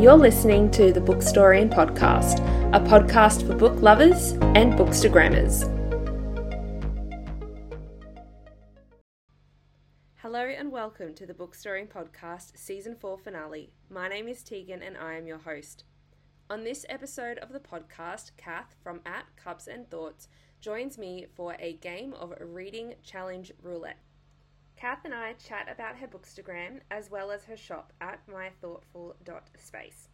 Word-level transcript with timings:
You're 0.00 0.16
listening 0.16 0.70
to 0.70 0.94
the 0.94 1.00
Bookstorian 1.00 1.70
Podcast, 1.70 2.38
a 2.74 2.80
podcast 2.80 3.46
for 3.46 3.54
book 3.54 3.82
lovers 3.82 4.32
and 4.56 4.72
bookstagrammers. 4.72 5.68
Hello 10.14 10.40
and 10.40 10.72
welcome 10.72 11.12
to 11.12 11.26
the 11.26 11.34
Bookstorian 11.34 11.86
Podcast 11.86 12.56
Season 12.56 12.96
4 12.98 13.18
finale. 13.18 13.74
My 13.90 14.08
name 14.08 14.26
is 14.26 14.42
Teagan 14.42 14.80
and 14.82 14.96
I 14.96 15.16
am 15.16 15.26
your 15.26 15.36
host. 15.36 15.84
On 16.48 16.64
this 16.64 16.86
episode 16.88 17.36
of 17.36 17.52
the 17.52 17.60
podcast, 17.60 18.30
Cath 18.38 18.76
from 18.82 19.02
At 19.04 19.26
Cups 19.36 19.66
and 19.66 19.90
Thoughts 19.90 20.28
joins 20.62 20.96
me 20.96 21.26
for 21.34 21.56
a 21.58 21.74
game 21.74 22.14
of 22.14 22.32
reading 22.40 22.94
challenge 23.02 23.52
roulette. 23.62 23.98
Cath 24.80 25.04
and 25.04 25.12
I 25.12 25.34
chat 25.34 25.68
about 25.70 25.96
her 25.96 26.06
bookstagram 26.06 26.80
as 26.90 27.10
well 27.10 27.30
as 27.30 27.44
her 27.44 27.56
shop 27.56 27.92
at 28.00 28.26
mythoughtful.space. 28.26 30.08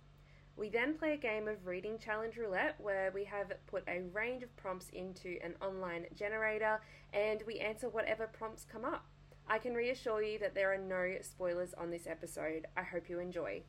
We 0.56 0.70
then 0.70 0.94
play 0.94 1.12
a 1.12 1.16
game 1.16 1.46
of 1.46 1.68
reading 1.68 1.98
challenge 1.98 2.36
roulette 2.36 2.74
where 2.80 3.12
we 3.14 3.22
have 3.26 3.52
put 3.68 3.84
a 3.86 4.02
range 4.12 4.42
of 4.42 4.56
prompts 4.56 4.88
into 4.88 5.38
an 5.44 5.54
online 5.62 6.06
generator 6.16 6.80
and 7.12 7.44
we 7.46 7.60
answer 7.60 7.88
whatever 7.88 8.26
prompts 8.26 8.64
come 8.64 8.84
up. 8.84 9.06
I 9.46 9.58
can 9.58 9.72
reassure 9.72 10.20
you 10.20 10.40
that 10.40 10.56
there 10.56 10.74
are 10.74 10.78
no 10.78 11.14
spoilers 11.20 11.72
on 11.74 11.92
this 11.92 12.08
episode. 12.08 12.66
I 12.76 12.82
hope 12.82 13.08
you 13.08 13.20
enjoy. 13.20 13.62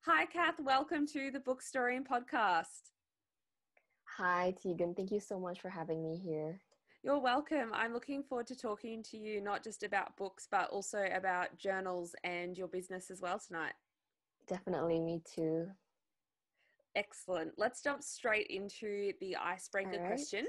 Hi, 0.00 0.26
Cath. 0.26 0.58
Welcome 0.58 1.06
to 1.12 1.30
the 1.30 1.38
Bookstorian 1.38 2.04
podcast. 2.04 2.90
Hi, 4.16 4.52
Teagan. 4.64 4.96
Thank 4.96 5.12
you 5.12 5.20
so 5.20 5.38
much 5.38 5.60
for 5.60 5.68
having 5.68 6.02
me 6.02 6.16
here. 6.16 6.60
You're 7.04 7.20
welcome. 7.20 7.70
I'm 7.72 7.92
looking 7.92 8.24
forward 8.24 8.48
to 8.48 8.56
talking 8.56 9.04
to 9.04 9.16
you 9.16 9.40
not 9.40 9.62
just 9.62 9.84
about 9.84 10.16
books, 10.16 10.48
but 10.50 10.68
also 10.70 11.06
about 11.14 11.56
journals 11.56 12.14
and 12.24 12.58
your 12.58 12.66
business 12.66 13.10
as 13.10 13.20
well 13.20 13.38
tonight. 13.38 13.74
Definitely, 14.48 14.98
me 14.98 15.22
too. 15.24 15.68
Excellent. 16.96 17.52
Let's 17.56 17.82
jump 17.82 18.02
straight 18.02 18.48
into 18.48 19.12
the 19.20 19.36
icebreaker 19.36 19.90
right. 19.90 20.06
question. 20.06 20.46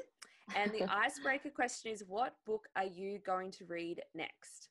And 0.55 0.71
the 0.71 0.83
icebreaker 0.91 1.51
question 1.51 1.91
is 1.91 2.03
What 2.07 2.33
book 2.47 2.67
are 2.75 2.85
you 2.85 3.19
going 3.23 3.51
to 3.51 3.65
read 3.65 4.01
next? 4.15 4.69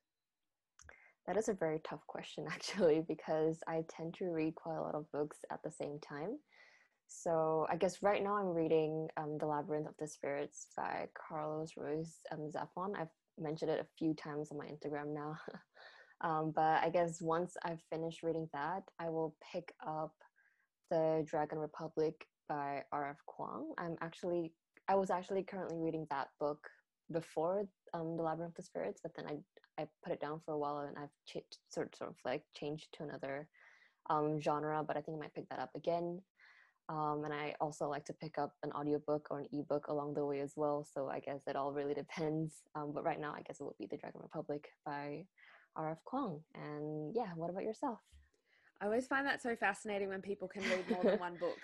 That 1.29 1.37
is 1.37 1.49
a 1.49 1.55
very 1.55 1.81
tough 1.85 2.05
question, 2.09 2.47
actually, 2.51 3.05
because 3.07 3.61
I 3.69 3.85
tend 3.89 4.15
to 4.15 4.25
read 4.25 4.57
quite 4.57 4.79
a 4.79 4.83
lot 4.83 4.97
of 4.97 5.11
books 5.13 5.39
at 5.53 5.63
the 5.63 5.71
same 5.71 6.01
time. 6.01 6.39
So 7.09 7.67
I 7.71 7.77
guess 7.77 8.03
right 8.03 8.23
now 8.23 8.37
I'm 8.37 8.55
reading 8.55 9.09
um, 9.17 9.39
The 9.39 9.47
Labyrinth 9.47 9.89
of 9.89 9.97
the 9.99 10.07
Spirits 10.07 10.69
by 10.77 11.09
Carlos 11.15 11.73
Ruiz 11.77 12.19
um, 12.31 12.51
Zafon. 12.53 12.95
I've 12.99 13.09
mentioned 13.39 13.71
it 13.71 13.81
a 13.81 13.87
few 13.99 14.15
times 14.15 14.53
on 14.53 14.59
my 14.59 14.67
Instagram 14.67 15.15
now. 15.15 15.39
um, 16.21 16.53
but 16.55 16.83
I 16.83 16.91
guess 16.93 17.21
once 17.23 17.57
I've 17.65 17.81
finished 17.91 18.23
reading 18.23 18.49
that, 18.53 18.83
I 19.01 19.09
will 19.09 19.35
pick 19.53 19.73
up 19.85 20.13
The 20.91 21.25
Dragon 21.27 21.59
Republic 21.59 22.27
by 22.47 22.83
R.F. 22.93 23.17
Kuang. 23.27 23.71
I'm 23.79 23.97
actually, 24.03 24.53
I 24.87 24.95
was 24.95 25.09
actually 25.09 25.45
currently 25.45 25.79
reading 25.79 26.07
that 26.11 26.29
book 26.39 26.69
before 27.11 27.67
um, 27.95 28.19
The 28.19 28.23
Labyrinth 28.23 28.53
of 28.53 28.57
the 28.57 28.63
Spirits, 28.63 29.01
but 29.03 29.13
then 29.17 29.25
I, 29.27 29.83
I 29.83 29.87
put 30.05 30.13
it 30.13 30.21
down 30.21 30.41
for 30.45 30.53
a 30.53 30.59
while 30.59 30.81
and 30.81 30.97
I've 30.99 31.09
ch- 31.27 31.45
sort, 31.71 31.97
sort 31.97 32.11
of 32.11 32.17
like 32.27 32.43
changed 32.55 32.89
to 32.95 33.05
another 33.05 33.49
um, 34.11 34.39
genre, 34.41 34.85
but 34.87 34.99
I 34.99 35.01
think 35.01 35.17
I 35.17 35.21
might 35.21 35.35
pick 35.35 35.49
that 35.49 35.59
up 35.59 35.71
again. 35.75 36.21
Um, 36.89 37.23
and 37.25 37.35
I 37.35 37.55
also 37.61 37.87
like 37.89 38.07
to 38.07 38.15
pick 38.15 38.39
up 38.39 38.55
an 38.63 38.73
audiobook 38.73 39.29
or 39.31 39.41
an 39.41 39.49
ebook 39.53 39.89
along 39.89 40.15
the 40.15 40.25
way 40.25 40.41
as 40.41 40.55
well. 40.57 40.87
So 40.91 41.09
I 41.09 41.21
guess 41.21 41.43
it 41.47 41.55
all 41.55 41.73
really 41.73 41.93
depends. 41.93 42.63
Um, 42.75 42.93
but 42.95 43.05
right 43.05 43.21
now, 43.21 43.35
I 43.37 43.43
guess 43.43 43.61
it 43.61 43.65
would 43.65 43.77
be 43.79 43.87
The 43.87 43.99
Dragon 43.99 44.21
Republic 44.23 44.69
by 44.87 45.27
R.F. 45.77 45.99
Kuang. 46.11 46.41
And 46.55 47.15
yeah, 47.15 47.29
what 47.37 47.51
about 47.51 47.65
yourself? 47.65 47.99
I 48.81 48.87
always 48.87 49.07
find 49.07 49.27
that 49.27 49.43
so 49.43 49.55
fascinating 49.55 50.09
when 50.09 50.23
people 50.23 50.49
can 50.49 50.63
read 50.63 50.89
more 50.91 51.05
than 51.05 51.19
one 51.21 51.37
book. 51.37 51.59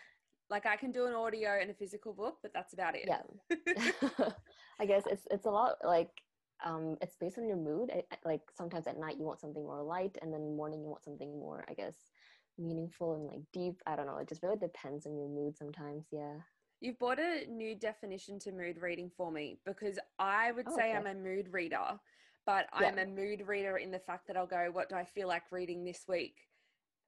Like 0.50 0.66
I 0.66 0.76
can 0.76 0.92
do 0.92 1.06
an 1.06 1.14
audio 1.14 1.58
and 1.60 1.70
a 1.70 1.74
physical 1.74 2.12
book, 2.12 2.36
but 2.42 2.52
that's 2.52 2.74
about 2.74 2.94
it. 2.94 3.06
Yeah. 3.06 3.22
I 4.80 4.86
guess 4.86 5.04
it's 5.10 5.26
it's 5.30 5.46
a 5.46 5.50
lot 5.50 5.76
like 5.82 6.10
um, 6.64 6.96
it's 7.00 7.16
based 7.16 7.38
on 7.38 7.48
your 7.48 7.56
mood. 7.56 7.90
I, 7.92 8.02
like 8.24 8.42
sometimes 8.56 8.86
at 8.86 8.98
night 8.98 9.16
you 9.18 9.24
want 9.24 9.40
something 9.40 9.62
more 9.62 9.82
light, 9.82 10.16
and 10.20 10.32
then 10.32 10.56
morning 10.56 10.82
you 10.82 10.88
want 10.88 11.04
something 11.04 11.30
more, 11.38 11.64
I 11.68 11.74
guess, 11.74 11.94
meaningful 12.58 13.14
and 13.14 13.26
like 13.26 13.42
deep. 13.52 13.80
I 13.86 13.96
don't 13.96 14.06
know. 14.06 14.18
It 14.18 14.28
just 14.28 14.42
really 14.42 14.56
depends 14.56 15.06
on 15.06 15.16
your 15.16 15.28
mood 15.28 15.56
sometimes. 15.56 16.04
Yeah. 16.10 16.34
You've 16.80 16.98
brought 16.98 17.18
a 17.18 17.46
new 17.48 17.74
definition 17.74 18.38
to 18.40 18.52
mood 18.52 18.76
reading 18.80 19.10
for 19.16 19.30
me 19.30 19.58
because 19.64 19.98
I 20.18 20.52
would 20.52 20.66
oh, 20.68 20.76
say 20.76 20.90
okay. 20.90 20.96
I'm 20.96 21.06
a 21.06 21.14
mood 21.14 21.48
reader, 21.50 21.98
but 22.46 22.66
yeah. 22.78 22.88
I'm 22.88 22.98
a 22.98 23.06
mood 23.06 23.46
reader 23.46 23.78
in 23.78 23.90
the 23.90 23.98
fact 23.98 24.26
that 24.26 24.36
I'll 24.36 24.46
go, 24.46 24.68
what 24.72 24.88
do 24.88 24.96
I 24.96 25.04
feel 25.04 25.28
like 25.28 25.44
reading 25.50 25.84
this 25.84 26.04
week? 26.06 26.36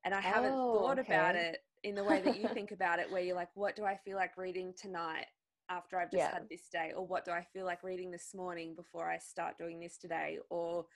And 0.05 0.15
I 0.15 0.21
haven't 0.21 0.53
oh, 0.55 0.79
thought 0.79 0.99
okay. 1.01 1.15
about 1.15 1.37
it 1.37 1.59
in 1.83 1.95
the 1.95 2.05
way 2.05 2.23
that 2.23 2.41
you 2.41 2.49
think 2.49 2.71
about 2.73 3.01
it, 3.01 3.11
where 3.11 3.21
you're 3.21 3.37
like, 3.37 3.51
what 3.55 3.77
do 3.77 3.85
I 3.85 3.97
feel 3.97 4.17
like 4.17 4.39
reading 4.39 4.73
tonight 4.81 5.27
after 5.69 5.99
I've 5.99 6.11
just 6.11 6.23
yeah. 6.23 6.33
had 6.33 6.49
this 6.49 6.69
day? 6.73 6.93
Or 6.97 7.07
what 7.07 7.25
do 7.25 7.33
I 7.33 7.45
feel 7.53 7.67
like 7.67 7.83
reading 7.83 8.11
this 8.11 8.33
morning 8.35 8.75
before 8.75 9.11
I 9.11 9.19
start 9.19 9.59
doing 9.59 9.81
this 9.81 9.99
today? 9.99 10.39
Or 10.49 10.87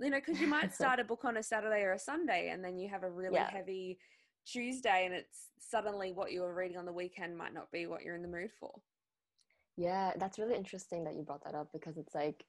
you 0.00 0.10
know, 0.10 0.18
because 0.18 0.40
you 0.40 0.46
might 0.46 0.74
start 0.74 1.00
a 1.00 1.04
book 1.04 1.24
on 1.24 1.36
a 1.36 1.42
Saturday 1.42 1.82
or 1.82 1.92
a 1.92 1.98
Sunday 1.98 2.50
and 2.52 2.64
then 2.64 2.78
you 2.78 2.88
have 2.88 3.02
a 3.02 3.10
really 3.10 3.34
yeah. 3.34 3.50
heavy 3.50 3.98
Tuesday 4.46 5.04
and 5.06 5.14
it's 5.14 5.48
suddenly 5.58 6.12
what 6.12 6.32
you 6.32 6.40
were 6.40 6.54
reading 6.54 6.76
on 6.76 6.86
the 6.86 6.92
weekend 6.92 7.36
might 7.36 7.54
not 7.54 7.70
be 7.70 7.86
what 7.86 8.02
you're 8.02 8.16
in 8.16 8.22
the 8.22 8.28
mood 8.28 8.50
for. 8.58 8.72
Yeah, 9.76 10.12
that's 10.18 10.38
really 10.38 10.56
interesting 10.56 11.04
that 11.04 11.14
you 11.14 11.22
brought 11.22 11.44
that 11.44 11.54
up 11.54 11.68
because 11.72 11.96
it's 11.96 12.14
like 12.14 12.44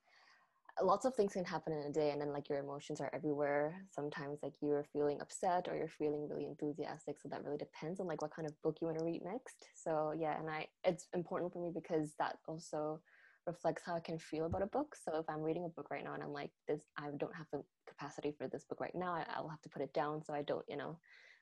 lots 0.82 1.06
of 1.06 1.14
things 1.16 1.34
can 1.34 1.46
happen 1.46 1.72
in 1.72 1.84
a 1.84 1.92
day 1.92 2.12
and 2.12 2.20
then 2.20 2.34
like 2.34 2.50
your 2.50 2.60
emotions 2.60 3.00
are 3.00 3.10
everywhere. 3.14 3.86
Sometimes 3.92 4.40
like 4.42 4.54
you're 4.62 4.86
feeling 4.92 5.22
upset 5.22 5.68
or 5.70 5.76
you're 5.76 5.88
feeling 5.88 6.28
really 6.28 6.46
enthusiastic. 6.46 7.18
So 7.22 7.30
that 7.30 7.44
really 7.44 7.58
depends 7.58 8.00
on 8.00 8.08
like 8.08 8.22
what 8.22 8.36
kind 8.36 8.48
of 8.48 8.60
book 8.62 8.78
you 8.82 8.88
want 8.88 9.00
to 9.00 9.06
read 9.06 9.22
next. 9.24 9.68
So 9.76 10.14
yeah, 10.18 10.38
and 10.40 10.50
I 10.50 10.68
it's 10.84 11.08
important 11.14 11.54
for 11.54 11.60
me 11.60 11.72
because 11.74 12.14
that 12.20 12.38
also 12.48 13.02
reflects 13.46 13.84
how 13.86 13.96
I 13.96 14.00
can 14.00 14.18
feel 14.18 14.46
about 14.46 14.62
a 14.62 14.68
book. 14.68 14.96
So 14.96 15.18
if 15.18 15.30
I'm 15.30 15.42
reading 15.42 15.66
a 15.66 15.70
book 15.70 15.90
right 15.92 16.04
now 16.04 16.14
and 16.14 16.24
I'm 16.24 16.34
like, 16.34 16.52
this, 16.68 16.82
I 16.98 17.10
don't 17.18 17.36
have 17.36 17.48
the 17.52 17.64
capacity 17.88 18.34
for 18.38 18.48
this 18.48 18.64
book 18.64 18.80
right 18.80 18.96
now, 18.96 19.14
I, 19.14 19.42
will 19.42 19.50
have 19.50 19.62
to 19.62 19.70
put 19.70 19.82
it 19.82 19.94
down 19.94 20.24
so 20.24 20.34
I 20.34 20.42
don't, 20.42 20.66
you 20.68 20.78
know, 20.78 20.98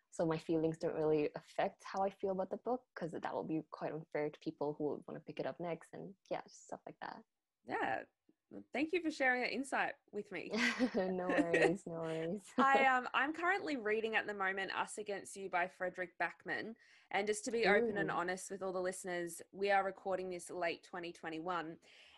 so 0.10 0.26
my 0.26 0.38
feelings 0.38 0.78
don't 0.78 0.96
really 0.96 1.30
affect 1.36 1.84
how 1.86 2.04
I 2.04 2.10
feel 2.10 2.32
about 2.32 2.50
the 2.50 2.58
book 2.58 2.82
because 2.94 3.12
that 3.12 3.34
will 3.34 3.44
be 3.44 3.62
quite 3.72 3.94
unfair 3.94 4.30
to 4.30 4.40
people 4.40 4.76
who 4.78 5.02
want 5.08 5.16
to 5.16 5.26
pick 5.26 5.40
it 5.40 5.46
up 5.46 5.60
next 5.60 5.90
and 5.94 6.14
yeah, 6.30 6.42
stuff 6.48 6.82
like 6.86 6.98
that. 7.02 7.18
Yeah. 7.68 8.00
Thank 8.74 8.92
you 8.92 9.02
for 9.02 9.12
sharing 9.12 9.42
that 9.42 9.54
insight 9.54 9.94
with 10.12 10.32
me. 10.32 10.52
no 10.96 11.28
worries, 11.30 11.84
no 11.86 12.02
worries. 12.02 12.42
I 12.58 12.86
um 12.98 13.08
I'm 13.14 13.34
currently 13.34 13.78
reading 13.78 14.16
at 14.16 14.28
the 14.28 14.34
moment 14.34 14.72
Us 14.78 14.98
Against 14.98 15.36
You 15.36 15.50
by 15.50 15.70
Fredrik 15.80 16.10
Backman. 16.22 16.76
And 17.12 17.28
just 17.28 17.44
to 17.46 17.52
be 17.52 17.66
Ooh. 17.66 17.76
open 17.76 17.98
and 17.98 18.10
honest 18.10 18.52
with 18.52 18.64
all 18.64 18.72
the 18.72 18.80
listeners, 18.80 19.42
we 19.52 19.70
are 19.70 19.84
recording 19.84 20.30
this 20.30 20.50
late 20.50 20.84
2021. 20.84 21.76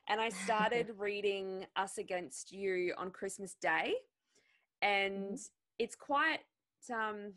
And 0.07 0.21
I 0.21 0.29
started 0.29 0.91
reading 0.97 1.65
Us 1.75 1.97
Against 1.97 2.51
You 2.51 2.93
on 2.97 3.09
Christmas 3.09 3.55
Day. 3.55 3.93
And 4.81 5.33
mm. 5.33 5.49
it's 5.79 5.95
quite 5.95 6.39
um 6.93 7.33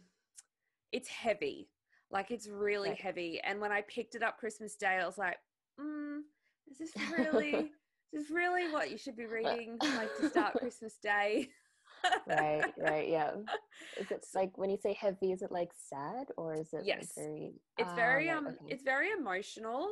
it's 0.92 1.08
heavy. 1.08 1.68
Like 2.10 2.30
it's 2.30 2.48
really 2.48 2.90
right. 2.90 3.00
heavy. 3.00 3.40
And 3.44 3.60
when 3.60 3.72
I 3.72 3.82
picked 3.82 4.14
it 4.14 4.22
up 4.22 4.38
Christmas 4.38 4.74
Day, 4.76 4.98
I 5.02 5.06
was 5.06 5.18
like, 5.18 5.36
mm, 5.80 6.20
is 6.70 6.78
this 6.78 6.92
really 7.10 7.72
is 8.12 8.30
really 8.30 8.70
what 8.72 8.90
you 8.90 8.98
should 8.98 9.16
be 9.16 9.26
reading 9.26 9.78
like 9.96 10.16
to 10.20 10.28
start 10.28 10.54
Christmas 10.58 10.94
Day? 11.02 11.48
right, 12.26 12.64
right, 12.78 13.08
yeah. 13.08 13.32
Is 14.00 14.10
it 14.10 14.26
like 14.34 14.56
when 14.58 14.68
you 14.68 14.76
say 14.76 14.92
heavy, 14.92 15.32
is 15.32 15.40
it 15.42 15.50
like 15.50 15.70
sad 15.74 16.26
or 16.36 16.54
is 16.54 16.72
it 16.72 16.82
yes. 16.84 16.98
Like 17.16 17.26
very 17.26 17.52
It's 17.78 17.92
very 17.94 18.28
um 18.28 18.46
okay. 18.46 18.56
it's 18.68 18.82
very 18.82 19.10
emotional 19.10 19.90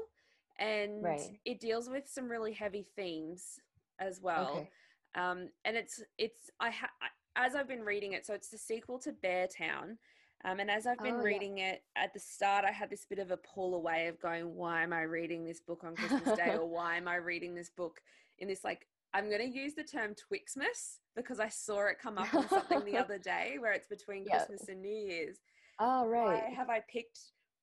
and 0.58 1.02
right. 1.02 1.38
it 1.44 1.58
deals 1.58 1.88
with 1.88 2.04
some 2.06 2.28
really 2.28 2.52
heavy 2.52 2.86
themes 2.96 3.58
as 3.98 4.20
well. 4.20 4.56
Okay. 4.56 4.70
Um 5.14 5.48
and 5.64 5.76
it's 5.76 6.02
it's 6.18 6.50
I 6.60 6.70
ha- 6.70 6.90
as 7.36 7.54
I've 7.54 7.68
been 7.68 7.82
reading 7.82 8.12
it, 8.12 8.26
so 8.26 8.34
it's 8.34 8.48
the 8.48 8.58
sequel 8.58 8.98
to 9.00 9.12
Beartown. 9.12 9.96
Um, 10.44 10.60
and 10.60 10.70
as 10.70 10.86
I've 10.86 10.98
been 10.98 11.16
oh, 11.16 11.22
reading 11.22 11.58
yeah. 11.58 11.70
it 11.70 11.82
at 11.96 12.12
the 12.12 12.20
start, 12.20 12.64
I 12.66 12.70
had 12.70 12.90
this 12.90 13.06
bit 13.08 13.18
of 13.18 13.30
a 13.30 13.38
pull 13.38 13.74
away 13.74 14.08
of 14.08 14.20
going, 14.20 14.54
why 14.54 14.82
am 14.82 14.92
I 14.92 15.02
reading 15.02 15.44
this 15.44 15.60
book 15.60 15.84
on 15.84 15.94
Christmas 15.94 16.36
Day? 16.36 16.54
or 16.58 16.68
why 16.68 16.96
am 16.96 17.08
I 17.08 17.16
reading 17.16 17.54
this 17.54 17.70
book 17.70 18.00
in 18.38 18.48
this 18.48 18.64
like 18.64 18.86
I'm 19.14 19.30
going 19.30 19.40
to 19.52 19.58
use 19.58 19.74
the 19.74 19.84
term 19.84 20.10
Twixmas 20.12 20.98
because 21.14 21.38
I 21.38 21.48
saw 21.48 21.86
it 21.86 21.96
come 22.02 22.18
up 22.18 22.34
on 22.34 22.48
something 22.48 22.84
the 22.84 22.96
other 22.98 23.16
day 23.16 23.56
where 23.60 23.72
it's 23.72 23.86
between 23.86 24.24
yep. 24.24 24.46
Christmas 24.46 24.68
and 24.68 24.82
New 24.82 24.88
Year's. 24.88 25.38
Oh, 25.78 26.06
right. 26.06 26.42
Why 26.42 26.54
have 26.54 26.68
I 26.68 26.82
picked 26.92 27.20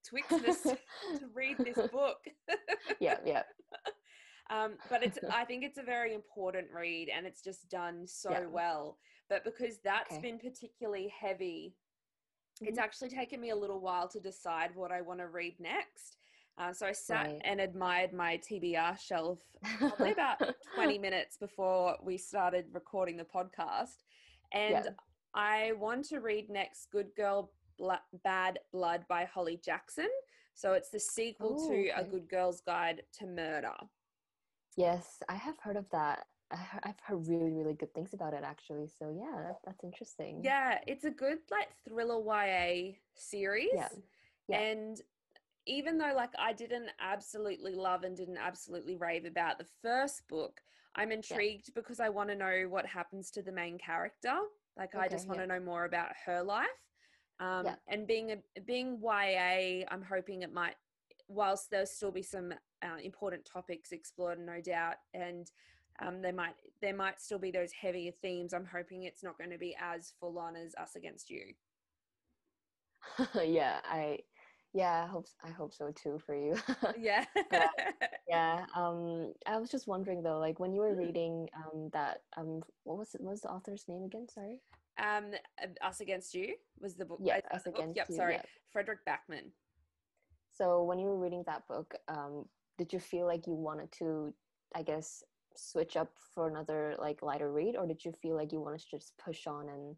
Twixmas 0.10 0.64
to 0.64 0.80
read 1.36 1.58
this 1.58 1.76
book? 1.92 2.20
yeah, 3.00 3.18
yeah. 3.26 3.44
Um, 4.50 4.74
but 4.90 5.04
it's 5.04 5.20
I 5.32 5.46
think 5.46 5.64
it's 5.64 5.78
a 5.78 5.84
very 5.84 6.14
important 6.14 6.68
read 6.74 7.10
and 7.16 7.26
it's 7.26 7.42
just 7.42 7.70
done 7.70 8.08
so 8.08 8.32
yeah. 8.32 8.46
well. 8.46 8.98
But 9.30 9.44
because 9.44 9.80
that's 9.84 10.14
okay. 10.14 10.22
been 10.22 10.40
particularly 10.40 11.14
heavy, 11.18 11.76
mm-hmm. 12.62 12.70
it's 12.70 12.80
actually 12.80 13.10
taken 13.10 13.40
me 13.40 13.50
a 13.50 13.56
little 13.56 13.80
while 13.80 14.08
to 14.10 14.20
decide 14.20 14.72
what 14.76 14.92
I 14.92 15.02
want 15.02 15.20
to 15.20 15.28
read 15.28 15.56
next. 15.60 16.18
Uh, 16.58 16.74
so 16.74 16.86
I 16.86 16.92
sat 16.92 17.28
right. 17.28 17.42
and 17.44 17.60
admired 17.60 18.14
my 18.14 18.40
TBR 18.50 19.00
shelf 19.00 19.40
probably 19.78 20.12
about 20.12 20.38
20 20.76 20.98
minutes 21.00 21.38
before 21.38 21.96
we 22.04 22.18
started 22.18 22.66
recording 22.74 23.18
the 23.18 23.24
podcast. 23.24 24.04
And 24.54 24.86
yeah. 24.86 24.92
I 25.34 25.72
want 25.80 26.06
to 26.10 26.20
read 26.20 26.50
next 26.50 26.92
Good 26.92 27.08
Girl 27.16 27.52
Bla- 27.80 28.02
Bad 28.24 28.60
Blood 28.72 29.06
by 29.10 29.26
Holly 29.26 29.60
Jackson. 29.64 30.10
So 30.54 30.74
it's 30.74 30.90
the 30.90 31.00
sequel 31.00 31.58
Oh, 31.60 31.70
to 31.70 31.90
A. 31.98 32.04
Good 32.04 32.30
Girl's 32.30 32.62
Guide 32.62 33.02
to 33.20 33.26
Murder. 33.26 33.74
Yes, 34.78 35.18
I 35.30 35.36
have 35.36 35.56
heard 35.60 35.78
of 35.78 35.90
that. 35.92 36.26
I've 36.84 37.00
heard 37.04 37.28
really, 37.28 37.52
really 37.52 37.74
good 37.74 37.94
things 37.94 38.14
about 38.14 38.34
it 38.34 38.44
actually. 38.44 38.88
So 38.88 39.14
yeah, 39.16 39.42
that, 39.42 39.60
that's 39.66 39.84
interesting. 39.84 40.42
Yeah, 40.44 40.80
it's 40.88 41.06
a 41.06 41.12
good 41.12 41.40
like 41.50 41.70
thriller 41.88 42.20
YA 42.20 42.94
series. 43.16 43.70
Yeah. 43.74 43.90
Yeah. 44.48 44.60
And 44.60 45.02
even 45.66 45.98
though 45.98 46.14
like 46.16 46.32
I 46.38 46.54
didn't 46.54 46.90
absolutely 47.00 47.76
love 47.76 48.04
and 48.04 48.16
didn't 48.16 48.38
absolutely 48.38 48.96
rave 48.96 49.26
about 49.26 49.58
the 49.58 49.68
first 49.82 50.28
book, 50.28 50.62
I'm 50.96 51.12
intrigued 51.12 51.74
because 51.74 52.00
I 52.00 52.10
want 52.10 52.30
to 52.30 52.36
know 52.36 52.66
what 52.68 52.86
happens 52.86 53.32
to 53.32 53.42
the 53.42 53.52
main 53.52 53.78
character. 53.78 54.34
Like 54.78 54.96
I 54.96 55.08
just 55.08 55.28
want 55.28 55.40
yeah. 55.40 55.46
to 55.46 55.54
know 55.54 55.60
more 55.60 55.86
about 55.86 56.10
her 56.26 56.42
life. 56.42 56.68
Um, 57.40 57.66
Yeah. 57.66 57.76
And 57.88 58.08
being 58.08 58.32
a 58.32 58.62
being 58.62 59.00
YA, 59.02 59.86
I'm 59.90 60.02
hoping 60.02 60.42
it 60.42 60.54
might, 60.54 60.76
whilst 61.28 61.70
there'll 61.72 61.86
still 61.86 62.12
be 62.12 62.22
some 62.24 62.54
uh, 62.84 62.98
important 63.04 63.46
topics 63.46 63.92
explored, 63.92 64.40
no 64.40 64.62
doubt, 64.62 64.96
and 65.14 65.50
um, 66.00 66.22
there 66.22 66.34
might 66.34 66.56
there 66.82 66.96
might 66.96 67.20
still 67.22 67.40
be 67.40 67.52
those 67.52 67.72
heavier 67.74 68.12
themes. 68.12 68.54
I'm 68.54 68.66
hoping 68.66 69.04
it's 69.04 69.24
not 69.24 69.38
going 69.38 69.52
to 69.52 69.58
be 69.58 69.76
as 69.80 70.12
full 70.20 70.38
on 70.40 70.56
as 70.56 70.74
Us 70.76 70.96
Against 70.96 71.30
You. 71.30 71.54
yeah, 73.44 73.82
I 73.84 74.20
yeah, 74.74 75.04
I 75.04 75.08
hope 75.08 75.28
I 75.44 75.50
hope 75.50 75.74
so 75.74 75.92
too 75.92 76.20
for 76.26 76.36
you. 76.36 76.56
Yeah. 76.98 77.26
yeah. 78.28 78.66
Um 78.76 79.34
I 79.46 79.58
was 79.58 79.70
just 79.70 79.88
wondering 79.88 80.24
though, 80.24 80.40
like 80.40 80.60
when 80.60 80.74
you 80.74 80.82
were 80.82 80.94
Mm. 80.94 80.98
reading 80.98 81.50
um 81.56 81.90
that 81.94 82.22
um 82.38 82.62
what 82.84 82.98
was 82.98 83.14
it 83.16 83.22
what 83.22 83.32
was 83.32 83.42
the 83.42 83.50
author's 83.50 83.86
name 83.88 84.04
again? 84.04 84.28
Sorry? 84.30 84.60
um, 85.02 85.32
Us 85.82 86.02
Against 86.02 86.34
You 86.34 86.56
was 86.80 86.96
the 86.96 87.06
book. 87.06 87.20
Yeah, 87.24 87.40
uh, 87.52 87.56
Us 87.56 87.64
book? 87.64 87.76
Against 87.76 87.98
Yep, 87.98 88.10
You, 88.10 88.16
sorry, 88.16 88.34
yeah. 88.34 88.42
Fredrik 88.74 89.00
Backman. 89.08 89.52
So 90.50 90.84
when 90.84 91.00
you 91.00 91.08
were 91.08 91.18
reading 91.18 91.44
that 91.48 91.68
book, 91.68 91.96
um, 92.08 92.46
did 92.78 92.94
you 92.94 93.00
feel 93.00 93.26
like 93.26 93.48
you 93.48 93.54
wanted 93.54 93.92
to, 93.94 94.34
I 94.76 94.84
guess, 94.84 95.24
switch 95.56 95.96
up 95.96 96.10
for 96.34 96.48
another 96.48 96.96
like 97.00 97.22
lighter 97.22 97.52
read, 97.52 97.76
or 97.76 97.86
did 97.88 98.04
you 98.04 98.12
feel 98.22 98.36
like 98.36 98.52
you 98.52 98.62
wanted 98.62 98.80
to 98.82 98.90
just 98.90 99.14
push 99.24 99.48
on 99.48 99.70
and 99.70 99.96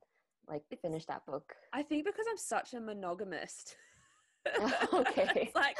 like 0.48 0.64
finish 0.82 1.06
that 1.06 1.26
book? 1.26 1.54
I 1.74 1.84
think 1.84 2.06
because 2.06 2.26
I'm 2.30 2.38
such 2.38 2.74
a 2.74 2.80
monogamist. 2.80 3.76
okay. 4.94 5.30
it's 5.36 5.56
like 5.56 5.78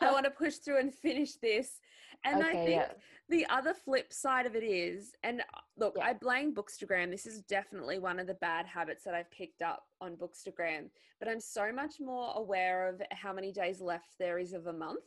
I 0.00 0.10
want 0.10 0.24
to 0.24 0.30
push 0.30 0.56
through 0.56 0.80
and 0.80 0.94
finish 0.94 1.34
this. 1.34 1.80
And 2.24 2.42
I 2.42 2.52
think 2.52 2.70
yeah. 2.70 2.92
the 3.28 3.46
other 3.50 3.74
flip 3.74 4.10
side 4.10 4.46
of 4.46 4.56
it 4.56 4.64
is, 4.64 5.12
and 5.22 5.40
uh, 5.40 5.60
look, 5.76 5.94
Yeah. 5.98 6.06
I 6.06 6.14
blame 6.14 6.54
Bookstagram. 6.54 7.10
This 7.10 7.26
is 7.26 7.42
definitely 7.42 7.98
one 7.98 8.18
of 8.18 8.26
the 8.26 8.34
bad 8.34 8.64
habits 8.66 9.04
that 9.04 9.14
I've 9.14 9.30
picked 9.30 9.60
up 9.60 9.84
on 10.00 10.16
Bookstagram. 10.16 10.88
But 11.20 11.28
I'm 11.28 11.40
so 11.40 11.70
much 11.72 11.96
more 12.00 12.32
aware 12.36 12.88
of 12.88 13.02
how 13.10 13.34
many 13.34 13.52
days 13.52 13.82
left 13.82 14.14
there 14.18 14.38
is 14.38 14.54
of 14.54 14.66
a 14.66 14.72
month 14.72 15.04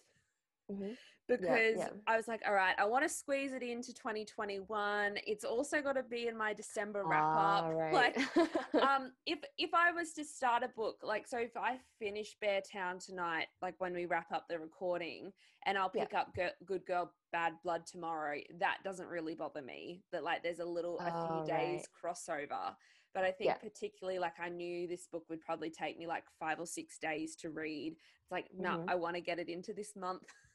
Mhm. 0.71 0.95
Because 1.29 1.77
yeah. 1.77 1.89
I 2.07 2.17
was 2.17 2.27
like, 2.27 2.41
all 2.45 2.53
right, 2.53 2.73
I 2.77 2.85
want 2.85 3.03
to 3.03 3.09
squeeze 3.09 3.51
it 3.53 3.61
into 3.61 3.93
2021. 3.93 5.17
It's 5.27 5.45
also 5.45 5.81
got 5.81 5.93
to 5.93 6.03
be 6.03 6.27
in 6.27 6.35
my 6.35 6.53
December 6.53 7.03
wrap 7.05 7.23
Ah, 7.23 7.57
up. 7.59 7.73
right. 7.73 7.93
Like, 7.93 8.17
um, 8.81 9.11
if 9.25 9.39
if 9.57 9.69
I 9.73 9.91
was 9.91 10.13
to 10.13 10.25
start 10.25 10.63
a 10.63 10.67
book, 10.69 10.97
like 11.03 11.27
so, 11.27 11.37
if 11.37 11.55
I 11.55 11.77
finish 11.99 12.35
Beartown 12.43 13.03
tonight, 13.05 13.45
like 13.61 13.75
when 13.77 13.93
we 13.93 14.05
wrap 14.07 14.31
up 14.31 14.47
the 14.49 14.59
recording, 14.59 15.31
and 15.65 15.77
I'll 15.77 15.91
Yeah. 15.93 16.05
pick 16.05 16.13
up 16.15 16.33
Gir- 16.35 16.55
Good 16.65 16.85
Girl 16.85 17.13
Bad 17.31 17.53
Blood 17.63 17.85
tomorrow, 17.85 18.39
that 18.59 18.77
doesn't 18.83 19.07
really 19.07 19.35
bother 19.35 19.61
me. 19.61 20.03
That 20.11 20.23
like 20.23 20.41
there's 20.43 20.59
a 20.59 20.65
little 20.65 20.99
a 20.99 21.13
Oh, 21.13 21.27
few 21.45 21.53
days 21.55 21.87
crossover. 22.03 22.75
But 23.13 23.23
I 23.23 23.31
think 23.31 23.47
Yeah. 23.49 23.55
particularly 23.57 24.19
like 24.19 24.39
I 24.39 24.49
knew 24.49 24.87
this 24.87 25.07
book 25.07 25.25
would 25.29 25.41
probably 25.41 25.69
take 25.71 25.97
me 25.97 26.05
like 26.07 26.25
five 26.39 26.59
or 26.59 26.65
six 26.67 26.97
days 26.99 27.35
to 27.37 27.49
read. 27.49 27.93
It's 27.93 28.31
like, 28.31 28.47
no, 28.53 28.77
Mhm. 28.77 28.85
I 28.87 28.95
want 28.95 29.15
to 29.15 29.21
get 29.21 29.39
it 29.39 29.49
into 29.49 29.73
this 29.73 29.95
month. 29.95 30.23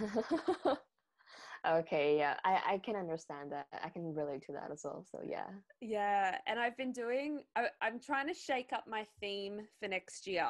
okay, 1.66 2.16
yeah, 2.18 2.36
I 2.44 2.74
I 2.74 2.78
can 2.78 2.96
understand 2.96 3.52
that. 3.52 3.66
I 3.72 3.88
can 3.88 4.14
relate 4.14 4.42
to 4.46 4.52
that 4.52 4.70
as 4.70 4.82
well. 4.84 5.04
So 5.10 5.20
yeah. 5.26 5.46
Yeah, 5.80 6.38
and 6.46 6.58
I've 6.58 6.76
been 6.76 6.92
doing. 6.92 7.42
I, 7.56 7.68
I'm 7.80 8.00
trying 8.00 8.28
to 8.28 8.34
shake 8.34 8.72
up 8.72 8.84
my 8.86 9.06
theme 9.20 9.60
for 9.80 9.88
next 9.88 10.26
year. 10.26 10.48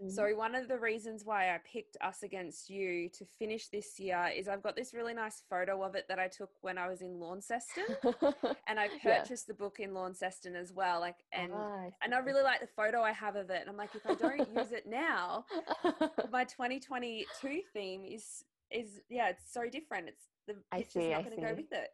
Mhm. 0.00 0.10
So 0.14 0.36
one 0.36 0.54
of 0.54 0.68
the 0.68 0.78
reasons 0.78 1.24
why 1.24 1.54
I 1.54 1.58
picked 1.58 1.96
Us 2.00 2.22
Against 2.22 2.70
You 2.70 3.08
to 3.10 3.24
finish 3.24 3.68
this 3.68 3.98
year 3.98 4.28
is 4.34 4.46
I've 4.46 4.62
got 4.62 4.76
this 4.76 4.94
really 4.94 5.12
nice 5.14 5.40
photo 5.50 5.82
of 5.82 5.94
it 5.96 6.06
that 6.08 6.18
I 6.20 6.28
took 6.28 6.50
when 6.62 6.78
I 6.78 6.88
was 6.88 7.02
in 7.02 7.18
Launceston, 7.18 7.84
and 8.68 8.78
I 8.78 8.88
Yeah. 9.04 9.20
purchased 9.20 9.48
the 9.48 9.54
book 9.54 9.80
in 9.80 9.94
Launceston 9.94 10.54
as 10.54 10.72
well. 10.72 11.00
Like, 11.00 11.16
and 11.32 11.52
Ah, 11.52 11.90
and 12.00 12.14
I 12.14 12.18
really 12.18 12.42
like 12.42 12.60
the 12.60 12.68
photo 12.68 13.02
I 13.02 13.12
have 13.12 13.34
of 13.34 13.50
it. 13.50 13.60
And 13.60 13.68
I'm 13.68 13.76
like, 13.76 13.94
if 13.96 14.06
I 14.06 14.14
don't 14.14 14.48
use 14.54 14.70
it 14.72 14.86
now, 14.86 15.44
my 16.30 16.44
2022 16.44 17.62
theme 17.72 18.04
is 18.04 18.44
is 18.70 19.00
yeah, 19.08 19.30
it's 19.30 19.50
so 19.52 19.68
different. 19.68 20.08
It's 20.08 20.28
the 20.46 20.62
I 20.70 20.78
it's 20.78 20.92
just 20.94 21.06
see, 21.06 21.10
not 21.10 21.24
going 21.24 21.36
to 21.36 21.42
go 21.44 21.54
with 21.54 21.72
it. 21.72 21.90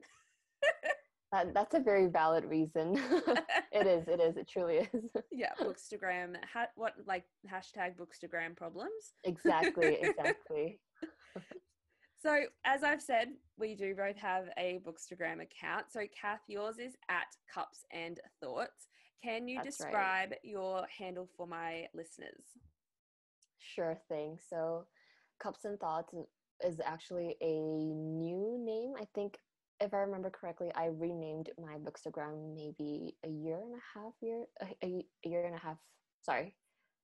That, 1.34 1.52
that's 1.52 1.74
a 1.74 1.80
very 1.80 2.06
valid 2.06 2.44
reason. 2.44 2.94
it 3.72 3.88
is. 3.88 4.06
It 4.06 4.20
is. 4.20 4.36
It 4.36 4.48
truly 4.48 4.88
is. 4.92 5.10
yeah, 5.32 5.50
Bookstagram. 5.60 6.36
Ha- 6.52 6.68
what 6.76 6.92
like 7.08 7.24
hashtag 7.52 7.96
Bookstagram 7.96 8.56
problems? 8.56 9.14
exactly. 9.24 9.98
Exactly. 10.00 10.78
So, 12.22 12.44
as 12.64 12.84
I've 12.84 13.02
said, 13.02 13.30
we 13.58 13.74
do 13.74 13.96
both 13.96 14.16
have 14.16 14.44
a 14.56 14.78
Bookstagram 14.86 15.42
account. 15.42 15.86
So, 15.90 16.02
Cath, 16.18 16.38
yours 16.46 16.76
is 16.78 16.94
at 17.10 17.26
Cups 17.52 17.84
and 17.92 18.20
Thoughts. 18.40 18.86
Can 19.22 19.48
you 19.48 19.56
That's 19.56 19.80
right. 19.80 19.86
describe 19.88 20.34
your 20.44 20.86
handle 20.96 21.28
for 21.36 21.48
my 21.48 21.86
listeners? 21.94 22.44
Sure 23.58 23.98
thing. 24.08 24.38
So, 24.48 24.84
Cups 25.42 25.64
and 25.64 25.80
Thoughts 25.80 26.14
is 26.64 26.80
actually 26.86 27.34
a 27.42 27.60
new 27.60 28.56
name. 28.64 28.92
I 28.96 29.06
think, 29.16 29.36
if 29.80 29.92
I 29.92 29.98
remember 29.98 30.30
correctly, 30.30 30.70
I 30.74 30.86
renamed 30.86 31.50
my 31.60 31.76
Bookstagram 31.76 32.54
maybe 32.54 33.16
a 33.24 33.28
year 33.28 33.58
and 33.58 33.74
a 33.74 33.98
half 33.98 34.12
year, 34.20 34.44
a, 34.62 34.86
a 34.86 35.28
year 35.28 35.44
and 35.46 35.54
a 35.54 35.58
half. 35.58 35.76
Sorry, 36.22 36.54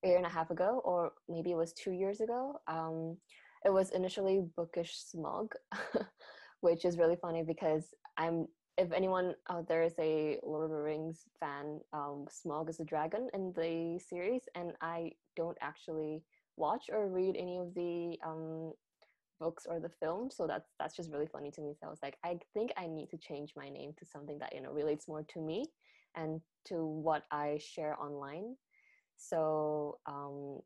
a 0.05 0.09
year 0.09 0.17
and 0.17 0.27
a 0.27 0.31
half 0.31 0.51
ago, 0.51 0.81
or 0.85 1.13
maybe 1.29 1.51
it 1.51 1.57
was 1.57 1.73
two 1.73 1.93
years 1.93 2.21
ago. 2.21 2.61
Um, 2.67 3.17
it 3.65 3.73
was 3.73 3.91
initially 3.91 4.43
Bookish 4.57 4.97
Smug, 4.97 5.53
which 6.61 6.85
is 6.85 6.99
really 6.99 7.17
funny 7.17 7.43
because 7.43 7.85
I'm. 8.17 8.47
If 8.79 8.93
anyone 8.93 9.35
out 9.51 9.69
there 9.69 9.83
is 9.83 9.93
a 9.99 10.39
Lord 10.43 10.65
of 10.65 10.71
the 10.71 10.81
Rings 10.81 11.25
fan, 11.39 11.81
um, 11.93 12.25
Smaug 12.31 12.71
is 12.71 12.81
a 12.81 12.85
dragon 12.85 13.29
in 13.35 13.53
the 13.55 14.01
series, 14.09 14.43
and 14.55 14.73
I 14.81 15.11
don't 15.37 15.59
actually 15.61 16.23
watch 16.57 16.85
or 16.91 17.09
read 17.09 17.37
any 17.37 17.59
of 17.59 17.75
the 17.75 18.17
um, 18.25 18.73
books 19.41 19.67
or 19.69 19.81
the 19.81 19.89
film. 19.89 20.31
so 20.31 20.47
that's 20.47 20.69
that's 20.79 20.95
just 20.95 21.11
really 21.11 21.27
funny 21.27 21.51
to 21.51 21.61
me 21.61 21.75
so 21.79 21.87
i 21.87 21.91
was 21.91 21.99
like 22.03 22.17
i 22.25 22.39
think 22.55 22.71
i 22.77 22.87
need 22.87 23.09
to 23.11 23.17
change 23.17 23.53
my 23.57 23.69
name 23.69 23.93
to 23.99 24.05
something 24.05 24.39
that 24.39 24.55
you 24.55 24.61
know 24.63 24.71
relates 24.71 25.09
more 25.09 25.25
to 25.25 25.41
me 25.41 25.65
and 26.15 26.41
to 26.65 26.85
what 26.85 27.25
i 27.33 27.59
share 27.59 28.01
online 28.01 28.55
so 29.17 29.99
um, 30.07 30.61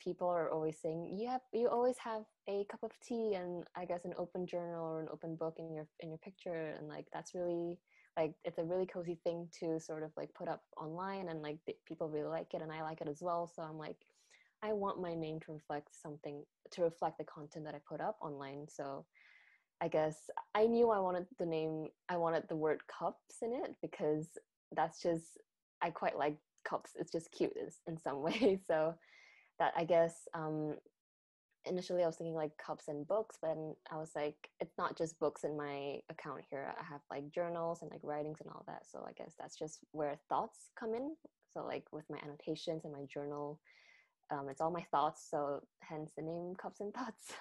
people 0.00 0.28
are 0.28 0.50
always 0.50 0.76
saying 0.80 1.16
you 1.16 1.28
have 1.28 1.42
you 1.52 1.68
always 1.68 1.96
have 1.98 2.22
a 2.48 2.64
cup 2.70 2.82
of 2.82 2.90
tea 3.06 3.34
and 3.34 3.64
i 3.76 3.84
guess 3.84 4.04
an 4.04 4.14
open 4.16 4.46
journal 4.46 4.84
or 4.84 5.00
an 5.00 5.08
open 5.12 5.36
book 5.36 5.56
in 5.58 5.72
your 5.72 5.86
in 6.00 6.08
your 6.08 6.18
picture 6.18 6.74
and 6.78 6.88
like 6.88 7.06
that's 7.12 7.34
really 7.34 7.78
like 8.16 8.32
it's 8.44 8.58
a 8.58 8.64
really 8.64 8.86
cozy 8.86 9.18
thing 9.24 9.46
to 9.58 9.78
sort 9.78 10.02
of 10.02 10.10
like 10.16 10.32
put 10.34 10.48
up 10.48 10.62
online 10.76 11.28
and 11.28 11.42
like 11.42 11.58
people 11.86 12.08
really 12.08 12.28
like 12.28 12.52
it 12.54 12.62
and 12.62 12.72
i 12.72 12.82
like 12.82 13.00
it 13.00 13.08
as 13.08 13.20
well 13.20 13.50
so 13.54 13.62
i'm 13.62 13.78
like 13.78 13.96
I 14.62 14.72
want 14.72 15.00
my 15.00 15.14
name 15.14 15.40
to 15.40 15.52
reflect 15.52 15.88
something 15.94 16.44
to 16.72 16.82
reflect 16.82 17.18
the 17.18 17.24
content 17.24 17.64
that 17.64 17.74
I 17.74 17.80
put 17.88 18.00
up 18.00 18.18
online. 18.20 18.66
So 18.68 19.06
I 19.80 19.88
guess 19.88 20.28
I 20.54 20.66
knew 20.66 20.90
I 20.90 21.00
wanted 21.00 21.26
the 21.38 21.46
name 21.46 21.88
I 22.08 22.16
wanted 22.18 22.44
the 22.48 22.56
word 22.56 22.82
cups 22.86 23.36
in 23.42 23.52
it 23.52 23.76
because 23.80 24.28
that's 24.72 25.02
just 25.02 25.38
I 25.80 25.90
quite 25.90 26.16
like 26.16 26.36
cups. 26.68 26.92
It's 26.96 27.12
just 27.12 27.32
cute 27.32 27.56
in 27.86 27.98
some 27.98 28.22
way. 28.22 28.60
So 28.66 28.94
that 29.58 29.72
I 29.76 29.84
guess 29.84 30.28
um 30.34 30.76
initially 31.66 32.02
I 32.02 32.06
was 32.06 32.16
thinking 32.16 32.34
like 32.34 32.56
cups 32.58 32.88
and 32.88 33.06
books, 33.06 33.38
but 33.40 33.48
then 33.48 33.74
I 33.90 33.96
was 33.96 34.12
like 34.14 34.50
it's 34.60 34.76
not 34.78 34.96
just 34.96 35.18
books 35.18 35.44
in 35.44 35.56
my 35.56 36.00
account 36.10 36.42
here. 36.50 36.74
I 36.78 36.84
have 36.84 37.00
like 37.10 37.30
journals 37.30 37.80
and 37.82 37.90
like 37.90 38.00
writings 38.02 38.38
and 38.40 38.50
all 38.50 38.64
that. 38.66 38.86
So 38.90 39.04
I 39.08 39.12
guess 39.12 39.34
that's 39.38 39.56
just 39.58 39.80
where 39.92 40.20
thoughts 40.28 40.70
come 40.78 40.94
in. 40.94 41.16
So 41.54 41.64
like 41.64 41.84
with 41.92 42.04
my 42.10 42.18
annotations 42.22 42.84
and 42.84 42.92
my 42.92 43.04
journal 43.12 43.58
um, 44.30 44.48
it's 44.48 44.60
all 44.60 44.70
my 44.70 44.84
thoughts 44.90 45.26
so 45.30 45.60
hence 45.80 46.12
the 46.16 46.22
name 46.22 46.54
cups 46.56 46.80
and 46.80 46.92
thoughts 46.94 47.32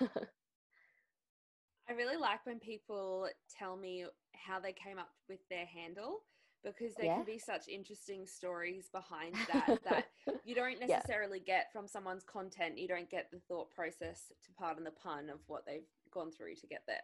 I 1.90 1.94
really 1.94 2.18
like 2.18 2.46
when 2.46 2.60
people 2.60 3.28
tell 3.58 3.76
me 3.76 4.06
how 4.36 4.60
they 4.60 4.74
came 4.74 5.00
up 5.00 5.10
with 5.28 5.40
their 5.50 5.66
handle 5.66 6.20
because 6.64 6.94
there 6.96 7.08
Yeah. 7.08 7.16
can 7.16 7.26
be 7.26 7.40
such 7.40 7.68
interesting 7.68 8.28
stories 8.28 8.90
behind 8.92 9.34
that 9.48 9.80
that 9.86 10.10
you 10.46 10.54
don't 10.54 10.80
Yeah. 10.80 10.88
necessarily 10.88 11.40
get 11.40 11.72
from 11.74 11.88
someone's 11.88 12.24
content. 12.24 12.78
You 12.78 12.88
don't 12.88 13.10
get 13.10 13.32
the 13.32 13.40
thought 13.40 13.72
process, 13.72 14.32
to 14.44 14.52
pardon 14.54 14.84
the 14.84 14.92
pun, 14.92 15.30
of 15.30 15.40
what 15.48 15.66
they've 15.66 15.88
gone 16.12 16.32
through 16.32 16.56
to 16.56 16.68
get 16.68 16.84
there. 16.86 17.02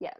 Yeah. 0.00 0.14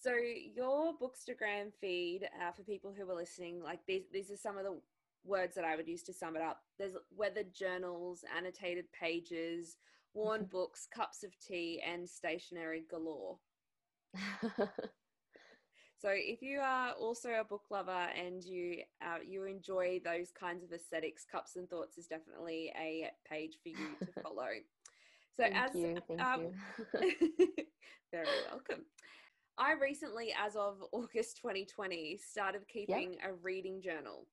So 0.00 0.14
your 0.14 0.94
Bookstagram 0.98 1.72
feed, 1.80 2.28
uh, 2.44 2.50
for 2.50 2.62
people 2.64 2.92
who 2.92 3.08
are 3.08 3.14
listening, 3.14 3.62
like 3.62 3.86
these, 3.86 4.02
these 4.12 4.30
are 4.32 4.36
some 4.36 4.58
of 4.58 4.64
the 4.64 4.80
words 5.24 5.54
that 5.54 5.64
I 5.64 5.76
would 5.76 5.88
use 5.88 6.02
to 6.04 6.12
sum 6.12 6.36
it 6.36 6.42
up. 6.42 6.60
There's 6.78 6.96
weathered 7.10 7.54
journals, 7.54 8.24
annotated 8.36 8.90
pages, 8.92 9.76
worn 10.14 10.42
Mhm. 10.42 10.50
books, 10.50 10.86
cups 10.86 11.22
of 11.22 11.38
tea, 11.38 11.80
and 11.86 12.08
stationery 12.08 12.84
galore. 12.88 13.38
So 15.98 16.08
if 16.10 16.42
you 16.42 16.58
are 16.58 16.92
also 16.94 17.30
a 17.30 17.44
book 17.44 17.70
lover 17.70 18.08
and 18.16 18.42
you 18.42 18.82
uh, 19.00 19.18
you 19.24 19.44
enjoy 19.44 20.00
those 20.04 20.32
kinds 20.32 20.64
of 20.64 20.72
aesthetics, 20.72 21.24
Cups 21.24 21.54
and 21.54 21.70
Thoughts 21.70 21.96
is 21.96 22.08
definitely 22.08 22.72
a 22.76 23.08
page 23.24 23.58
for 23.62 23.68
you 23.68 23.94
to 24.04 24.12
follow. 24.22 24.48
So 25.36 25.44
thank 25.44 25.54
as 25.54 25.74
you, 25.74 26.02
thank 26.08 26.20
um, 26.20 26.40
you. 26.40 26.54
very 28.10 28.40
welcome. 28.50 28.84
I 29.56 29.74
recently, 29.74 30.34
as 30.36 30.56
of 30.56 30.82
August 30.92 31.36
2020, 31.36 32.16
started 32.16 32.66
keeping 32.66 33.18
a 33.24 33.32
reading 33.34 33.80
journal. 33.80 34.26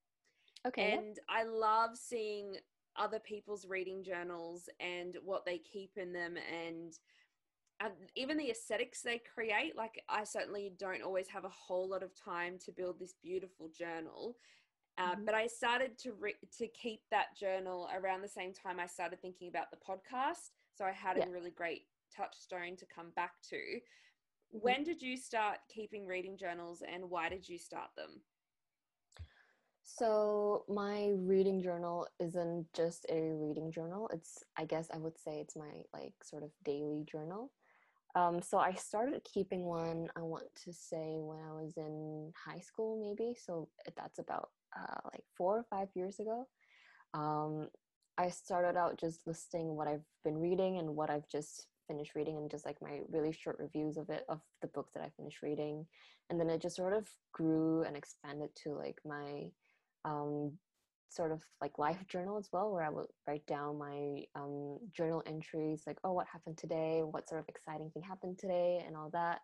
Okay. 0.66 0.92
And 0.92 1.18
I 1.28 1.44
love 1.44 1.96
seeing 1.96 2.56
other 2.96 3.20
people's 3.20 3.66
reading 3.66 4.02
journals 4.02 4.68
and 4.80 5.16
what 5.24 5.44
they 5.44 5.58
keep 5.58 5.92
in 5.96 6.12
them 6.12 6.36
and 6.36 6.98
and 7.82 7.92
even 8.14 8.36
the 8.36 8.50
aesthetics 8.50 9.00
they 9.00 9.18
create 9.32 9.76
like 9.76 10.02
i 10.08 10.24
certainly 10.24 10.72
don't 10.76 11.02
always 11.02 11.28
have 11.28 11.44
a 11.44 11.48
whole 11.48 11.88
lot 11.88 12.02
of 12.02 12.14
time 12.14 12.58
to 12.58 12.72
build 12.72 12.98
this 12.98 13.14
beautiful 13.22 13.68
journal 13.68 14.36
uh, 14.98 15.14
Mhm. 15.14 15.24
but 15.24 15.34
i 15.34 15.46
started 15.46 15.96
to 15.98 16.12
re- 16.14 16.34
to 16.58 16.66
keep 16.68 17.08
that 17.10 17.34
journal 17.36 17.88
around 17.94 18.20
the 18.22 18.28
same 18.28 18.52
time 18.52 18.80
i 18.80 18.86
started 18.86 19.22
thinking 19.22 19.48
about 19.48 19.70
the 19.70 19.76
podcast 19.78 20.50
so 20.76 20.84
i 20.84 20.90
had 20.90 21.16
Yeah. 21.16 21.26
a 21.26 21.30
really 21.30 21.52
great 21.52 21.86
touchstone 22.14 22.76
to 22.76 22.86
come 22.86 23.10
back 23.12 23.40
to 23.42 23.56
Mhm. 23.56 24.60
when 24.60 24.82
did 24.82 25.00
you 25.00 25.16
start 25.16 25.60
keeping 25.68 26.06
reading 26.06 26.36
journals 26.36 26.82
and 26.82 27.08
why 27.08 27.28
did 27.28 27.48
you 27.48 27.56
start 27.56 27.94
them 27.96 28.20
So 29.84 30.64
my 30.68 31.10
reading 31.16 31.62
journal 31.62 32.06
isn't 32.18 32.66
just 32.74 33.06
a 33.10 33.32
reading 33.34 33.70
journal. 33.72 34.08
It's 34.12 34.44
I 34.56 34.64
guess 34.64 34.88
I 34.92 34.98
would 34.98 35.18
say 35.18 35.40
it's 35.40 35.56
my 35.56 35.84
like 35.92 36.14
sort 36.22 36.42
of 36.42 36.50
daily 36.64 37.04
journal. 37.10 37.50
Um, 38.14 38.42
so 38.42 38.58
I 38.58 38.74
started 38.74 39.22
keeping 39.24 39.64
one. 39.64 40.08
I 40.16 40.20
want 40.20 40.46
to 40.64 40.72
say 40.72 41.18
when 41.20 41.38
I 41.38 41.52
was 41.52 41.76
in 41.76 42.32
high 42.34 42.60
school, 42.60 43.00
maybe. 43.00 43.36
So 43.38 43.68
that's 43.96 44.18
about 44.18 44.50
uh, 44.76 45.00
like 45.12 45.24
four 45.36 45.58
or 45.58 45.64
five 45.70 45.88
years 45.94 46.18
ago. 46.18 46.48
Um, 47.14 47.68
I 48.18 48.30
started 48.30 48.76
out 48.76 48.98
just 48.98 49.26
listing 49.26 49.76
what 49.76 49.88
I've 49.88 50.04
been 50.24 50.38
reading 50.38 50.78
and 50.78 50.96
what 50.96 51.10
I've 51.10 51.28
just 51.28 51.66
finished 51.88 52.14
reading, 52.14 52.36
and 52.36 52.50
just 52.50 52.66
like 52.66 52.80
my 52.82 53.00
really 53.08 53.32
short 53.32 53.58
reviews 53.58 53.96
of 53.96 54.10
it 54.10 54.24
of 54.28 54.40
the 54.60 54.68
books 54.68 54.92
that 54.94 55.02
I 55.02 55.10
finished 55.16 55.42
reading, 55.42 55.86
and 56.28 56.38
then 56.38 56.50
it 56.50 56.60
just 56.60 56.76
sort 56.76 56.92
of 56.92 57.08
grew 57.32 57.82
and 57.82 57.96
expanded 57.96 58.50
to 58.64 58.74
like 58.74 58.98
my 59.04 59.50
um, 60.04 60.52
sort 61.10 61.32
of 61.32 61.42
like 61.60 61.78
life 61.78 62.06
journal 62.08 62.38
as 62.38 62.48
well, 62.52 62.70
where 62.70 62.84
I 62.84 62.88
would 62.88 63.06
write 63.26 63.46
down 63.46 63.78
my 63.78 64.24
um, 64.34 64.78
journal 64.92 65.22
entries, 65.26 65.82
like, 65.86 65.98
oh, 66.04 66.12
what 66.12 66.26
happened 66.32 66.56
today? 66.56 67.02
What 67.02 67.28
sort 67.28 67.40
of 67.40 67.48
exciting 67.48 67.90
thing 67.90 68.02
happened 68.02 68.38
today? 68.38 68.82
And 68.86 68.96
all 68.96 69.10
that. 69.12 69.40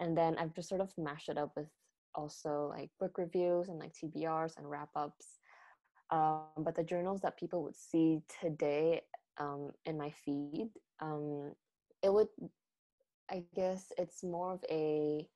And 0.00 0.16
then 0.16 0.36
I've 0.38 0.54
just 0.54 0.68
sort 0.68 0.80
of 0.80 0.92
mashed 0.98 1.28
it 1.28 1.38
up 1.38 1.52
with 1.56 1.68
also 2.14 2.72
like 2.76 2.90
book 2.98 3.18
reviews 3.18 3.68
and 3.68 3.78
like 3.78 3.92
TBRs 3.92 4.56
and 4.56 4.68
wrap 4.68 4.90
ups. 4.96 5.38
Um, 6.10 6.44
but 6.58 6.74
the 6.74 6.84
journals 6.84 7.20
that 7.22 7.38
people 7.38 7.62
would 7.62 7.76
see 7.76 8.22
today 8.40 9.02
um, 9.38 9.70
in 9.84 9.98
my 9.98 10.12
feed, 10.24 10.70
um, 11.00 11.52
it 12.02 12.12
would, 12.12 12.28
I 13.30 13.42
guess, 13.54 13.92
it's 13.98 14.22
more 14.22 14.52
of 14.52 14.64
a 14.70 15.26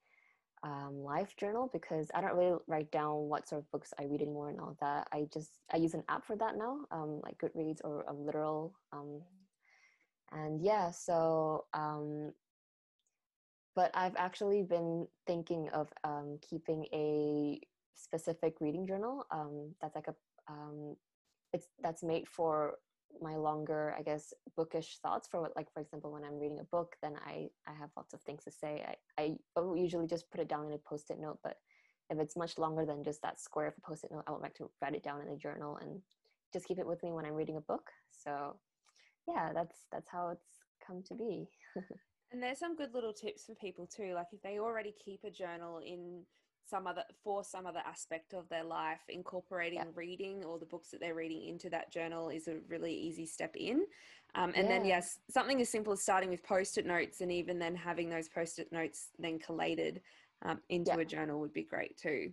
um, 0.62 1.02
life 1.02 1.34
journal 1.36 1.70
because 1.72 2.10
I 2.14 2.20
don't 2.20 2.36
really 2.36 2.58
write 2.66 2.90
down 2.90 3.28
what 3.28 3.48
sort 3.48 3.62
of 3.62 3.70
books 3.70 3.92
I 3.98 4.04
read 4.04 4.22
anymore 4.22 4.50
and 4.50 4.60
all 4.60 4.76
that. 4.80 5.08
I 5.12 5.28
just 5.32 5.50
I 5.72 5.76
use 5.76 5.94
an 5.94 6.04
app 6.08 6.24
for 6.24 6.36
that 6.36 6.56
now, 6.56 6.80
um, 6.90 7.20
like 7.22 7.38
Goodreads 7.38 7.80
or 7.84 8.04
a 8.08 8.12
literal. 8.12 8.74
Um, 8.92 9.22
and 10.32 10.60
yeah, 10.60 10.90
so 10.90 11.64
um, 11.74 12.32
but 13.74 13.90
I've 13.94 14.16
actually 14.16 14.62
been 14.62 15.06
thinking 15.26 15.68
of 15.72 15.88
um, 16.02 16.38
keeping 16.48 16.86
a 16.92 17.60
specific 17.94 18.54
reading 18.60 18.86
journal. 18.86 19.24
Um, 19.30 19.74
that's 19.80 19.94
like 19.94 20.08
a 20.08 20.14
um, 20.48 20.96
it's 21.52 21.68
that's 21.82 22.02
made 22.02 22.26
for 22.28 22.74
my 23.20 23.36
longer 23.36 23.94
i 23.98 24.02
guess 24.02 24.32
bookish 24.56 24.98
thoughts 25.02 25.26
for 25.28 25.40
what 25.40 25.56
like 25.56 25.72
for 25.72 25.80
example 25.80 26.12
when 26.12 26.24
i'm 26.24 26.38
reading 26.38 26.60
a 26.60 26.64
book 26.64 26.96
then 27.02 27.14
i 27.26 27.48
i 27.66 27.72
have 27.72 27.90
lots 27.96 28.14
of 28.14 28.20
things 28.22 28.44
to 28.44 28.50
say 28.50 28.84
i 29.16 29.22
i 29.22 29.34
usually 29.76 30.06
just 30.06 30.30
put 30.30 30.40
it 30.40 30.48
down 30.48 30.66
in 30.66 30.72
a 30.72 30.78
post-it 30.78 31.18
note 31.20 31.38
but 31.42 31.56
if 32.10 32.18
it's 32.18 32.36
much 32.36 32.58
longer 32.58 32.86
than 32.86 33.04
just 33.04 33.20
that 33.22 33.40
square 33.40 33.66
of 33.66 33.74
a 33.76 33.80
post-it 33.80 34.10
note 34.12 34.24
i 34.26 34.30
would 34.30 34.42
like 34.42 34.54
to 34.54 34.70
write 34.80 34.94
it 34.94 35.02
down 35.02 35.20
in 35.20 35.28
a 35.28 35.36
journal 35.36 35.76
and 35.78 36.00
just 36.52 36.66
keep 36.66 36.78
it 36.78 36.86
with 36.86 37.02
me 37.02 37.12
when 37.12 37.24
i'm 37.24 37.34
reading 37.34 37.56
a 37.56 37.60
book 37.62 37.90
so 38.10 38.56
yeah 39.26 39.52
that's 39.52 39.86
that's 39.90 40.08
how 40.08 40.28
it's 40.28 40.60
come 40.86 41.02
to 41.02 41.14
be 41.14 41.48
And 42.30 42.42
there's 42.42 42.58
some 42.58 42.76
good 42.76 42.92
little 42.92 43.12
tips 43.12 43.46
for 43.46 43.54
people 43.54 43.86
too. 43.86 44.12
Like 44.14 44.26
if 44.32 44.42
they 44.42 44.58
already 44.58 44.94
keep 45.02 45.24
a 45.24 45.30
journal 45.30 45.78
in 45.78 46.24
some 46.68 46.86
other 46.86 47.04
for 47.24 47.42
some 47.44 47.66
other 47.66 47.82
aspect 47.86 48.34
of 48.34 48.48
their 48.48 48.64
life, 48.64 49.00
incorporating 49.08 49.78
Yeah. 49.78 49.84
reading 49.94 50.44
or 50.44 50.58
the 50.58 50.66
books 50.66 50.90
that 50.90 51.00
they're 51.00 51.14
reading 51.14 51.48
into 51.48 51.70
that 51.70 51.90
journal 51.92 52.28
is 52.28 52.48
a 52.48 52.56
really 52.68 52.94
easy 52.94 53.26
step 53.26 53.56
in. 53.56 53.86
Um, 54.34 54.52
and 54.54 54.70
then 54.70 54.84
yes, 54.84 55.18
something 55.30 55.60
as 55.60 55.70
simple 55.70 55.92
as 55.92 56.02
starting 56.02 56.30
with 56.30 56.42
post-it 56.42 56.86
notes 56.86 57.20
and 57.20 57.32
even 57.32 57.58
then 57.58 57.74
having 57.74 58.10
those 58.10 58.28
post-it 58.28 58.70
notes 58.72 59.08
then 59.18 59.38
collated 59.38 60.02
um, 60.44 60.60
into 60.68 60.90
Yeah. 60.90 60.96
a 60.98 61.04
journal 61.04 61.40
would 61.40 61.52
be 61.52 61.64
great 61.64 61.96
too. 61.96 62.32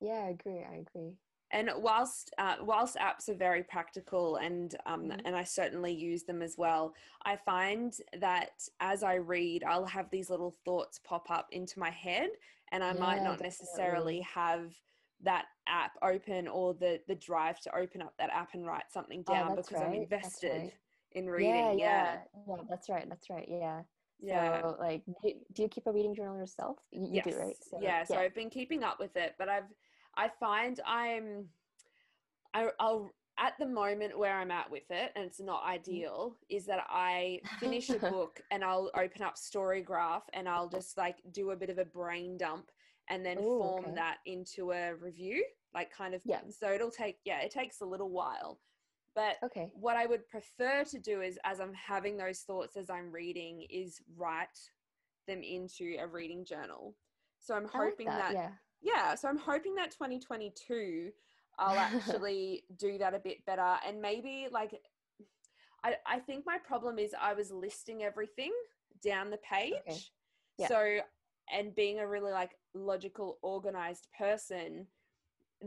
yeah 0.00 0.24
i 0.26 0.28
agree 0.28 0.64
i 0.64 0.76
agree 0.76 1.14
And 1.54 1.70
whilst 1.76 2.34
uh, 2.36 2.56
whilst 2.62 2.96
apps 2.96 3.28
are 3.28 3.34
very 3.36 3.62
practical 3.62 4.36
and 4.36 4.74
um, 4.86 5.12
Mhm. 5.12 5.24
and 5.24 5.36
I 5.36 5.44
certainly 5.44 5.92
use 5.92 6.24
them 6.24 6.42
as 6.42 6.58
well, 6.58 6.94
I 7.24 7.36
find 7.36 7.96
that 8.12 8.68
as 8.80 9.04
I 9.04 9.14
read, 9.14 9.62
I'll 9.62 9.86
have 9.86 10.10
these 10.10 10.30
little 10.30 10.50
thoughts 10.64 10.98
pop 10.98 11.30
up 11.30 11.46
into 11.52 11.78
my 11.78 11.90
head, 11.90 12.30
and 12.72 12.82
I 12.82 12.92
might 12.92 13.16
Yeah, 13.18 13.24
not 13.24 13.40
necessarily 13.40 14.20
have 14.22 14.74
that 15.20 15.46
app 15.68 15.92
open 16.02 16.48
or 16.48 16.74
the 16.74 17.04
the 17.06 17.14
drive 17.14 17.60
to 17.60 17.76
open 17.76 18.02
up 18.02 18.14
that 18.18 18.30
app 18.30 18.54
and 18.54 18.66
write 18.66 18.90
something 18.90 19.22
Oh, 19.28 19.32
down 19.32 19.54
that's 19.54 19.68
because 19.68 19.80
I'm 19.80 19.94
invested 19.94 20.52
right. 20.52 20.72
in 21.12 21.30
reading. 21.30 21.54
yeah 21.54 21.72
yeah 21.72 22.24
yeah, 22.48 22.56
that's 22.68 22.88
right 22.88 23.08
that's 23.08 23.30
right 23.30 23.48
yeah 23.48 23.82
yeah. 24.18 24.60
so 24.62 24.76
like 24.80 25.04
do, 25.22 25.32
do 25.52 25.62
you 25.62 25.68
keep 25.68 25.86
a 25.86 25.92
reading 25.92 26.14
journal 26.14 26.36
yourself 26.36 26.78
you, 26.90 27.06
you 27.14 27.22
do 27.22 27.30
right 27.38 27.56
so, 27.62 27.78
yeah, 27.80 28.04
so 28.04 28.18
I've 28.18 28.34
been 28.34 28.50
keeping 28.50 28.82
up 28.82 28.98
with 28.98 29.16
it, 29.16 29.36
but 29.38 29.48
I've 29.48 29.72
I 30.16 30.28
find 30.28 30.80
I'm 30.86 31.46
I, 32.52 32.68
I'll 32.78 33.12
at 33.38 33.54
the 33.58 33.66
moment 33.66 34.16
where 34.16 34.36
I'm 34.36 34.50
at 34.50 34.70
with 34.70 34.90
it, 34.90 35.12
and 35.16 35.24
it's 35.24 35.40
not 35.40 35.64
ideal, 35.64 36.36
is 36.48 36.66
that 36.66 36.86
I 36.88 37.40
finish 37.58 37.90
a 37.90 37.98
book 38.10 38.40
and 38.50 38.62
I'll 38.62 38.90
open 38.96 39.22
up 39.22 39.34
Storygraph 39.36 40.22
and 40.32 40.48
I'll 40.48 40.68
just 40.68 40.96
like 40.96 41.16
do 41.32 41.50
a 41.50 41.56
bit 41.56 41.70
of 41.70 41.78
a 41.78 41.84
brain 41.84 42.36
dump 42.36 42.70
and 43.10 43.26
then 43.26 43.38
Ooh, 43.38 43.58
form 43.58 43.84
okay. 43.86 43.94
that 43.96 44.18
into 44.26 44.70
a 44.70 44.94
review, 44.94 45.44
like 45.74 45.92
kind 45.92 46.14
of. 46.14 46.22
Yeah. 46.24 46.40
So 46.48 46.70
it'll 46.70 46.90
take 46.90 47.18
yeah, 47.24 47.40
it 47.40 47.50
takes 47.50 47.80
a 47.80 47.86
little 47.86 48.10
while, 48.10 48.60
but 49.14 49.36
okay 49.42 49.70
what 49.74 49.96
I 49.96 50.06
would 50.06 50.28
prefer 50.28 50.84
to 50.84 50.98
do 50.98 51.20
is 51.20 51.38
as 51.44 51.60
I'm 51.60 51.74
having 51.74 52.16
those 52.16 52.40
thoughts 52.40 52.76
as 52.76 52.88
I'm 52.88 53.10
reading 53.10 53.66
is 53.68 54.00
write 54.16 54.58
them 55.26 55.42
into 55.42 55.96
a 56.00 56.06
reading 56.06 56.44
journal. 56.44 56.94
So 57.40 57.54
I'm 57.54 57.66
I 57.74 57.78
like 57.78 57.90
hoping 57.90 58.06
that, 58.06 58.32
that 58.32 58.32
yeah 58.32 58.48
yeah, 58.84 59.14
so 59.14 59.28
I'm 59.28 59.38
hoping 59.38 59.74
that 59.76 59.90
2022 59.90 61.10
I'll 61.58 61.78
actually 61.78 62.64
do 62.78 62.98
that 62.98 63.14
a 63.14 63.18
bit 63.18 63.44
better 63.46 63.76
and 63.86 64.00
maybe 64.00 64.48
like 64.52 64.80
I 65.82 65.94
I 66.06 66.18
think 66.18 66.44
my 66.46 66.58
problem 66.58 66.98
is 66.98 67.14
I 67.20 67.34
was 67.34 67.50
listing 67.50 68.02
everything 68.02 68.52
down 69.02 69.30
the 69.30 69.38
page. 69.38 70.12
Yeah. 70.58 70.68
So 70.68 70.98
and 71.52 71.74
being 71.74 71.98
a 71.98 72.06
really 72.06 72.32
like 72.32 72.56
logical 72.74 73.38
organized 73.42 74.08
person 74.18 74.86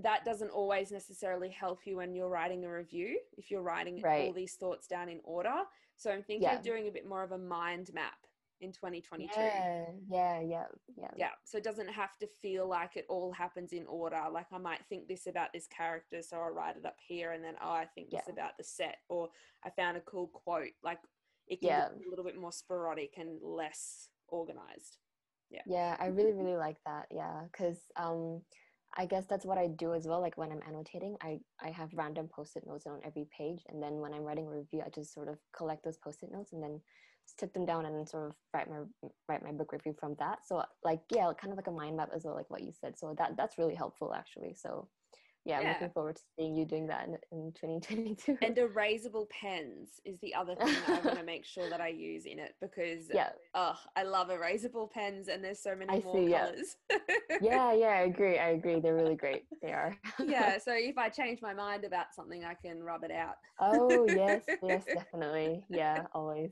that 0.03 0.25
doesn't 0.25 0.49
always 0.49 0.91
necessarily 0.91 1.49
help 1.49 1.79
you 1.85 1.97
when 1.97 2.13
you're 2.13 2.29
writing 2.29 2.65
a 2.65 2.71
review 2.71 3.17
if 3.37 3.49
you're 3.49 3.61
writing 3.63 3.99
all 4.05 4.33
these 4.33 4.53
thoughts 4.55 4.87
down 4.87 5.09
in 5.09 5.19
order. 5.23 5.53
So 5.95 6.11
I'm 6.11 6.21
thinking 6.21 6.43
Yeah. 6.49 6.57
of 6.57 6.63
doing 6.63 6.87
a 6.87 6.91
bit 6.91 7.07
more 7.07 7.23
of 7.23 7.31
a 7.31 7.37
mind 7.37 7.91
map 7.93 8.26
in 8.61 8.71
2022 8.71 9.29
yeah 9.39 9.85
yeah 10.09 10.39
yeah 10.41 10.63
yeah. 10.97 11.07
Yeah 11.15 11.29
so 11.43 11.57
it 11.57 11.63
doesn't 11.63 11.89
have 11.89 12.17
to 12.19 12.27
feel 12.41 12.67
like 12.67 12.95
it 12.95 13.05
all 13.09 13.31
happens 13.31 13.71
in 13.73 13.85
order. 13.87 14.19
Like 14.31 14.47
i 14.51 14.57
might 14.57 14.81
think 14.89 15.07
this 15.07 15.27
about 15.27 15.53
this 15.53 15.67
character 15.67 16.21
so 16.21 16.37
i'll 16.37 16.49
write 16.53 16.77
it 16.77 16.85
up 16.85 16.97
here 17.05 17.33
and 17.33 17.43
then 17.43 17.55
oh 17.61 17.71
i 17.71 17.85
think 17.93 18.09
this 18.09 18.23
Yeah. 18.27 18.33
about 18.33 18.57
the 18.57 18.63
set 18.63 18.97
or 19.09 19.29
i 19.63 19.69
found 19.69 19.97
a 19.97 20.01
cool 20.01 20.27
quote. 20.27 20.71
Like 20.83 20.99
it 21.47 21.59
can 21.61 21.69
Yeah. 21.69 21.87
be 21.97 22.05
a 22.05 22.09
little 22.09 22.25
bit 22.25 22.37
more 22.37 22.51
sporadic 22.51 23.13
and 23.17 23.39
less 23.41 24.09
organized. 24.27 24.97
Yeah. 25.49 25.61
Yeah, 25.65 25.95
i 25.99 26.07
really 26.07 26.33
really 26.33 26.57
like 26.57 26.77
that 26.85 27.05
yeah 27.09 27.43
because 27.51 27.79
um 27.95 28.41
i 28.97 29.05
guess 29.05 29.25
that's 29.27 29.45
what 29.45 29.57
i 29.57 29.67
do 29.67 29.93
as 29.93 30.05
well 30.07 30.19
like 30.19 30.37
when 30.37 30.51
i'm 30.51 30.61
annotating 30.67 31.15
i 31.21 31.39
i 31.61 31.69
have 31.69 31.89
random 31.93 32.27
post-it 32.27 32.65
notes 32.67 32.85
on 32.85 32.99
every 33.05 33.25
page 33.37 33.61
and 33.69 33.81
then 33.81 33.93
when 34.01 34.13
i'm 34.13 34.23
writing 34.23 34.47
a 34.47 34.49
review 34.49 34.81
i 34.85 34.89
just 34.89 35.13
sort 35.13 35.27
of 35.29 35.37
collect 35.55 35.83
those 35.83 35.97
post-it 35.97 36.31
notes 36.31 36.51
and 36.53 36.61
then 36.61 36.81
stick 37.27 37.53
them 37.53 37.65
down 37.65 37.85
and 37.85 38.07
sort 38.07 38.27
of 38.27 38.35
write 38.53 38.69
my 38.69 38.77
write 39.27 39.43
my 39.43 39.51
book 39.51 39.71
review 39.71 39.93
from 39.99 40.15
that 40.17 40.39
so 40.45 40.63
like 40.83 41.01
yeah 41.13 41.31
kind 41.39 41.51
of 41.51 41.57
like 41.57 41.67
a 41.67 41.71
mind 41.71 41.95
map 41.95 42.09
as 42.15 42.23
well 42.23 42.35
like 42.35 42.49
what 42.49 42.63
you 42.63 42.71
said 42.71 42.97
so 42.97 43.13
that 43.17 43.35
that's 43.37 43.57
really 43.57 43.75
helpful 43.75 44.13
actually 44.13 44.55
so 44.55 44.87
yeah, 45.47 45.59
I'm 45.59 45.67
looking 45.67 45.89
forward 45.91 46.17
to 46.17 46.21
seeing 46.37 46.55
you 46.55 46.65
doing 46.65 46.87
that 46.87 47.07
in, 47.07 47.17
in 47.31 47.53
2022. 47.53 48.37
And 48.41 48.55
erasable 48.57 49.29
pens 49.29 50.01
is 50.03 50.19
the 50.21 50.35
other 50.35 50.55
thing 50.55 50.67
that 50.87 50.89
I 50.89 51.07
want 51.07 51.19
to 51.19 51.23
make 51.23 51.45
sure 51.45 51.69
that 51.69 51.79
I 51.79 51.87
use 51.87 52.25
in 52.25 52.37
it 52.37 52.55
because 52.59 53.05
yeah, 53.13 53.29
oh, 53.53 53.77
I 53.95 54.03
love 54.03 54.27
erasable 54.27 54.91
pens 54.91 55.29
and 55.29 55.41
there's 55.41 55.61
so 55.63 55.73
many 55.73 55.89
I 55.89 56.01
more 56.03 56.15
see, 56.15 56.29
yeah. 56.29 56.51
yeah, 57.41 57.71
yeah, 57.71 57.87
I 57.87 58.01
agree. 58.01 58.37
I 58.37 58.49
agree. 58.49 58.81
They're 58.81 58.95
really 58.95 59.15
great. 59.15 59.45
They 59.61 59.71
are. 59.71 59.95
yeah, 60.21 60.57
so 60.63 60.73
if 60.75 60.97
I 60.97 61.07
change 61.07 61.41
my 61.41 61.53
mind 61.53 61.85
about 61.85 62.13
something, 62.13 62.43
I 62.43 62.53
can 62.53 62.83
rub 62.83 63.05
it 63.05 63.11
out. 63.11 63.35
oh 63.61 64.05
yes, 64.05 64.41
yes, 64.61 64.83
definitely. 64.85 65.63
Yeah, 65.69 66.07
always. 66.13 66.51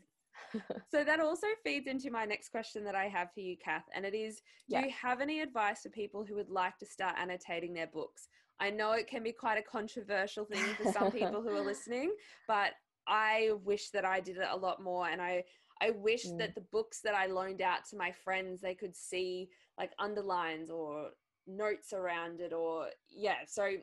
So 0.92 1.04
that 1.04 1.20
also 1.20 1.48
feeds 1.64 1.88
into 1.88 2.12
my 2.12 2.26
next 2.26 2.50
question 2.50 2.84
that 2.86 2.96
I 2.96 3.08
have 3.08 3.34
for 3.34 3.40
you, 3.42 3.58
Cath, 3.58 3.86
and 3.94 4.06
it 4.06 4.14
is 4.14 4.42
Do 4.70 4.78
Yeah. 4.78 4.82
you 4.86 4.92
have 4.92 5.22
any 5.22 5.42
advice 5.42 5.82
for 5.82 5.90
people 5.90 6.24
who 6.24 6.36
would 6.36 6.50
like 6.50 6.78
to 6.80 6.86
start 6.86 7.16
annotating 7.18 7.74
their 7.74 7.88
books? 7.88 8.28
I 8.60 8.70
know 8.70 8.92
it 8.94 9.08
can 9.08 9.24
be 9.24 9.34
quite 9.34 9.58
a 9.58 9.62
controversial 9.64 10.46
thing 10.46 10.76
for 10.76 10.86
some 10.86 11.12
people 11.12 11.42
who 11.42 11.56
are 11.56 11.62
listening, 11.66 12.16
but 12.48 12.74
I 13.08 13.52
wish 13.64 13.90
that 13.92 14.06
I 14.06 14.20
did 14.20 14.38
it 14.38 14.48
a 14.50 14.56
lot 14.58 14.82
more 14.82 15.08
and 15.08 15.22
I 15.22 15.44
I 15.82 15.90
wish 15.92 16.24
Mm. 16.26 16.38
that 16.40 16.56
the 16.56 16.62
books 16.62 17.02
that 17.02 17.14
I 17.14 17.26
loaned 17.26 17.62
out 17.62 17.86
to 17.90 17.98
my 17.98 18.12
friends 18.12 18.62
they 18.62 18.76
could 18.76 18.96
see 18.96 19.50
like 19.78 19.92
underlines 20.00 20.70
or 20.70 21.12
notes 21.48 21.94
around 21.94 22.40
it 22.40 22.54
or 22.54 22.90
yeah 23.10 23.40
so 23.46 23.76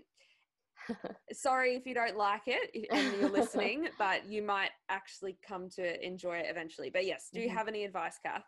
sorry 1.32 1.74
if 1.76 1.86
you 1.86 1.94
don't 1.94 2.16
like 2.16 2.42
it 2.46 2.88
and 2.92 3.14
you're 3.14 3.28
listening 3.30 3.88
but 3.98 4.26
you 4.26 4.42
might 4.42 4.70
actually 4.88 5.38
come 5.46 5.68
to 5.68 6.04
enjoy 6.04 6.36
it 6.36 6.46
eventually 6.48 6.90
but 6.90 7.04
yes 7.06 7.30
do 7.32 7.40
you 7.40 7.48
Mhm. 7.48 7.54
have 7.56 7.68
any 7.68 7.84
advice 7.84 8.18
cath 8.22 8.44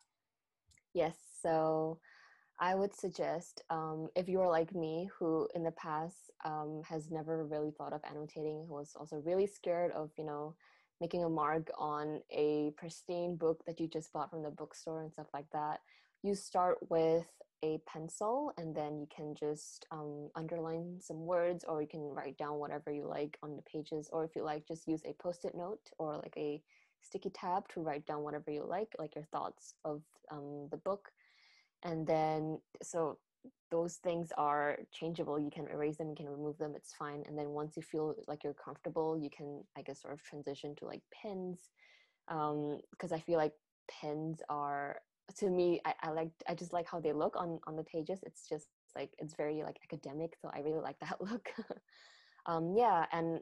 Yes, 0.92 1.16
so 1.42 2.00
I 2.60 2.74
would 2.74 2.94
suggest 2.94 3.62
um, 3.70 4.08
if 4.14 4.28
you're 4.28 4.48
like 4.48 4.74
me, 4.74 5.10
who 5.18 5.48
in 5.54 5.64
the 5.64 5.72
past 5.72 6.30
um, 6.44 6.82
has 6.88 7.10
never 7.10 7.44
really 7.44 7.72
thought 7.72 7.92
of 7.92 8.02
annotating, 8.04 8.64
who 8.68 8.74
was 8.74 8.94
also 8.96 9.16
really 9.16 9.46
scared 9.46 9.90
of, 9.92 10.10
you 10.16 10.24
know, 10.24 10.54
making 11.00 11.24
a 11.24 11.28
mark 11.28 11.70
on 11.76 12.22
a 12.30 12.70
pristine 12.76 13.36
book 13.36 13.64
that 13.66 13.80
you 13.80 13.88
just 13.88 14.12
bought 14.12 14.30
from 14.30 14.42
the 14.42 14.50
bookstore 14.50 15.02
and 15.02 15.12
stuff 15.12 15.26
like 15.34 15.50
that, 15.52 15.80
you 16.22 16.34
start 16.34 16.78
with 16.88 17.26
a 17.64 17.80
pencil 17.92 18.52
and 18.58 18.74
then 18.78 18.92
you 19.00 19.08
can 19.16 19.34
just 19.34 19.86
um, 19.90 20.28
underline 20.40 20.88
some 21.00 21.20
words 21.34 21.64
or 21.68 21.80
you 21.80 21.88
can 21.88 22.04
write 22.16 22.36
down 22.36 22.56
whatever 22.58 22.90
you 22.98 23.06
like 23.18 23.34
on 23.42 23.56
the 23.56 23.62
pages, 23.62 24.08
or 24.12 24.24
if 24.24 24.32
you 24.36 24.42
like, 24.44 24.68
just 24.72 24.86
use 24.86 25.02
a 25.04 25.14
post 25.24 25.44
it 25.48 25.54
note 25.54 25.84
or 25.98 26.08
like 26.24 26.36
a 26.36 26.62
sticky 27.00 27.30
tab 27.30 27.62
to 27.68 27.80
write 27.80 28.04
down 28.06 28.22
whatever 28.22 28.50
you 28.50 28.64
like, 28.76 28.90
like 28.98 29.14
your 29.14 29.28
thoughts 29.34 29.74
of 29.84 30.02
um, 30.30 30.68
the 30.70 30.76
book. 30.88 31.04
And 31.82 32.06
then, 32.06 32.58
so 32.82 33.18
those 33.70 33.94
things 33.96 34.28
are 34.36 34.78
changeable. 34.98 35.38
You 35.38 35.50
can 35.50 35.66
erase 35.68 35.98
them, 35.98 36.10
you 36.10 36.16
can 36.16 36.28
remove 36.28 36.58
them, 36.58 36.74
it's 36.76 36.94
fine. 36.94 37.22
And 37.26 37.36
then 37.38 37.50
once 37.50 37.76
you 37.76 37.82
feel 37.82 38.14
like 38.26 38.44
you're 38.44 38.54
comfortable, 38.66 39.18
you 39.18 39.30
can, 39.30 39.64
I 39.76 39.82
guess, 39.82 40.00
sort 40.02 40.14
of 40.14 40.22
transition 40.22 40.74
to 40.76 40.86
like 40.86 41.02
pens. 41.12 41.58
Because 42.26 43.12
I 43.12 43.20
feel 43.20 43.38
like 43.44 43.52
pens 44.00 44.40
are, 44.48 44.96
to 45.38 45.50
me, 45.50 45.80
I, 45.84 45.94
I 46.02 46.10
like, 46.10 46.30
I 46.48 46.54
just 46.54 46.72
like 46.72 46.88
how 46.88 47.00
they 47.00 47.12
look 47.12 47.36
on 47.36 47.60
on 47.66 47.76
the 47.76 47.84
pages. 47.84 48.20
It's 48.24 48.48
just 48.48 48.68
like, 48.96 49.10
it's 49.18 49.34
very 49.34 49.62
like 49.62 49.78
academic. 49.84 50.34
So 50.40 50.50
I 50.54 50.60
really 50.60 50.80
like 50.80 50.98
that 51.00 51.20
look. 51.20 51.48
um, 52.46 52.74
yeah. 52.76 53.06
And 53.12 53.40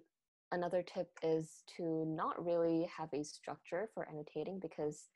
another 0.52 0.82
tip 0.82 1.10
is 1.22 1.64
to 1.76 2.04
not 2.06 2.44
really 2.44 2.88
have 2.96 3.08
a 3.12 3.24
structure 3.24 3.88
for 3.94 4.08
annotating 4.08 4.60
because 4.60 5.08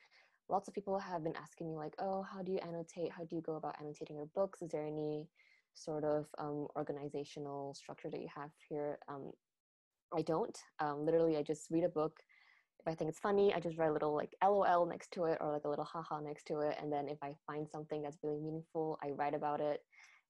lots 0.48 0.68
of 0.68 0.74
people 0.74 0.98
have 0.98 1.22
been 1.22 1.36
asking 1.36 1.68
me 1.68 1.76
like 1.76 1.94
oh 1.98 2.22
how 2.22 2.42
do 2.42 2.52
you 2.52 2.58
annotate 2.58 3.12
how 3.12 3.24
do 3.24 3.36
you 3.36 3.42
go 3.42 3.56
about 3.56 3.76
annotating 3.80 4.16
your 4.16 4.26
books 4.34 4.62
is 4.62 4.70
there 4.70 4.86
any 4.86 5.28
sort 5.74 6.04
of 6.04 6.26
um, 6.38 6.66
organizational 6.76 7.74
structure 7.74 8.08
that 8.10 8.20
you 8.20 8.28
have 8.34 8.50
here 8.68 8.98
um, 9.08 9.30
i 10.16 10.22
don't 10.22 10.58
um, 10.80 11.04
literally 11.04 11.36
i 11.36 11.42
just 11.42 11.70
read 11.70 11.84
a 11.84 11.88
book 11.88 12.20
if 12.86 12.92
i 12.92 12.94
think 12.94 13.08
it's 13.08 13.18
funny 13.18 13.52
i 13.54 13.60
just 13.60 13.78
write 13.78 13.90
a 13.90 13.92
little 13.92 14.14
like 14.14 14.34
lol 14.42 14.86
next 14.86 15.10
to 15.12 15.24
it 15.24 15.38
or 15.40 15.52
like 15.52 15.64
a 15.64 15.68
little 15.68 15.84
haha 15.84 16.20
next 16.20 16.46
to 16.46 16.60
it 16.60 16.76
and 16.80 16.92
then 16.92 17.08
if 17.08 17.18
i 17.22 17.32
find 17.46 17.68
something 17.68 18.02
that's 18.02 18.18
really 18.22 18.40
meaningful 18.40 18.98
i 19.02 19.10
write 19.10 19.34
about 19.34 19.60
it. 19.60 19.80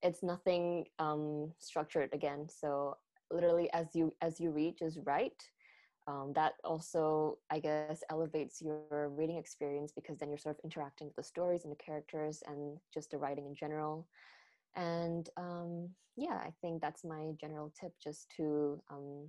It's 0.03 0.23
nothing 0.23 0.85
um, 0.99 1.53
structured 1.59 2.11
again 2.13 2.49
so 2.49 2.97
literally 3.31 3.71
as 3.73 3.87
you 3.95 4.15
as 4.21 4.39
you 4.39 4.51
read 4.51 4.77
just 4.79 4.99
write. 5.05 5.43
Um, 6.09 6.33
that 6.35 6.53
also 6.63 7.39
i 7.51 7.59
guess 7.59 8.05
elevates 8.11 8.63
your 8.63 9.09
reading 9.09 9.39
experience 9.39 9.93
because 9.93 10.19
then 10.19 10.29
you're 10.29 10.39
sort 10.39 10.57
of 10.57 10.65
interacting 10.65 11.09
with 11.09 11.17
the 11.17 11.25
stories 11.25 11.65
and 11.65 11.73
the 11.73 11.85
characters 11.85 12.43
and 12.47 12.79
just 12.95 13.11
the 13.11 13.19
writing 13.19 13.47
in 13.47 13.55
general. 13.55 14.07
And 14.77 15.29
um, 15.37 15.89
yeah 16.17 16.39
i 16.49 16.53
think 16.61 16.81
that's 16.81 17.05
my 17.05 17.33
general 17.41 17.73
tip 17.79 17.93
just 18.03 18.31
to 18.37 18.81
um, 18.91 19.29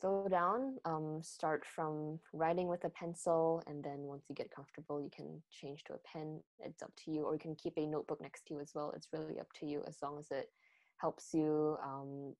slow 0.00 0.26
down 0.28 0.76
um, 0.84 1.20
start 1.22 1.64
from 1.64 2.18
writing 2.32 2.68
with 2.68 2.84
a 2.84 2.88
pencil 2.90 3.62
and 3.66 3.82
then 3.82 3.98
once 3.98 4.24
you 4.28 4.34
get 4.34 4.50
comfortable 4.50 5.00
you 5.00 5.10
can 5.14 5.42
change 5.50 5.84
to 5.84 5.92
a 5.92 5.98
pen 5.98 6.40
it's 6.60 6.82
up 6.82 6.92
to 6.96 7.10
you 7.10 7.22
or 7.24 7.34
you 7.34 7.38
can 7.38 7.54
keep 7.54 7.74
a 7.76 7.86
notebook 7.86 8.20
next 8.20 8.46
to 8.46 8.54
you 8.54 8.60
as 8.60 8.72
well 8.74 8.92
it's 8.96 9.08
really 9.12 9.38
up 9.38 9.48
to 9.58 9.66
you 9.66 9.82
as 9.86 9.96
long 10.02 10.18
as 10.18 10.30
it 10.30 10.48
helps 10.96 11.32
you 11.32 11.76
um, 11.84 12.34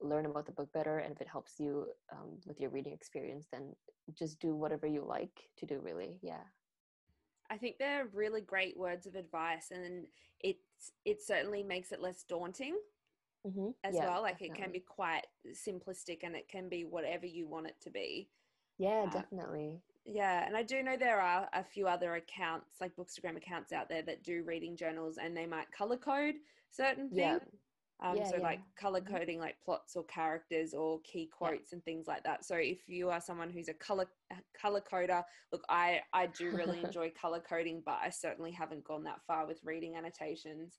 learn 0.00 0.26
about 0.26 0.46
the 0.46 0.52
book 0.52 0.72
better 0.72 0.98
and 0.98 1.12
if 1.14 1.20
it 1.20 1.28
helps 1.30 1.54
you 1.58 1.86
um, 2.12 2.38
with 2.46 2.60
your 2.60 2.70
reading 2.70 2.92
experience 2.92 3.46
then 3.52 3.74
just 4.16 4.38
do 4.40 4.54
whatever 4.54 4.86
you 4.86 5.04
like 5.06 5.48
to 5.56 5.66
do 5.66 5.80
really 5.82 6.18
yeah. 6.22 6.42
I 7.48 7.56
think 7.56 7.76
they're 7.78 8.08
really 8.12 8.40
great 8.40 8.76
words 8.76 9.06
of 9.06 9.14
advice 9.14 9.70
and 9.70 10.06
it 10.40 10.56
it 11.04 11.22
certainly 11.22 11.62
makes 11.62 11.92
it 11.92 12.02
less 12.02 12.24
daunting 12.28 12.76
mm-hmm. 13.46 13.68
as 13.84 13.94
well 13.94 14.22
like 14.22 14.40
it 14.42 14.54
can 14.54 14.72
be 14.72 14.80
quite 14.80 15.26
simplistic 15.54 16.18
and 16.22 16.34
it 16.34 16.48
can 16.48 16.68
be 16.68 16.84
whatever 16.84 17.26
you 17.26 17.46
want 17.46 17.66
it 17.66 17.76
to 17.80 17.90
be 17.90 18.28
yeah 18.78 19.06
uh, 19.06 19.10
definitely 19.10 19.80
Yeah, 20.04 20.46
and 20.46 20.56
I 20.56 20.62
do 20.62 20.82
know 20.82 20.96
there 20.96 21.20
are 21.20 21.48
a 21.52 21.64
few 21.64 21.88
other 21.88 22.14
accounts, 22.14 22.80
like 22.80 22.94
Bookstagram 22.96 23.36
accounts 23.36 23.72
out 23.72 23.88
there 23.88 24.02
that 24.02 24.22
do 24.22 24.44
reading 24.44 24.76
journals 24.76 25.18
and 25.18 25.36
they 25.36 25.46
might 25.46 25.70
color 25.72 25.96
code 25.96 26.36
certain 26.70 27.10
yeah 27.10 27.38
things. 27.38 27.50
Um, 28.00 28.16
Yeah, 28.18 28.24
so 28.24 28.36
yeah. 28.36 28.42
like 28.42 28.60
color 28.76 29.00
Mhm. 29.00 29.06
coding 29.10 29.38
like 29.40 29.60
plots 29.64 29.96
or 29.96 30.04
characters 30.04 30.74
or 30.74 31.00
key 31.00 31.26
quotes 31.26 31.72
and 31.72 31.82
things 31.84 32.06
like 32.06 32.22
that. 32.24 32.44
So 32.44 32.56
if 32.56 32.88
you 32.88 33.10
are 33.10 33.20
someone 33.20 33.50
who's 33.50 33.68
a 33.68 33.74
color 33.74 34.06
a 34.30 34.36
color 34.54 34.80
coder, 34.82 35.24
look, 35.52 35.64
I 35.68 36.02
I 36.12 36.26
do 36.28 36.52
really 36.52 36.80
enjoy 36.92 37.10
color 37.10 37.40
coding, 37.40 37.82
but 37.84 37.98
I 38.02 38.10
certainly 38.10 38.52
haven't 38.52 38.84
gone 38.84 39.04
that 39.04 39.22
far 39.26 39.46
with 39.46 39.64
reading 39.64 39.96
annotations. 39.96 40.78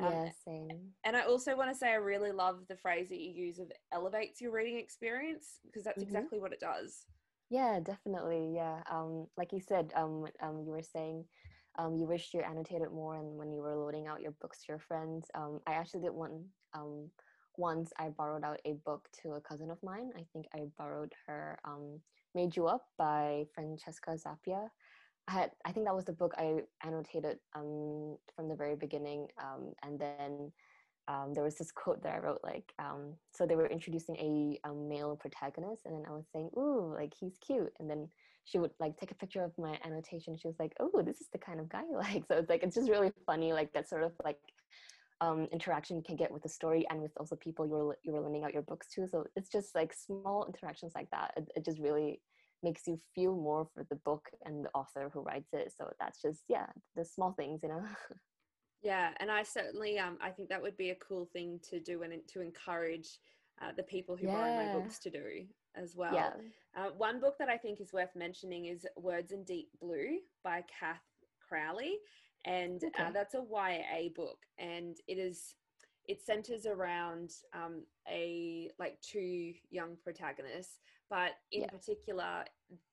Um, 0.00 0.20
yeah 0.20 0.30
same 0.30 0.94
And 1.04 1.16
I 1.16 1.22
also 1.22 1.56
want 1.56 1.70
to 1.70 1.76
say 1.78 1.90
I 1.90 1.96
really 1.96 2.32
love 2.32 2.66
the 2.68 2.76
phrase 2.76 3.08
that 3.10 3.20
you 3.20 3.32
use 3.32 3.58
of 3.58 3.72
elevates 3.92 4.40
your 4.40 4.52
reading 4.52 4.78
experience 4.78 5.60
because 5.64 5.84
that's 5.84 6.02
Mhm. 6.02 6.04
exactly 6.04 6.40
what 6.40 6.52
it 6.52 6.60
does. 6.60 7.06
Yeah, 7.50 7.80
definitely. 7.80 8.54
Yeah. 8.54 8.82
Um, 8.86 9.28
like 9.36 9.52
you 9.52 9.60
said, 9.60 9.92
um, 9.94 10.26
um, 10.40 10.60
you 10.60 10.70
were 10.72 10.82
saying, 10.82 11.28
um, 11.78 11.96
you 11.96 12.06
wished 12.06 12.34
you 12.34 12.40
annotated 12.40 12.90
more, 12.90 13.16
and 13.16 13.38
when 13.38 13.52
you 13.52 13.62
were 13.62 13.76
loading 13.76 14.06
out 14.06 14.20
your 14.20 14.32
books 14.32 14.64
to 14.64 14.72
your 14.72 14.78
friends, 14.78 15.30
um, 15.34 15.60
I 15.66 15.74
actually 15.74 16.02
did 16.02 16.12
one. 16.12 16.52
Um, 16.74 17.12
once 17.56 17.92
I 17.98 18.10
borrowed 18.10 18.44
out 18.44 18.60
a 18.64 18.74
book 18.74 19.08
to 19.22 19.32
a 19.32 19.40
cousin 19.40 19.70
of 19.72 19.82
mine. 19.82 20.12
I 20.16 20.22
think 20.32 20.46
I 20.54 20.66
borrowed 20.76 21.12
her 21.26 21.58
um, 21.64 22.02
"Made 22.34 22.54
You 22.56 22.68
Up" 22.68 22.86
by 22.96 23.46
Francesca 23.52 24.12
Zappia. 24.16 24.70
I 25.28 25.32
had, 25.32 25.50
I 25.66 25.72
think 25.72 25.84
that 25.86 25.94
was 25.94 26.06
the 26.06 26.12
book 26.12 26.34
I 26.38 26.62
annotated 26.82 27.38
um, 27.54 28.16
from 28.34 28.48
the 28.48 28.56
very 28.56 28.76
beginning, 28.76 29.28
um, 29.38 29.74
and 29.82 30.00
then 30.00 30.50
um, 31.06 31.34
there 31.34 31.44
was 31.44 31.56
this 31.56 31.70
quote 31.70 32.02
that 32.02 32.14
I 32.14 32.18
wrote 32.18 32.40
like, 32.42 32.72
um, 32.78 33.12
so 33.30 33.46
they 33.46 33.54
were 33.54 33.66
introducing 33.66 34.16
a, 34.16 34.58
a 34.68 34.74
male 34.74 35.16
protagonist, 35.16 35.82
and 35.84 35.94
then 35.94 36.04
I 36.08 36.12
was 36.14 36.24
saying, 36.32 36.50
"Ooh, 36.56 36.94
like 36.94 37.12
he's 37.18 37.36
cute," 37.46 37.72
and 37.78 37.90
then 37.90 38.08
she 38.44 38.58
would 38.58 38.70
like 38.80 38.96
take 38.96 39.10
a 39.10 39.14
picture 39.14 39.44
of 39.44 39.52
my 39.58 39.78
annotation. 39.84 40.38
She 40.38 40.48
was 40.48 40.58
like, 40.58 40.72
"Oh, 40.80 41.02
this 41.02 41.20
is 41.20 41.28
the 41.30 41.38
kind 41.38 41.60
of 41.60 41.68
guy 41.68 41.82
you 41.82 41.96
like." 41.98 42.24
So 42.26 42.38
it's 42.38 42.48
like 42.48 42.62
it's 42.62 42.76
just 42.76 42.90
really 42.90 43.12
funny, 43.26 43.52
like 43.52 43.72
that 43.74 43.88
sort 43.88 44.04
of 44.04 44.12
like 44.24 44.38
um, 45.20 45.46
interaction 45.52 45.96
you 45.98 46.02
can 46.02 46.16
get 46.16 46.30
with 46.32 46.42
the 46.42 46.48
story 46.48 46.86
and 46.88 47.02
with 47.02 47.12
also 47.18 47.36
people 47.36 47.66
you're 47.66 47.98
you're 48.02 48.20
lending 48.20 48.44
out 48.44 48.54
your 48.54 48.62
books 48.62 48.86
to. 48.94 49.06
So 49.06 49.26
it's 49.36 49.50
just 49.50 49.74
like 49.74 49.92
small 49.92 50.46
interactions 50.46 50.92
like 50.94 51.10
that. 51.10 51.32
It, 51.36 51.50
it 51.56 51.64
just 51.66 51.80
really 51.80 52.20
makes 52.62 52.86
you 52.86 53.00
feel 53.14 53.34
more 53.34 53.68
for 53.74 53.86
the 53.88 53.96
book 53.96 54.28
and 54.44 54.64
the 54.64 54.70
author 54.74 55.10
who 55.12 55.20
writes 55.20 55.48
it. 55.52 55.72
So 55.76 55.90
that's 56.00 56.20
just 56.20 56.42
yeah, 56.48 56.66
the 56.96 57.04
small 57.04 57.32
things, 57.32 57.60
you 57.62 57.68
know. 57.68 57.82
Yeah, 58.80 59.10
and 59.18 59.28
I 59.28 59.42
certainly 59.42 59.98
um 59.98 60.18
I 60.22 60.30
think 60.30 60.48
that 60.50 60.62
would 60.62 60.76
be 60.76 60.90
a 60.90 60.94
cool 60.96 61.28
thing 61.32 61.58
to 61.68 61.80
do 61.80 62.02
and 62.02 62.12
to 62.28 62.40
encourage 62.40 63.08
uh, 63.60 63.72
the 63.76 63.82
people 63.82 64.16
who 64.16 64.28
borrow 64.28 64.54
my 64.54 64.72
books 64.72 65.00
to 65.00 65.10
do 65.10 65.44
as 65.74 65.96
well. 65.96 66.14
yeah. 66.14 66.30
Uh, 66.76 66.90
one 66.96 67.20
book 67.20 67.34
that 67.38 67.48
I 67.48 67.56
think 67.56 67.80
is 67.80 67.92
worth 67.92 68.14
mentioning 68.14 68.66
is 68.66 68.86
Words 68.96 69.32
in 69.32 69.42
Deep 69.42 69.68
Blue 69.80 70.18
by 70.44 70.62
Cath 70.78 71.02
Crowley, 71.48 71.96
and 72.44 72.82
uh, 72.84 73.10
that's 73.10 73.34
a 73.34 73.38
YA 73.38 74.10
book, 74.14 74.38
and 74.58 74.96
it 75.08 75.18
is 75.18 75.54
it 76.08 76.22
centers 76.22 76.66
around 76.66 77.32
um, 77.54 77.84
a 78.08 78.70
like 78.78 79.00
two 79.02 79.54
young 79.70 79.96
protagonists, 80.02 80.80
but 81.10 81.32
in 81.52 81.64
Yeah. 81.64 81.70
particular 81.70 82.44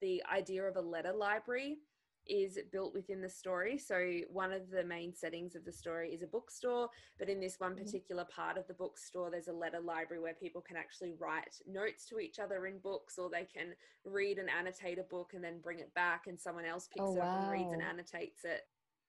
the 0.01 0.23
idea 0.31 0.63
of 0.63 0.75
a 0.77 0.81
letter 0.81 1.13
library 1.13 1.79
is 2.27 2.57
built 2.71 2.93
within 2.93 3.21
the 3.21 3.29
story. 3.29 3.77
So, 3.77 4.21
one 4.31 4.51
of 4.51 4.69
the 4.71 4.83
main 4.83 5.13
settings 5.13 5.55
of 5.55 5.63
the 5.63 5.71
story 5.71 6.11
is 6.13 6.23
a 6.23 6.27
bookstore, 6.27 6.89
but 7.19 7.29
in 7.29 7.39
this 7.39 7.59
one 7.59 7.75
Mhm. 7.75 7.75
particular 7.75 8.25
part 8.25 8.57
of 8.57 8.67
the 8.67 8.73
bookstore, 8.73 9.29
there's 9.29 9.47
a 9.47 9.53
letter 9.53 9.79
library 9.79 10.21
where 10.21 10.33
people 10.33 10.61
can 10.61 10.75
actually 10.75 11.13
write 11.13 11.61
notes 11.67 12.05
to 12.07 12.19
each 12.19 12.39
other 12.39 12.65
in 12.65 12.79
books, 12.79 13.19
or 13.19 13.29
they 13.29 13.45
can 13.45 13.75
read 14.05 14.39
and 14.39 14.49
annotate 14.49 14.97
a 14.99 15.03
book 15.03 15.33
and 15.35 15.43
then 15.43 15.61
bring 15.61 15.79
it 15.79 15.93
back, 15.93 16.27
and 16.27 16.39
someone 16.39 16.65
else 16.65 16.87
picks 16.87 17.03
Oh, 17.03 17.15
it 17.15 17.21
up 17.21 17.35
and 17.35 17.47
reads 17.47 17.73
and 17.73 17.81
annotates 17.81 18.43
it. 18.43 18.63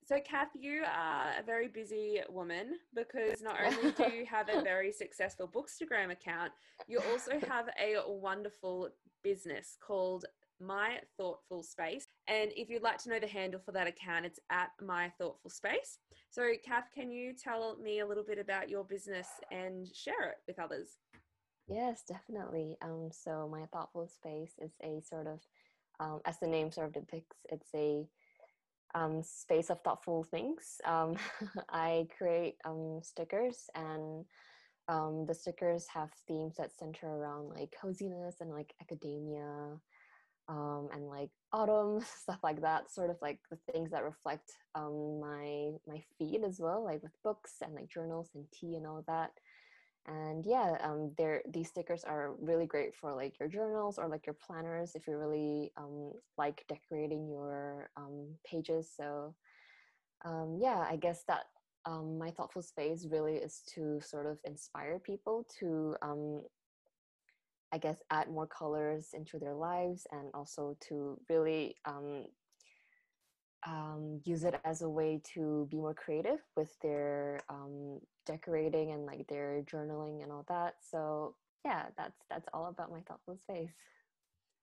So, 0.06 0.20
Cath, 0.20 0.50
you 0.54 0.84
are 0.86 1.32
a 1.36 1.42
very 1.42 1.66
busy 1.66 2.20
woman 2.28 2.76
because 2.94 3.42
not 3.42 3.56
only 3.60 3.90
do 3.90 4.04
you 4.16 4.24
have 4.24 4.48
a 4.48 4.62
very 4.62 4.92
successful 4.92 5.48
Bookstagram 5.48 6.12
account, 6.12 6.52
you 6.86 7.00
also 7.10 7.32
have 7.48 7.66
a 7.76 7.96
wonderful 8.06 8.90
business 9.24 9.76
called 9.84 10.24
My 10.60 11.00
Thoughtful 11.16 11.64
Space. 11.64 12.06
And 12.28 12.52
if 12.56 12.70
you'd 12.70 12.84
like 12.84 12.98
to 12.98 13.08
know 13.08 13.18
the 13.18 13.26
handle 13.26 13.58
for 13.58 13.72
that 13.72 13.88
account, 13.88 14.26
it's 14.26 14.38
at 14.48 14.68
My 14.80 15.10
Thoughtful 15.18 15.50
Space. 15.50 15.98
So, 16.30 16.52
Cath, 16.64 16.86
can 16.94 17.10
you 17.10 17.32
tell 17.32 17.76
me 17.82 17.98
a 17.98 18.06
little 18.06 18.22
bit 18.22 18.38
about 18.38 18.68
your 18.68 18.84
business 18.84 19.26
and 19.50 19.88
share 19.92 20.30
it 20.30 20.36
with 20.46 20.60
others? 20.60 20.98
Yes, 21.66 22.04
definitely. 22.06 22.76
Um, 22.80 23.08
so 23.10 23.48
my 23.50 23.64
thoughtful 23.72 24.06
space 24.06 24.52
is 24.62 24.70
a 24.84 25.02
sort 25.02 25.26
of, 25.26 25.40
um, 25.98 26.20
as 26.24 26.38
the 26.38 26.46
name 26.46 26.70
sort 26.70 26.86
of 26.86 26.92
depicts, 26.92 27.38
it's 27.50 27.74
a 27.74 28.06
um, 28.94 29.22
space 29.22 29.70
of 29.70 29.81
thoughtful 29.83 30.25
things. 30.25 30.81
Um, 30.85 31.16
I 31.68 32.07
create 32.16 32.57
um, 32.64 33.01
stickers, 33.03 33.68
and 33.75 34.25
um, 34.88 35.27
the 35.27 35.35
stickers 35.35 35.87
have 35.92 36.11
themes 36.27 36.57
that 36.57 36.77
center 36.77 37.07
around 37.07 37.49
like 37.49 37.75
coziness 37.81 38.37
and 38.40 38.51
like 38.51 38.75
academia, 38.81 39.79
um, 40.49 40.88
and 40.92 41.09
like 41.09 41.31
autumn 41.53 42.01
stuff 42.22 42.38
like 42.42 42.62
that. 42.62 42.90
Sort 42.90 43.11
of 43.11 43.16
like 43.20 43.40
the 43.51 43.59
things 43.72 43.90
that 43.90 44.05
reflect 44.05 44.53
um, 44.75 45.20
my 45.20 45.70
my 45.87 46.03
feed 46.18 46.42
as 46.44 46.59
well, 46.61 46.85
like 46.85 47.03
with 47.03 47.12
books 47.22 47.55
and 47.62 47.75
like 47.75 47.88
journals 47.88 48.31
and 48.35 48.44
tea 48.53 48.77
and 48.77 48.87
all 48.87 49.05
that 49.07 49.31
and 50.06 50.44
yeah 50.46 50.76
um 50.82 51.12
they're 51.18 51.42
these 51.52 51.68
stickers 51.68 52.04
are 52.04 52.34
really 52.40 52.66
great 52.66 52.94
for 52.94 53.14
like 53.14 53.38
your 53.40 53.48
journals 53.48 53.98
or 53.98 54.08
like 54.08 54.26
your 54.26 54.36
planners 54.46 54.92
if 54.94 55.06
you 55.06 55.16
really 55.16 55.72
um 55.76 56.12
like 56.38 56.64
decorating 56.68 57.28
your 57.28 57.90
um 57.96 58.28
pages. 58.44 58.90
So 58.96 59.34
um 60.24 60.58
yeah 60.60 60.84
i 60.88 60.96
guess 60.96 61.24
that 61.28 61.44
um 61.84 62.18
my 62.18 62.30
thoughtful 62.30 62.62
space 62.62 63.06
really 63.10 63.34
is 63.36 63.62
to 63.74 64.00
sort 64.00 64.26
of 64.26 64.38
inspire 64.44 64.98
people 64.98 65.46
to 65.58 65.94
um 66.02 66.42
i 67.72 67.78
guess 67.78 67.98
add 68.10 68.30
more 68.30 68.46
colors 68.46 69.10
into 69.12 69.38
their 69.38 69.54
lives 69.54 70.06
and 70.12 70.28
also 70.34 70.76
to 70.80 71.18
really 71.28 71.76
um 71.84 72.24
um, 73.66 74.20
use 74.24 74.44
it 74.44 74.59
as 74.64 74.83
a 74.83 74.88
way 74.88 75.20
to 75.35 75.66
be 75.70 75.76
more 75.76 75.94
creative 75.94 76.38
with 76.57 76.79
their 76.81 77.40
um, 77.48 78.00
decorating 78.24 78.92
and 78.92 79.07
like 79.07 79.26
their 79.26 79.62
journaling 79.62 80.22
and 80.22 80.31
all 80.31 80.44
that. 80.48 80.76
So 80.90 81.35
yeah, 81.64 81.87
that's 81.96 82.16
that's 82.31 82.48
all 82.55 82.66
about 82.66 82.90
my 82.92 83.00
thoughtful 83.00 83.37
space. 83.37 83.72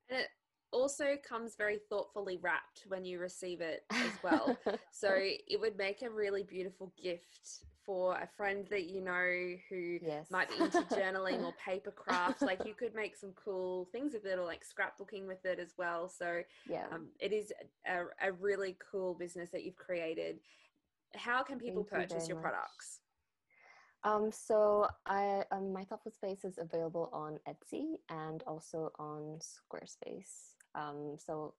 And 0.10 0.22
it 0.22 0.28
also 0.74 1.16
comes 1.28 1.56
very 1.56 1.80
thoughtfully 1.90 2.38
wrapped 2.42 2.84
when 2.88 3.06
you 3.06 3.20
receive 3.20 3.62
it 3.62 3.86
as 3.92 4.12
well. 4.24 4.58
So 4.92 5.10
it 5.18 5.60
would 5.60 5.78
make 5.78 6.02
a 6.02 6.10
really 6.10 6.44
beautiful 6.44 6.94
gift 7.02 7.66
for 7.86 8.16
a 8.16 8.28
friend 8.38 8.66
that 8.70 8.86
you 8.86 9.02
know 9.02 9.56
who 9.70 10.00
yes, 10.02 10.32
might 10.32 10.50
be 10.50 10.64
into 10.64 10.82
journaling 10.92 11.44
or 11.44 11.54
paper 11.54 11.92
crafts. 11.92 12.42
Like 12.42 12.66
you 12.66 12.74
could 12.74 12.96
make 12.96 13.16
some 13.16 13.32
cool 13.44 13.90
things 13.92 14.14
with 14.14 14.26
it 14.26 14.40
or 14.40 14.46
like 14.46 14.62
scrapbooking 14.64 15.28
with 15.28 15.46
it 15.46 15.60
as 15.60 15.74
well. 15.78 16.08
So 16.10 16.42
yeah. 16.70 16.86
um, 16.92 17.08
it 17.20 17.34
is 17.34 17.52
a, 17.86 18.30
a 18.30 18.32
really 18.32 18.78
cool 18.92 19.14
business 19.14 19.50
that 19.52 19.64
you've 19.66 19.76
created. 19.76 20.40
How 21.16 21.44
can 21.44 21.60
people 21.60 21.84
Thank 21.84 22.10
purchase 22.10 22.28
very 22.28 22.30
your 22.30 22.38
much. 22.38 22.52
products? 22.52 23.00
Um, 24.06 24.32
so 24.32 24.88
I 25.06 25.44
um, 25.52 25.72
my 25.72 25.86
thoughtful 25.86 26.12
space 26.12 26.44
is 26.44 26.58
available 26.58 27.10
on 27.14 27.40
Etsy 27.48 27.96
and 28.10 28.44
also 28.46 28.92
on 29.00 29.40
Squarespace. 29.40 30.53
Um, 30.76 31.18
so 31.18 31.54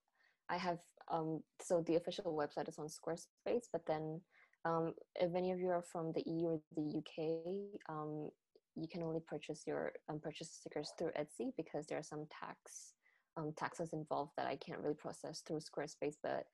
I 0.49 0.57
have 0.57 0.79
um, 1.11 1.41
so 1.61 1.83
the 1.85 1.95
official 1.95 2.35
website 2.35 2.67
is 2.67 2.79
on 2.79 2.87
Squarespace, 2.87 3.65
but 3.71 3.85
then 3.85 4.21
um, 4.65 4.93
if 5.15 5.35
any 5.35 5.51
of 5.51 5.59
you 5.59 5.69
are 5.69 5.83
from 5.83 6.11
the 6.13 6.23
EU 6.25 6.47
or 6.47 6.59
the 6.75 6.97
UK, 6.97 7.93
um, 7.93 8.29
you 8.75 8.87
can 8.87 9.03
only 9.03 9.19
purchase 9.19 9.63
your 9.67 9.93
um, 10.09 10.19
purchase 10.19 10.51
stickers 10.51 10.91
through 10.97 11.11
Etsy 11.11 11.51
because 11.55 11.85
there 11.85 11.99
are 11.99 12.03
some 12.03 12.25
tax 12.39 12.93
um, 13.37 13.53
taxes 13.55 13.93
involved 13.93 14.31
that 14.37 14.47
I 14.47 14.55
can't 14.55 14.79
really 14.79 14.95
process 14.95 15.43
through 15.45 15.59
Squarespace. 15.59 16.15
But 16.23 16.45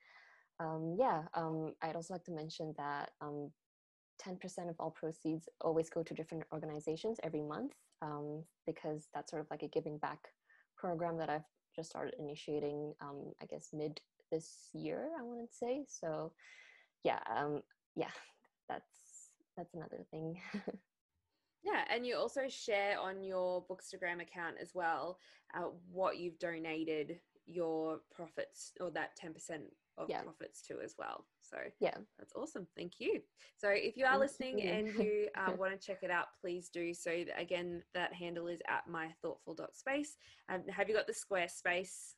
um, 0.60 0.96
yeah, 1.00 1.24
um, 1.34 1.74
I'd 1.82 1.96
also 1.96 2.14
like 2.14 2.26
to 2.26 2.32
mention 2.32 2.74
that 2.78 3.12
um, 3.22 3.52
10% 4.26 4.70
of 4.70 4.76
all 4.80 4.92
proceeds 4.92 5.48
always 5.62 5.90
go 5.90 6.04
to 6.04 6.14
different 6.14 6.44
organizations 6.52 7.20
every 7.24 7.42
month 7.42 7.72
because 8.66 9.08
that's 9.14 9.30
sort 9.30 9.42
of 9.42 9.48
like 9.52 9.62
a 9.64 9.68
giving 9.68 9.98
back 10.00 10.20
program 10.76 11.18
that 11.18 11.30
I've 11.30 11.46
just 11.76 11.90
started 11.90 12.16
initiating, 12.20 12.94
um, 13.02 13.34
I 13.42 13.46
guess, 13.46 13.70
mid 13.74 14.02
this 14.32 14.70
year, 14.74 15.10
I 15.20 15.24
want 15.24 15.40
to 15.50 15.56
say. 15.56 15.86
So 15.88 16.32
yeah, 17.04 17.20
um, 17.36 17.62
yeah, 17.96 18.12
that's 18.70 19.30
that's 19.58 19.74
another 19.74 20.06
thing. 20.12 20.40
Yeah, 21.64 21.84
and 21.94 22.06
you 22.06 22.18
also 22.18 22.48
share 22.48 23.00
on 23.00 23.24
your 23.24 23.64
Bookstagram 23.66 24.22
account 24.22 24.56
as 24.60 24.74
well 24.74 25.20
uh, 25.54 25.70
what 25.92 26.18
you've 26.18 26.40
donated 26.40 27.20
your 27.46 28.00
profits 28.14 28.72
or 28.80 28.90
that 28.92 29.12
10% 29.22 29.60
of 30.04 30.10
Yeah. 30.10 30.22
profits 30.24 30.62
too 30.62 30.80
as 30.84 30.96
well. 30.98 31.26
So 31.42 31.58
yeah, 31.80 31.96
that's 32.18 32.34
awesome. 32.36 32.68
Thank 32.78 32.94
you. 33.00 33.22
So 33.58 33.70
if 33.70 33.98
you 33.98 34.06
are 34.06 34.12
Thank 34.12 34.22
listening 34.22 34.60
you. 34.60 34.70
and 34.70 34.88
you 34.96 35.28
uh, 35.36 35.52
want 35.58 35.80
to 35.80 35.86
check 35.86 36.00
it 36.04 36.12
out, 36.12 36.28
please 36.40 36.70
do. 36.70 36.94
So 36.94 37.12
again, 37.38 37.84
that 37.94 38.14
handle 38.14 38.48
is 38.48 38.62
at 38.68 38.84
mythoughtful.space. 38.90 40.16
Um, 40.50 40.64
have 40.70 40.88
you 40.90 40.96
got 40.96 41.08
the 41.08 41.14
Squarespace 41.14 42.14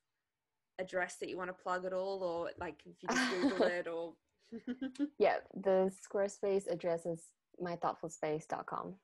address 0.80 1.18
that 1.20 1.30
you 1.30 1.38
want 1.38 1.50
to 1.50 1.64
plug 1.64 1.86
at 1.86 1.94
all? 1.94 2.24
Or 2.24 2.52
like 2.60 2.80
if 2.86 2.96
you 3.02 3.10
just 3.10 3.32
Google 3.32 3.64
it 3.68 3.88
or... 3.88 4.14
yeah. 5.20 5.38
The 5.56 5.92
Squarespace 6.08 6.68
address 6.72 7.06
is 7.06 7.22
mythoughtfulspace.com. 7.62 8.96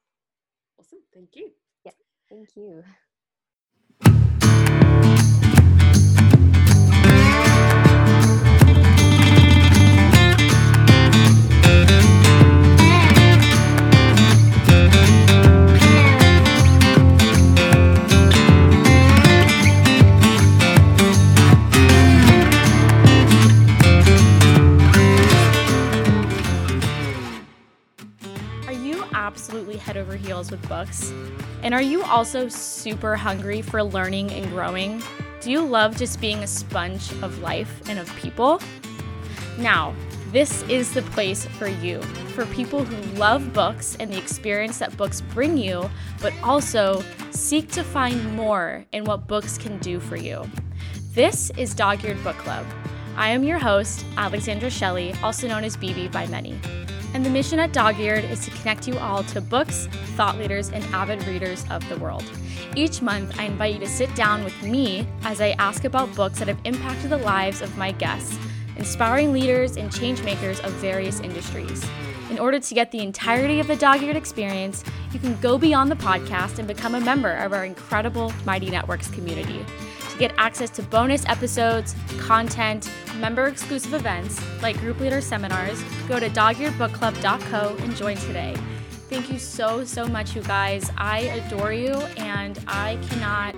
awesome. 0.80 1.00
Thank 1.14 1.30
you. 1.36 1.52
Yeah. 1.86 1.92
Thank 2.30 2.50
you. 2.56 2.84
And 31.70 31.76
are 31.76 31.84
you 31.84 32.02
also 32.02 32.50
super 32.50 33.16
hungry 33.16 33.62
for 33.62 33.84
learning 33.84 34.32
and 34.32 34.50
growing? 34.50 35.04
Do 35.40 35.52
you 35.52 35.62
love 35.62 35.96
just 35.96 36.20
being 36.20 36.40
a 36.40 36.48
sponge 36.48 37.12
of 37.22 37.44
life 37.44 37.88
and 37.88 38.00
of 38.00 38.12
people? 38.16 38.60
Now, 39.56 39.94
this 40.32 40.64
is 40.64 40.92
the 40.92 41.04
place 41.04 41.46
for 41.46 41.68
you, 41.68 42.02
for 42.34 42.48
people 42.48 42.84
who 42.84 43.20
love 43.20 43.54
books 43.54 43.96
and 44.00 44.12
the 44.12 44.18
experience 44.18 44.80
that 44.80 44.98
books 44.98 45.22
bring 45.22 45.60
you, 45.60 45.88
but 46.20 46.34
also 46.42 47.04
seek 47.30 47.70
to 47.74 47.84
find 47.84 48.36
more 48.36 48.84
in 48.92 49.04
what 49.04 49.28
books 49.28 49.56
can 49.56 49.78
do 49.78 50.00
for 50.00 50.16
you. 50.16 50.50
This 51.14 51.52
is 51.56 51.76
Dog 51.76 52.04
Eared 52.04 52.24
Book 52.24 52.38
Club. 52.38 52.66
I 53.16 53.30
am 53.30 53.44
your 53.44 53.60
host, 53.60 54.04
Alexandra 54.18 54.72
Shelley, 54.72 55.14
also 55.22 55.48
known 55.48 55.64
as 55.64 55.78
BB 55.78 56.12
by 56.12 56.26
many. 56.26 56.60
And 57.14 57.26
the 57.26 57.30
mission 57.30 57.60
at 57.60 57.74
Dog 57.74 58.00
Eared 58.00 58.24
is 58.24 58.46
to 58.46 58.52
connect 58.52 58.88
you 58.88 58.98
all 58.98 59.24
to 59.24 59.42
books, 59.42 59.88
thought 60.16 60.38
leaders, 60.38 60.70
and 60.70 60.84
avid 60.94 61.26
readers 61.28 61.66
of 61.72 61.88
the 61.90 61.98
world. 61.98 62.24
Each 62.76 63.02
month, 63.02 63.40
I 63.40 63.46
invite 63.46 63.74
you 63.74 63.80
to 63.80 63.88
sit 63.88 64.14
down 64.16 64.44
with 64.44 64.62
me 64.62 65.08
as 65.24 65.42
I 65.42 65.50
ask 65.60 65.86
about 65.86 66.14
books 66.16 66.40
that 66.40 66.48
have 66.48 66.60
impacted 66.66 67.10
the 67.10 67.18
lives 67.18 67.62
of 67.62 67.76
my 67.78 67.92
guests, 67.92 68.38
inspiring 68.78 69.34
leaders 69.34 69.76
and 69.76 69.94
change 69.94 70.22
makers 70.24 70.60
of 70.60 70.72
various 70.74 71.20
industries. 71.20 71.84
In 72.30 72.38
order 72.38 72.60
to 72.60 72.74
get 72.76 72.92
the 72.92 73.00
entirety 73.00 73.60
of 73.60 73.66
the 73.66 73.76
Dog 73.76 74.04
Eared 74.04 74.16
experience, 74.16 74.84
you 75.12 75.20
can 75.20 75.36
go 75.42 75.58
beyond 75.58 75.90
the 75.90 75.96
podcast 75.96 76.60
and 76.60 76.68
become 76.68 76.94
a 76.94 77.02
member 77.02 77.34
of 77.34 77.54
our 77.54 77.66
incredible 77.66 78.32
Mighty 78.46 78.70
Networks 78.70 79.10
community. 79.10 79.66
Get 80.20 80.34
access 80.38 80.70
to 80.72 80.84
bonus 80.84 81.26
episodes, 81.28 81.96
content, 82.20 82.92
member 83.20 83.48
exclusive 83.48 83.94
events 83.94 84.42
like 84.62 84.78
group 84.80 85.00
leader 85.00 85.22
seminars, 85.22 85.82
go 86.10 86.20
to 86.20 86.30
dogearedbookclub.co 86.30 87.78
and 87.80 87.96
join 87.96 88.18
today. 88.18 88.54
Thank 89.10 89.32
you 89.32 89.40
so, 89.40 89.86
so 89.86 90.06
much, 90.06 90.36
you 90.36 90.42
guys. 90.44 90.92
I 90.98 91.20
adore 91.20 91.72
you, 91.72 91.94
and 92.18 92.60
I 92.68 93.00
cannot 93.10 93.56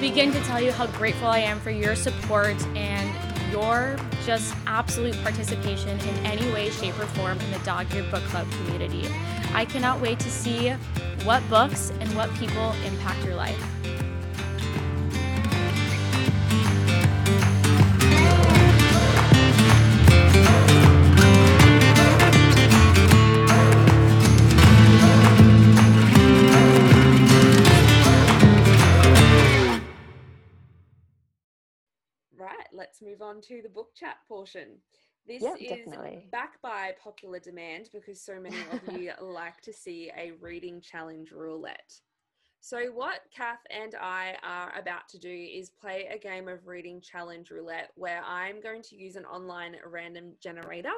begin 0.00 0.32
to 0.32 0.40
tell 0.40 0.60
you 0.60 0.72
how 0.72 0.88
grateful 0.88 1.28
I 1.28 1.38
am 1.38 1.60
for 1.60 1.70
your 1.70 1.94
support 1.94 2.60
and 2.76 3.52
your 3.52 3.96
just 4.24 4.56
absolute 4.66 5.16
participation 5.22 5.90
in 6.00 6.16
any 6.26 6.52
way, 6.52 6.68
shape, 6.70 6.98
or 6.98 7.06
form 7.06 7.38
in 7.38 7.50
the 7.52 7.60
Dog 7.60 7.94
Eared 7.94 8.10
Book 8.10 8.24
Club 8.24 8.50
community. 8.50 9.08
I 9.54 9.64
cannot 9.64 10.00
wait 10.00 10.18
to 10.18 10.30
see 10.32 10.70
what 11.22 11.48
books 11.48 11.92
and 12.00 12.14
what 12.16 12.28
people 12.34 12.72
impact 12.84 13.24
your 13.24 13.36
life. 13.36 13.75
Move 33.16 33.22
on 33.22 33.40
to 33.40 33.62
the 33.62 33.68
book 33.70 33.94
chat 33.94 34.18
portion. 34.28 34.82
This 35.26 35.42
Yep, 35.42 35.56
is 35.58 35.68
definitely. 35.68 36.28
back 36.30 36.60
by 36.60 36.94
popular 37.02 37.38
demand 37.38 37.88
because 37.90 38.20
so 38.20 38.38
many 38.38 38.58
of 38.70 38.92
you 38.92 39.10
like 39.22 39.62
to 39.62 39.72
see 39.72 40.10
a 40.14 40.32
reading 40.32 40.82
challenge 40.82 41.32
roulette. 41.32 41.98
So, 42.60 42.90
what 42.92 43.22
Cath 43.34 43.62
and 43.70 43.94
I 43.94 44.36
are 44.42 44.78
about 44.78 45.08
to 45.10 45.18
do 45.18 45.30
is 45.30 45.70
play 45.70 46.08
a 46.12 46.18
game 46.18 46.46
of 46.46 46.66
reading 46.66 47.00
challenge 47.00 47.50
roulette 47.50 47.90
where 47.94 48.22
I'm 48.22 48.60
going 48.60 48.82
to 48.82 48.96
use 48.96 49.16
an 49.16 49.24
online 49.24 49.76
random 49.86 50.34
generator 50.42 50.92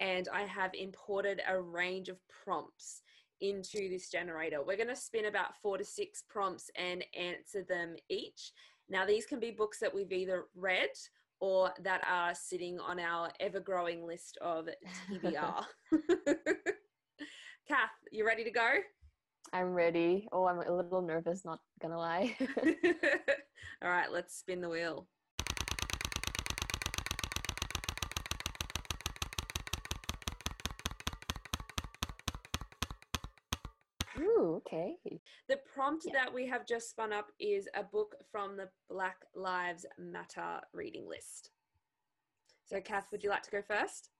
and 0.00 0.28
I 0.32 0.46
have 0.46 0.74
imported 0.74 1.42
a 1.46 1.60
range 1.60 2.08
of 2.08 2.18
prompts 2.28 3.02
into 3.40 3.88
this 3.88 4.10
generator. 4.10 4.64
We're 4.64 4.78
going 4.78 4.88
to 4.88 4.96
spin 4.96 5.26
about 5.26 5.56
four 5.62 5.78
to 5.78 5.84
six 5.84 6.24
prompts 6.28 6.72
and 6.74 7.04
answer 7.16 7.62
them 7.62 7.94
each. 8.08 8.50
Now, 8.88 9.04
these 9.04 9.26
can 9.26 9.40
be 9.40 9.50
books 9.50 9.78
that 9.80 9.94
we've 9.94 10.12
either 10.12 10.46
read 10.54 10.90
or 11.40 11.72
that 11.82 12.02
are 12.08 12.34
sitting 12.34 12.80
on 12.80 12.98
our 12.98 13.30
ever 13.40 13.60
growing 13.60 14.06
list 14.06 14.38
of 14.40 14.68
TBR. 15.10 15.64
Cath, 17.68 17.90
you 18.10 18.26
ready 18.26 18.44
to 18.44 18.50
go? 18.50 18.74
I'm 19.52 19.72
ready. 19.72 20.28
Oh, 20.32 20.46
I'm 20.46 20.60
a 20.60 20.72
little 20.72 21.02
nervous, 21.02 21.44
not 21.44 21.60
gonna 21.80 21.98
lie. 21.98 22.36
All 23.82 23.90
right, 23.90 24.10
let's 24.10 24.36
spin 24.36 24.60
the 24.60 24.68
wheel. 24.68 25.06
Ooh, 34.18 34.55
okay. 34.66 34.96
The 35.48 35.58
prompt 35.74 36.04
Yeah. 36.06 36.12
that 36.14 36.34
we 36.34 36.46
have 36.46 36.66
just 36.66 36.90
spun 36.90 37.12
up 37.12 37.30
is 37.38 37.68
a 37.74 37.82
book 37.82 38.16
from 38.30 38.56
the 38.56 38.68
Black 38.88 39.24
Lives 39.34 39.86
Matter 39.98 40.60
reading 40.72 41.08
list. 41.08 41.50
So, 42.64 42.80
Cath, 42.80 43.06
would 43.12 43.22
you 43.22 43.30
like 43.30 43.42
to 43.44 43.50
go 43.50 43.62
first? 43.62 44.10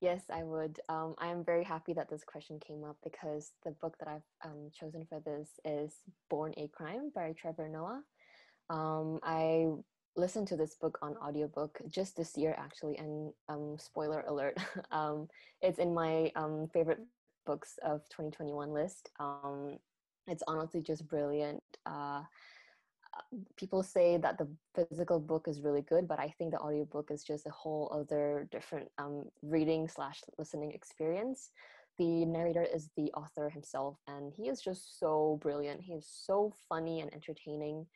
Yes, 0.00 0.24
I 0.30 0.42
would. 0.42 0.80
Um, 0.88 1.14
I'm 1.18 1.44
very 1.44 1.62
happy 1.62 1.92
that 1.92 2.08
this 2.08 2.24
question 2.24 2.58
came 2.58 2.82
up 2.82 2.96
because 3.04 3.52
the 3.64 3.70
book 3.72 3.96
that 3.98 4.08
I've 4.08 4.26
um, 4.44 4.70
chosen 4.72 5.06
for 5.06 5.20
this 5.20 5.60
is 5.64 6.00
Born 6.28 6.52
a 6.56 6.68
Crime 6.68 7.12
by 7.14 7.32
Trevor 7.32 7.68
Noah. 7.68 8.02
Um, 8.68 9.20
I 9.22 9.68
listened 10.16 10.48
to 10.48 10.56
this 10.56 10.74
book 10.74 10.98
on 11.02 11.16
audiobook 11.18 11.80
just 11.88 12.16
this 12.16 12.36
year, 12.36 12.54
actually, 12.58 12.98
and 12.98 13.32
um, 13.48 13.76
spoiler 13.78 14.22
alert, 14.26 14.58
um, 14.90 15.28
it's 15.60 15.78
in 15.78 15.94
my 15.94 16.32
um, 16.34 16.68
favorite 16.72 17.00
books 17.44 17.78
of 17.82 18.08
2021 18.08 18.72
list. 18.72 19.10
Um, 19.20 19.78
it's 20.26 20.42
honestly 20.46 20.80
just 20.80 21.06
brilliant. 21.08 21.62
Uh, 21.86 22.22
people 23.56 23.82
say 23.82 24.16
that 24.16 24.38
the 24.38 24.48
physical 24.74 25.20
book 25.20 25.46
is 25.48 25.60
really 25.60 25.82
good 25.82 26.08
but 26.08 26.18
i 26.18 26.32
think 26.38 26.50
the 26.50 26.58
audiobook 26.58 27.10
is 27.10 27.22
just 27.22 27.46
a 27.46 27.50
whole 27.50 27.90
other 27.92 28.48
different 28.50 28.88
um, 28.98 29.24
reading 29.42 29.88
slash 29.88 30.20
listening 30.38 30.72
experience 30.72 31.50
the 31.98 32.24
narrator 32.24 32.66
is 32.74 32.88
the 32.96 33.12
author 33.12 33.50
himself 33.50 33.98
and 34.06 34.32
he 34.34 34.48
is 34.48 34.60
just 34.60 34.98
so 34.98 35.38
brilliant 35.42 35.80
he 35.80 35.92
is 35.92 36.06
so 36.08 36.54
funny 36.68 37.00
and 37.00 37.12
entertaining 37.12 37.86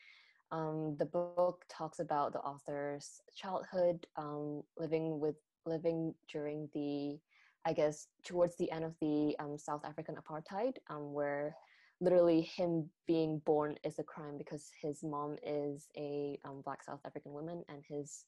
um, 0.52 0.94
the 0.98 1.06
book 1.06 1.64
talks 1.68 1.98
about 1.98 2.32
the 2.32 2.38
author's 2.40 3.20
childhood 3.34 4.06
um, 4.16 4.62
living 4.78 5.18
with 5.18 5.36
living 5.64 6.14
during 6.30 6.68
the 6.72 7.18
i 7.66 7.72
guess 7.72 8.08
towards 8.24 8.56
the 8.56 8.70
end 8.70 8.84
of 8.84 8.94
the 9.00 9.36
um, 9.38 9.58
south 9.58 9.84
african 9.84 10.16
apartheid 10.16 10.76
um, 10.88 11.12
where 11.12 11.54
literally 12.00 12.42
him 12.42 12.88
being 13.06 13.40
born 13.44 13.76
is 13.84 13.98
a 13.98 14.02
crime 14.02 14.36
because 14.36 14.70
his 14.80 15.02
mom 15.02 15.36
is 15.42 15.88
a 15.96 16.38
um, 16.44 16.60
black 16.64 16.82
South 16.82 17.00
African 17.06 17.32
woman 17.32 17.62
and 17.68 17.82
his 17.88 18.24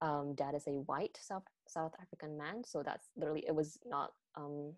um, 0.00 0.34
dad 0.36 0.54
is 0.54 0.66
a 0.68 0.82
white 0.86 1.18
South 1.20 1.42
South 1.66 1.92
African 2.00 2.38
man. 2.38 2.62
So 2.64 2.82
that's 2.84 3.08
literally 3.16 3.44
it 3.46 3.54
was 3.54 3.78
not 3.84 4.12
um, 4.36 4.72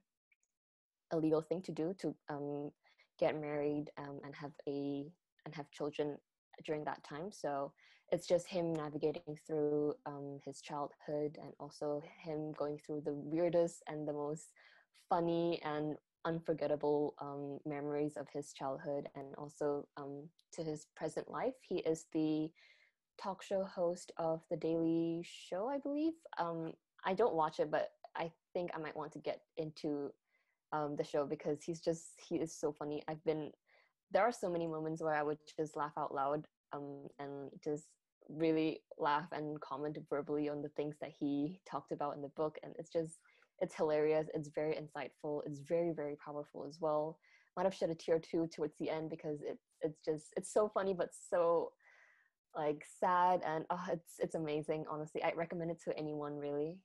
a 1.12 1.18
legal 1.18 1.42
thing 1.42 1.60
to 1.62 1.72
do 1.72 1.94
to 1.98 2.14
um, 2.30 2.70
get 3.18 3.38
married 3.38 3.90
and 3.98 4.34
have 4.34 4.52
a 4.66 5.04
and 5.44 5.54
have 5.54 5.70
children 5.70 6.16
during 6.64 6.84
that 6.84 7.04
time. 7.04 7.30
So 7.30 7.72
it's 8.12 8.26
just 8.26 8.48
him 8.48 8.72
navigating 8.74 9.38
through 9.46 9.94
um, 10.06 10.40
his 10.44 10.60
childhood 10.60 11.38
and 11.40 11.52
also 11.60 12.02
him 12.22 12.52
going 12.52 12.78
through 12.78 13.02
the 13.04 13.14
weirdest 13.14 13.82
and 13.88 14.06
the 14.06 14.12
most 14.12 14.50
funny 15.08 15.60
and 15.64 15.96
unforgettable 16.24 17.14
um, 17.20 17.58
memories 17.64 18.16
of 18.16 18.26
his 18.32 18.52
childhood 18.52 19.08
and 19.14 19.26
also 19.38 19.86
um, 19.96 20.28
to 20.52 20.62
his 20.62 20.86
present 20.96 21.30
life. 21.30 21.54
He 21.68 21.78
is 21.78 22.06
the 22.12 22.50
talk 23.20 23.42
show 23.42 23.64
host 23.64 24.12
of 24.18 24.42
The 24.50 24.56
Daily 24.56 25.22
Show, 25.24 25.68
I 25.68 25.78
believe. 25.78 26.14
Um, 26.38 26.72
I 27.04 27.14
don't 27.14 27.34
watch 27.34 27.60
it, 27.60 27.70
but 27.70 27.90
I 28.16 28.30
think 28.52 28.70
I 28.74 28.78
might 28.78 28.96
want 28.96 29.12
to 29.12 29.18
get 29.20 29.42
into 29.56 30.10
um, 30.72 30.96
the 30.96 31.04
show 31.04 31.26
because 31.26 31.62
he's 31.62 31.80
just, 31.80 32.20
he 32.28 32.36
is 32.36 32.54
so 32.54 32.72
funny. 32.72 33.02
I've 33.08 33.24
been, 33.24 33.52
there 34.10 34.22
are 34.22 34.32
so 34.32 34.50
many 34.50 34.66
moments 34.66 35.02
where 35.02 35.14
I 35.14 35.22
would 35.22 35.38
just 35.56 35.76
laugh 35.76 35.92
out 35.96 36.14
loud 36.14 36.46
um, 36.72 37.06
and 37.18 37.50
just 37.62 37.86
really 38.30 38.80
laugh 38.98 39.28
and 39.32 39.60
comment 39.60 39.98
verbally 40.08 40.48
on 40.48 40.62
the 40.62 40.68
things 40.70 40.96
that 41.00 41.12
he 41.18 41.60
talked 41.68 41.92
about 41.92 42.14
in 42.16 42.22
the 42.22 42.28
book. 42.28 42.58
And 42.62 42.74
it's 42.78 42.90
just, 42.90 43.20
it's 43.60 43.74
hilarious. 43.74 44.28
It's 44.34 44.50
very 44.54 44.74
insightful. 44.74 45.42
It's 45.46 45.60
very, 45.60 45.92
very 45.92 46.16
powerful 46.16 46.64
as 46.68 46.78
well. 46.80 47.18
Might 47.56 47.64
have 47.64 47.74
shed 47.74 47.90
a 47.90 47.94
tear 47.94 48.16
or 48.16 48.20
two 48.20 48.48
towards 48.54 48.74
the 48.78 48.88
end 48.88 49.10
because 49.10 49.40
it's 49.42 49.64
it's 49.82 49.98
just 50.04 50.32
it's 50.36 50.52
so 50.52 50.70
funny 50.72 50.94
but 50.94 51.08
so 51.12 51.72
like 52.54 52.84
sad 52.98 53.40
and 53.44 53.64
oh, 53.70 53.84
it's 53.92 54.14
it's 54.18 54.34
amazing. 54.34 54.84
Honestly, 54.90 55.22
I 55.22 55.32
recommend 55.36 55.70
it 55.70 55.80
to 55.84 55.96
anyone 55.98 56.36
really. 56.36 56.78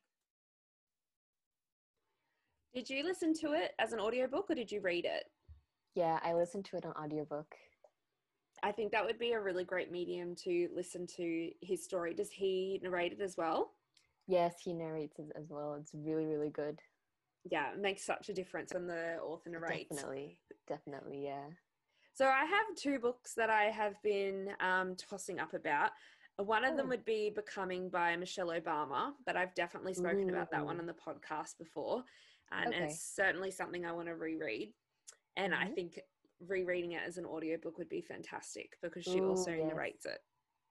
Did 2.73 2.89
you 2.89 3.03
listen 3.03 3.34
to 3.41 3.53
it 3.53 3.71
as 3.79 3.93
an 3.93 3.99
audiobook 3.99 4.49
or 4.49 4.55
did 4.55 4.71
you 4.71 4.81
read 4.81 5.05
it? 5.05 5.23
Yeah, 5.95 6.19
I 6.23 6.34
listened 6.34 6.65
to 6.65 6.77
it 6.77 6.86
on 6.86 6.91
audiobook. 6.91 7.47
I 8.65 8.71
think 8.71 8.91
that 8.93 9.06
would 9.06 9.19
be 9.19 9.34
a 9.34 9.39
really 9.39 9.63
great 9.63 9.91
medium 9.91 10.34
to 10.38 10.67
listen 10.73 11.06
to 11.17 11.51
his 11.62 11.84
story. 11.84 12.15
Does 12.15 12.32
he 12.32 12.80
narrate 12.82 13.13
it 13.13 13.21
as 13.21 13.38
well? 13.38 13.73
Yes, 14.28 14.56
he 14.60 14.73
narrates 14.73 15.19
it 15.19 15.32
as 15.36 15.49
well. 15.49 15.75
It's 15.75 15.91
really, 15.93 16.25
really 16.25 16.49
good. 16.49 16.80
Yeah, 17.43 17.73
it 17.73 17.80
makes 17.80 18.04
such 18.04 18.30
a 18.30 18.34
difference 18.34 18.73
when 18.73 18.88
the 18.88 19.19
author 19.21 19.51
narrates. 19.51 19.95
Definitely, 19.95 20.39
definitely, 20.67 21.23
yeah. 21.25 21.45
So 22.15 22.25
I 22.25 22.43
have 22.45 22.75
two 22.75 22.97
books 22.97 23.36
that 23.36 23.51
I 23.51 23.65
have 23.65 24.01
been 24.01 24.49
um, 24.60 24.95
tossing 24.95 25.39
up 25.39 25.54
about. 25.54 25.91
One 26.38 26.65
of 26.65 26.75
them 26.75 26.88
Oh. 26.88 26.89
would 26.89 27.06
be 27.06 27.30
Becoming 27.30 27.88
by 27.89 28.15
Michelle 28.15 28.47
Obama, 28.47 29.13
but 29.28 29.38
I've 29.38 29.54
definitely 29.54 29.93
spoken 29.93 30.32
about 30.32 30.49
that 30.51 30.65
one 30.65 30.80
on 30.80 30.88
the 30.88 30.93
podcast 30.93 31.60
before. 31.60 32.04
And 32.51 32.73
Okay. 32.73 32.86
it's 32.86 32.99
certainly 33.15 33.51
something 33.51 33.86
I 33.86 33.91
want 33.91 34.08
to 34.08 34.15
reread. 34.15 34.73
And 35.38 35.54
I 35.54 35.67
Mhm. 35.67 35.75
think 35.75 35.99
rereading 36.45 36.93
it 36.93 37.02
as 37.06 37.17
an 37.17 37.26
audiobook 37.26 37.78
would 37.78 37.89
be 37.89 38.02
fantastic 38.02 38.74
because 38.82 39.04
she 39.04 39.19
Ooh, 39.19 39.30
also 39.30 39.52
yes. 39.52 39.67
narrates 39.67 40.06
it. 40.06 40.19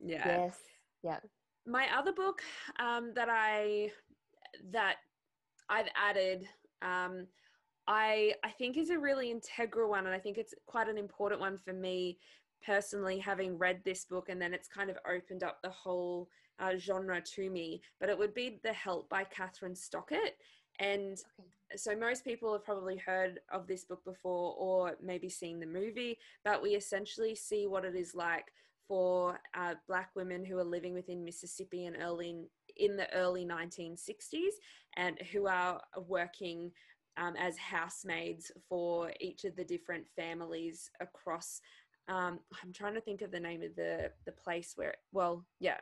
Yeah. 0.01 0.27
Yes, 0.27 0.59
yeah. 1.03 1.19
my 1.67 1.87
other 1.97 2.13
book 2.13 2.43
um, 2.79 3.13
that 3.15 3.29
I 3.31 3.91
that 4.71 4.97
I've 5.69 5.89
added, 5.97 6.47
um, 6.83 7.27
I 7.87 8.35
I 8.45 8.51
think 8.51 8.77
is 8.77 8.91
a 8.91 8.99
really 8.99 9.31
integral 9.31 9.91
one, 9.91 10.07
and 10.07 10.15
I 10.15 10.19
think 10.19 10.39
it's 10.39 10.55
quite 10.67 10.89
an 10.89 10.99
important 10.99 11.41
one 11.41 11.59
for 11.59 11.73
me 11.73 12.19
personally, 12.65 13.19
having 13.19 13.59
read 13.59 13.81
this 13.85 14.05
book, 14.05 14.29
and 14.29 14.41
then 14.41 14.55
it's 14.55 14.69
kind 14.69 14.91
of 14.91 14.99
opened 15.09 15.43
up 15.43 15.59
the 15.63 15.71
whole 15.71 16.29
uh, 16.59 16.77
genre 16.77 17.21
to 17.21 17.51
me. 17.51 17.81
But 18.01 18.09
it 18.09 18.19
would 18.19 18.35
be 18.35 18.61
The 18.63 18.73
Help 18.73 19.09
by 19.09 19.25
Kathryn 19.25 19.77
Stockett, 19.77 20.37
and 20.79 21.13
Okay. 21.41 21.49
so 21.77 21.97
most 21.97 22.25
people 22.25 22.53
have 22.53 22.65
probably 22.65 22.97
heard 22.97 23.41
of 23.53 23.67
this 23.67 23.85
book 23.85 24.05
before 24.05 24.55
or 24.59 24.97
maybe 25.03 25.29
seen 25.29 25.61
the 25.61 25.67
movie 25.67 26.19
but 26.45 26.63
we 26.63 26.71
essentially 26.71 27.35
see 27.35 27.67
what 27.67 27.85
it 27.85 27.95
is 27.95 28.15
like 28.15 28.53
for 28.87 29.39
uh, 29.55 29.75
black 29.89 30.11
women 30.15 30.45
who 30.45 30.59
are 30.59 30.65
living 30.65 30.93
within 30.95 31.25
mississippi 31.25 31.87
and 31.87 31.97
early 32.03 32.37
in 32.77 32.97
the 32.97 33.13
early 33.15 33.45
1960s 33.45 34.55
and 34.97 35.19
who 35.33 35.47
are 35.47 35.81
working 36.07 36.71
um, 37.17 37.35
as 37.37 37.57
housemaids 37.57 38.51
for 38.69 39.13
each 39.21 39.45
of 39.45 39.55
the 39.57 39.65
different 39.65 40.05
families 40.17 40.91
across 41.01 41.61
um, 42.09 42.39
i'm 42.63 42.73
trying 42.73 42.95
to 42.95 43.01
think 43.01 43.23
of 43.23 43.31
the 43.31 43.41
name 43.41 43.63
of 43.63 43.75
the 43.77 44.11
the 44.27 44.33
place 44.33 44.73
where 44.77 44.95
well 45.13 45.45
yeah 45.61 45.79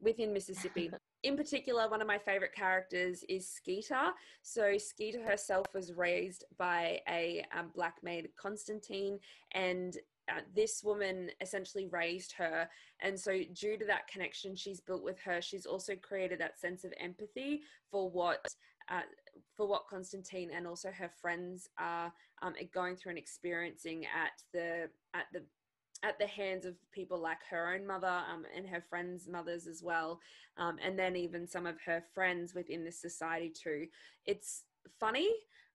within 0.00 0.32
mississippi 0.32 0.90
in 1.24 1.36
particular, 1.36 1.88
one 1.88 2.02
of 2.02 2.06
my 2.06 2.18
favorite 2.18 2.54
characters 2.54 3.24
is 3.28 3.48
Skeeter. 3.48 4.12
So, 4.42 4.76
Skeeter 4.76 5.22
herself 5.22 5.66
was 5.74 5.92
raised 5.92 6.44
by 6.58 7.00
a 7.08 7.44
um, 7.56 7.70
black 7.74 7.96
maid, 8.02 8.28
Constantine, 8.36 9.18
and 9.52 9.96
uh, 10.30 10.40
this 10.54 10.82
woman 10.84 11.30
essentially 11.40 11.86
raised 11.86 12.32
her. 12.32 12.68
And 13.00 13.18
so, 13.18 13.40
due 13.54 13.78
to 13.78 13.86
that 13.86 14.06
connection 14.06 14.54
she's 14.54 14.80
built 14.80 15.02
with 15.02 15.18
her, 15.20 15.40
she's 15.40 15.66
also 15.66 15.94
created 15.96 16.38
that 16.40 16.60
sense 16.60 16.84
of 16.84 16.92
empathy 17.00 17.62
for 17.90 18.08
what. 18.10 18.46
Uh, 18.90 19.00
for 19.56 19.66
what 19.66 19.88
Constantine 19.88 20.50
and 20.54 20.66
also 20.66 20.90
her 20.90 21.08
friends 21.08 21.68
are 21.78 22.12
um, 22.42 22.52
going 22.74 22.96
through 22.96 23.10
and 23.10 23.18
experiencing 23.18 24.04
at 24.04 24.42
the 24.52 24.90
at 25.14 25.24
the 25.32 25.42
at 26.04 26.18
the 26.18 26.26
hands 26.26 26.66
of 26.66 26.74
people 26.92 27.18
like 27.18 27.38
her 27.50 27.74
own 27.74 27.86
mother 27.86 28.20
um, 28.32 28.44
and 28.54 28.66
her 28.66 28.82
friends' 28.88 29.26
mothers 29.26 29.66
as 29.66 29.82
well, 29.82 30.20
um, 30.58 30.76
and 30.84 30.98
then 30.98 31.16
even 31.16 31.48
some 31.48 31.66
of 31.66 31.80
her 31.86 32.02
friends 32.14 32.54
within 32.54 32.84
this 32.84 33.00
society 33.00 33.50
too. 33.50 33.86
It's 34.26 34.64
funny 35.00 35.30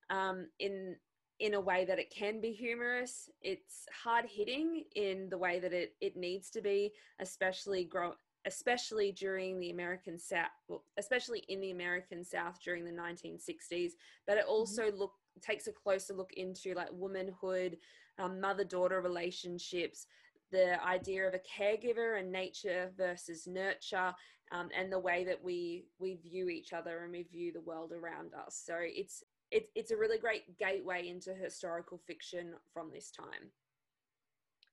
um, 0.09 0.47
in 0.59 0.95
in 1.39 1.53
a 1.53 1.59
way 1.59 1.85
that 1.85 1.99
it 1.99 2.13
can 2.13 2.41
be 2.41 2.51
humorous. 2.51 3.29
It's 3.41 3.85
hard 4.03 4.25
hitting 4.25 4.83
in 4.95 5.29
the 5.29 5.37
way 5.37 5.59
that 5.59 5.73
it 5.73 5.95
it 5.99 6.15
needs 6.15 6.49
to 6.51 6.61
be, 6.61 6.91
especially 7.19 7.83
grow 7.85 8.13
especially 8.45 9.11
during 9.11 9.59
the 9.59 9.69
American 9.69 10.17
South, 10.17 10.47
well, 10.67 10.83
especially 10.97 11.43
in 11.49 11.59
the 11.59 11.71
American 11.71 12.23
South 12.23 12.57
during 12.63 12.85
the 12.85 12.91
1960s. 12.91 13.91
But 14.25 14.37
it 14.37 14.41
mm-hmm. 14.41 14.49
also 14.49 14.83
mm-hmm. 14.83 14.97
look 14.97 15.13
takes 15.41 15.67
a 15.67 15.71
closer 15.71 16.13
look 16.13 16.33
into 16.33 16.73
like 16.73 16.89
womanhood, 16.91 17.77
um, 18.17 18.39
mother 18.39 18.63
daughter 18.63 19.01
relationships, 19.01 20.07
the 20.51 20.83
idea 20.85 21.27
of 21.27 21.33
a 21.33 21.39
caregiver 21.39 22.19
and 22.19 22.31
nature 22.31 22.91
versus 22.97 23.47
nurture, 23.47 24.13
um, 24.51 24.69
and 24.75 24.91
the 24.91 24.99
way 24.99 25.23
that 25.25 25.43
we 25.43 25.85
we 25.99 26.15
view 26.15 26.49
each 26.49 26.73
other 26.73 27.03
and 27.03 27.11
we 27.11 27.23
view 27.23 27.51
the 27.51 27.61
world 27.61 27.91
around 27.91 28.33
us. 28.33 28.61
So 28.65 28.75
it's 28.79 29.23
it's 29.51 29.69
it's 29.75 29.91
a 29.91 29.97
really 29.97 30.17
great 30.17 30.57
gateway 30.57 31.07
into 31.07 31.33
historical 31.33 31.99
fiction 32.05 32.53
from 32.73 32.89
this 32.91 33.11
time. 33.11 33.51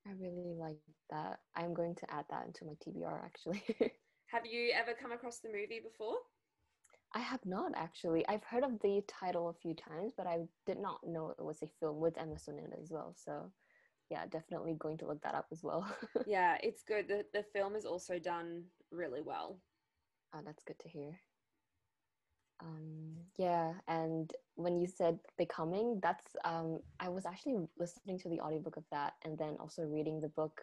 I 0.06 0.12
really 0.20 0.54
like 0.56 0.78
that. 1.10 1.40
I'm 1.56 1.74
going 1.74 1.94
to 1.96 2.14
add 2.14 2.26
that 2.30 2.46
into 2.46 2.64
my 2.64 2.74
TBR 2.74 3.24
actually. 3.24 3.62
have 4.26 4.46
you 4.46 4.72
ever 4.74 4.92
come 5.00 5.12
across 5.12 5.38
the 5.38 5.48
movie 5.48 5.80
before? 5.82 6.16
I 7.16 7.20
have 7.20 7.46
not 7.46 7.72
actually. 7.74 8.28
I've 8.28 8.44
heard 8.44 8.62
of 8.62 8.78
the 8.82 9.02
title 9.08 9.48
a 9.48 9.54
few 9.54 9.72
times, 9.72 10.12
but 10.14 10.26
I 10.26 10.40
did 10.66 10.78
not 10.78 10.98
know 11.02 11.30
it 11.30 11.42
was 11.42 11.62
a 11.62 11.66
film 11.80 11.98
with 11.98 12.18
Emma 12.18 12.38
Stone 12.38 12.58
in 12.58 12.66
it 12.66 12.78
as 12.82 12.90
well. 12.90 13.14
So, 13.16 13.50
yeah, 14.10 14.26
definitely 14.26 14.74
going 14.78 14.98
to 14.98 15.06
look 15.06 15.22
that 15.22 15.34
up 15.34 15.46
as 15.50 15.62
well. 15.62 15.88
yeah, 16.26 16.58
it's 16.62 16.82
good. 16.82 17.08
The 17.08 17.24
the 17.32 17.42
film 17.54 17.74
is 17.74 17.86
also 17.86 18.18
done 18.18 18.64
really 18.92 19.22
well. 19.22 19.58
Oh, 20.34 20.40
that's 20.44 20.62
good 20.62 20.78
to 20.80 20.90
hear. 20.90 21.18
Um, 22.60 23.14
yeah, 23.38 23.72
and 23.88 24.30
when 24.56 24.78
you 24.78 24.86
said 24.86 25.18
becoming, 25.38 26.00
that's 26.02 26.36
um, 26.44 26.80
I 27.00 27.08
was 27.08 27.24
actually 27.24 27.66
listening 27.78 28.18
to 28.18 28.28
the 28.28 28.40
audiobook 28.40 28.76
of 28.76 28.84
that 28.92 29.14
and 29.24 29.38
then 29.38 29.56
also 29.58 29.84
reading 29.84 30.20
the 30.20 30.28
book 30.28 30.60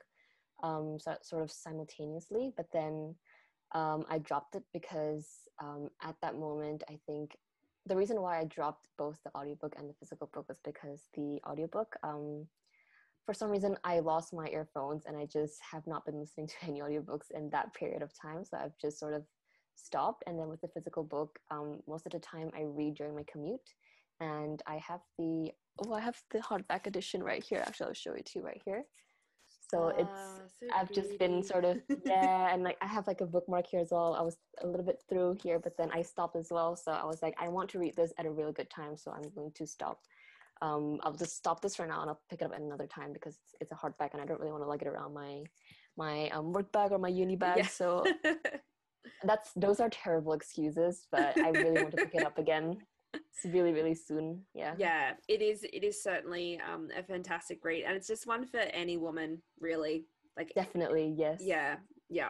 um, 0.61 0.99
so, 0.99 1.15
sort 1.23 1.41
of 1.41 1.51
simultaneously. 1.51 2.53
But 2.55 2.67
then 2.71 3.15
um, 3.73 4.05
I 4.09 4.19
dropped 4.19 4.55
it 4.55 4.63
because 4.73 5.27
um, 5.61 5.89
at 6.01 6.15
that 6.21 6.37
moment, 6.37 6.83
I 6.89 6.99
think 7.05 7.37
the 7.85 7.95
reason 7.95 8.21
why 8.21 8.39
I 8.39 8.45
dropped 8.45 8.87
both 8.97 9.19
the 9.23 9.35
audiobook 9.35 9.75
and 9.77 9.89
the 9.89 9.93
physical 9.93 10.29
book 10.33 10.47
was 10.47 10.59
because 10.63 11.09
the 11.15 11.39
audiobook, 11.45 11.95
um, 12.03 12.47
for 13.25 13.33
some 13.33 13.49
reason, 13.49 13.77
I 13.83 13.99
lost 13.99 14.33
my 14.33 14.47
earphones 14.47 15.05
and 15.05 15.17
I 15.17 15.25
just 15.25 15.59
have 15.71 15.85
not 15.87 16.05
been 16.05 16.19
listening 16.19 16.47
to 16.47 16.55
any 16.63 16.81
audiobooks 16.81 17.31
in 17.31 17.49
that 17.49 17.73
period 17.73 18.01
of 18.01 18.11
time. 18.13 18.45
So 18.45 18.57
I've 18.57 18.77
just 18.79 18.99
sort 18.99 19.13
of 19.13 19.23
stopped. 19.75 20.23
And 20.27 20.39
then 20.39 20.49
with 20.49 20.61
the 20.61 20.67
physical 20.67 21.03
book, 21.03 21.39
um, 21.51 21.81
most 21.87 22.05
of 22.05 22.11
the 22.11 22.19
time 22.19 22.51
I 22.55 22.63
read 22.63 22.95
during 22.95 23.15
my 23.15 23.23
commute. 23.31 23.73
And 24.19 24.61
I 24.67 24.77
have 24.77 25.01
the, 25.17 25.51
oh, 25.79 25.93
I 25.93 25.99
have 25.99 26.21
the 26.31 26.39
hardback 26.39 26.85
edition 26.85 27.23
right 27.23 27.43
here. 27.43 27.63
Actually, 27.65 27.87
I'll 27.87 27.93
show 27.93 28.13
it 28.13 28.25
to 28.27 28.39
you 28.39 28.45
right 28.45 28.61
here. 28.63 28.83
So 29.73 29.87
it's 29.87 30.09
ah, 30.13 30.37
so 30.59 30.67
I've 30.75 30.91
just 30.91 31.17
been 31.17 31.41
sort 31.41 31.65
of 31.65 31.81
yeah, 32.05 32.53
and 32.53 32.63
like 32.63 32.77
I 32.79 32.85
have 32.85 33.07
like 33.07 33.21
a 33.21 33.25
bookmark 33.25 33.65
here 33.65 33.79
as 33.79 33.89
well. 33.89 34.13
I 34.13 34.21
was 34.21 34.37
a 34.63 34.67
little 34.67 34.85
bit 34.85 35.01
through 35.09 35.37
here, 35.41 35.57
but 35.57 35.75
then 35.79 35.89
I 35.91 36.03
stopped 36.03 36.35
as 36.35 36.49
well. 36.51 36.75
So 36.75 36.91
I 36.91 37.05
was 37.05 37.23
like, 37.23 37.33
I 37.39 37.47
want 37.47 37.71
to 37.71 37.79
read 37.79 37.95
this 37.95 38.13
at 38.19 38.27
a 38.27 38.31
really 38.31 38.53
good 38.53 38.69
time, 38.69 38.95
so 38.95 39.11
I'm 39.11 39.27
going 39.33 39.51
to 39.55 39.65
stop. 39.65 40.01
Um, 40.61 40.99
I'll 41.01 41.15
just 41.15 41.35
stop 41.35 41.61
this 41.63 41.75
for 41.75 41.87
now, 41.87 42.01
and 42.01 42.09
I'll 42.11 42.21
pick 42.29 42.41
it 42.41 42.45
up 42.45 42.53
at 42.53 42.61
another 42.61 42.85
time 42.85 43.13
because 43.13 43.39
it's, 43.43 43.55
it's 43.61 43.71
a 43.71 43.75
hardback, 43.75 44.13
and 44.13 44.21
I 44.21 44.25
don't 44.25 44.39
really 44.39 44.51
want 44.51 44.63
to 44.63 44.69
lug 44.69 44.83
it 44.83 44.87
around 44.87 45.15
my 45.15 45.41
my 45.97 46.29
um, 46.29 46.53
work 46.53 46.71
bag 46.71 46.91
or 46.91 46.99
my 46.99 47.09
uni 47.09 47.35
bag. 47.35 47.57
Yeah. 47.57 47.67
So 47.67 48.05
that's 49.23 49.49
those 49.55 49.79
are 49.79 49.89
terrible 49.89 50.33
excuses, 50.33 51.07
but 51.11 51.35
I 51.39 51.49
really 51.49 51.81
want 51.81 51.97
to 51.97 52.05
pick 52.05 52.13
it 52.13 52.23
up 52.23 52.37
again 52.37 52.77
it's 53.13 53.45
really 53.53 53.71
really 53.71 53.95
soon 53.95 54.41
yeah 54.53 54.73
yeah 54.77 55.11
it 55.27 55.41
is 55.41 55.63
it 55.63 55.83
is 55.83 56.01
certainly 56.01 56.59
um, 56.71 56.89
a 56.97 57.03
fantastic 57.03 57.63
read 57.63 57.83
and 57.83 57.95
it's 57.95 58.07
just 58.07 58.27
one 58.27 58.45
for 58.45 58.59
any 58.59 58.97
woman 58.97 59.41
really 59.59 60.05
like 60.37 60.51
definitely 60.55 61.13
yes 61.17 61.39
yeah 61.41 61.75
yeah 62.09 62.29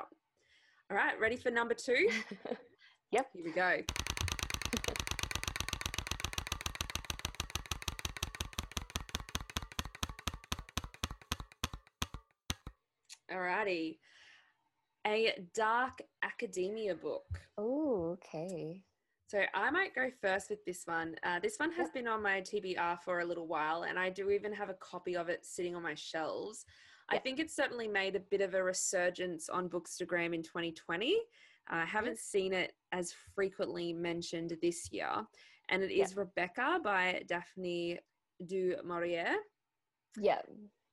all 0.89 0.97
right 0.97 1.19
ready 1.19 1.35
for 1.35 1.51
number 1.51 1.73
two 1.73 2.09
yep 3.11 3.27
here 3.33 3.43
we 3.45 3.51
go 3.51 3.77
Alrighty. 13.33 13.97
A 15.07 15.33
dark 15.55 16.01
academia 16.21 16.93
book. 16.95 17.25
Oh, 17.57 18.17
okay. 18.17 18.83
So 19.33 19.41
I 19.55 19.71
might 19.71 19.95
go 19.95 20.11
first 20.21 20.51
with 20.51 20.63
this 20.63 20.83
one. 20.85 21.15
Uh, 21.23 21.39
this 21.39 21.57
one 21.57 21.71
has 21.71 21.89
been 21.89 22.07
on 22.07 22.21
my 22.21 22.41
TBR 22.41 22.99
for 22.99 23.21
a 23.21 23.25
little 23.25 23.47
while, 23.47 23.81
and 23.81 23.97
I 23.97 24.11
do 24.11 24.29
even 24.29 24.53
have 24.53 24.69
a 24.69 24.75
copy 24.75 25.17
of 25.17 25.27
it 25.27 25.43
sitting 25.43 25.75
on 25.75 25.81
my 25.81 25.95
shelves. 25.95 26.65
I 27.09 27.17
think 27.17 27.39
it's 27.39 27.55
certainly 27.55 27.87
made 27.87 28.15
a 28.15 28.19
bit 28.19 28.41
of 28.41 28.53
a 28.53 28.63
resurgence 28.63 29.49
on 29.49 29.69
Bookstagram 29.69 30.35
in 30.35 30.43
2020. 30.43 31.17
I 31.67 31.83
haven't 31.83 32.19
seen 32.19 32.53
it 32.53 32.73
as 32.91 33.15
frequently 33.33 33.91
mentioned 33.91 34.55
this 34.61 34.89
year, 34.91 35.25
and 35.69 35.81
it 35.81 35.91
is 35.91 36.15
Rebecca 36.15 36.79
by 36.83 37.23
Daphne 37.27 37.97
du 38.45 38.75
Maurier. 38.85 39.33
Yeah. 40.15 40.41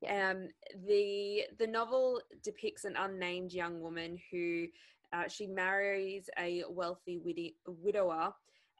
yeah. 0.00 0.30
Um, 0.30 0.48
the 0.86 1.42
the 1.58 1.66
novel 1.66 2.22
depicts 2.42 2.86
an 2.86 2.96
unnamed 2.96 3.52
young 3.52 3.82
woman 3.82 4.18
who 4.32 4.66
uh, 5.12 5.28
she 5.28 5.46
marries 5.46 6.28
a 6.38 6.64
wealthy 6.68 7.18
wid- 7.18 7.54
widower, 7.66 8.32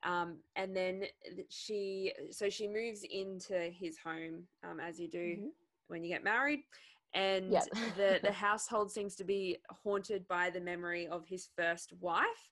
um, 0.02 0.38
and 0.56 0.74
then 0.74 1.04
she 1.48 2.12
so 2.30 2.48
she 2.48 2.66
moves 2.68 3.04
into 3.10 3.70
his 3.70 3.98
home 3.98 4.44
um, 4.64 4.80
as 4.80 4.98
you 4.98 5.08
do 5.08 5.18
mm-hmm. 5.18 5.46
when 5.88 6.02
you 6.02 6.08
get 6.08 6.24
married, 6.24 6.60
and 7.14 7.52
yep. 7.52 7.64
the 7.96 8.20
the 8.22 8.32
household 8.32 8.90
seems 8.90 9.14
to 9.16 9.24
be 9.24 9.58
haunted 9.82 10.26
by 10.28 10.50
the 10.50 10.60
memory 10.60 11.06
of 11.08 11.26
his 11.26 11.48
first 11.56 11.92
wife. 12.00 12.50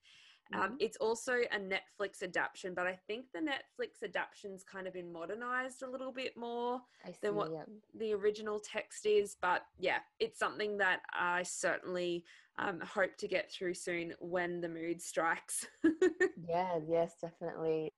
Um, 0.55 0.61
mm-hmm. 0.61 0.75
it's 0.81 0.97
also 0.97 1.33
a 1.33 1.59
Netflix 1.59 2.23
adaptation, 2.23 2.73
but 2.75 2.87
I 2.87 2.99
think 3.07 3.27
the 3.35 3.41
Netflix 3.41 4.03
adaptation's 4.03 4.65
kind 4.65 4.87
of 4.87 4.95
been 4.95 5.13
modernized 5.13 5.83
a 5.83 5.91
little 5.91 6.13
bit 6.13 6.37
more 6.37 6.81
see, 7.05 7.13
than 7.21 7.35
what 7.35 7.51
yeah. 7.53 7.65
the 7.99 8.15
original 8.15 8.59
text 8.59 9.05
is. 9.05 9.37
But 9.41 9.63
yeah, 9.79 9.99
it's 10.21 10.39
something 10.39 10.79
that 10.79 11.01
I 11.13 11.43
certainly 11.43 12.25
um, 12.59 12.81
hope 12.81 13.17
to 13.19 13.29
get 13.29 13.53
through 13.53 13.75
soon 13.75 14.15
when 14.21 14.61
the 14.61 14.69
mood 14.69 15.03
strikes. 15.03 15.67
yeah, 16.49 16.79
yes, 16.89 17.17
definitely. 17.21 17.93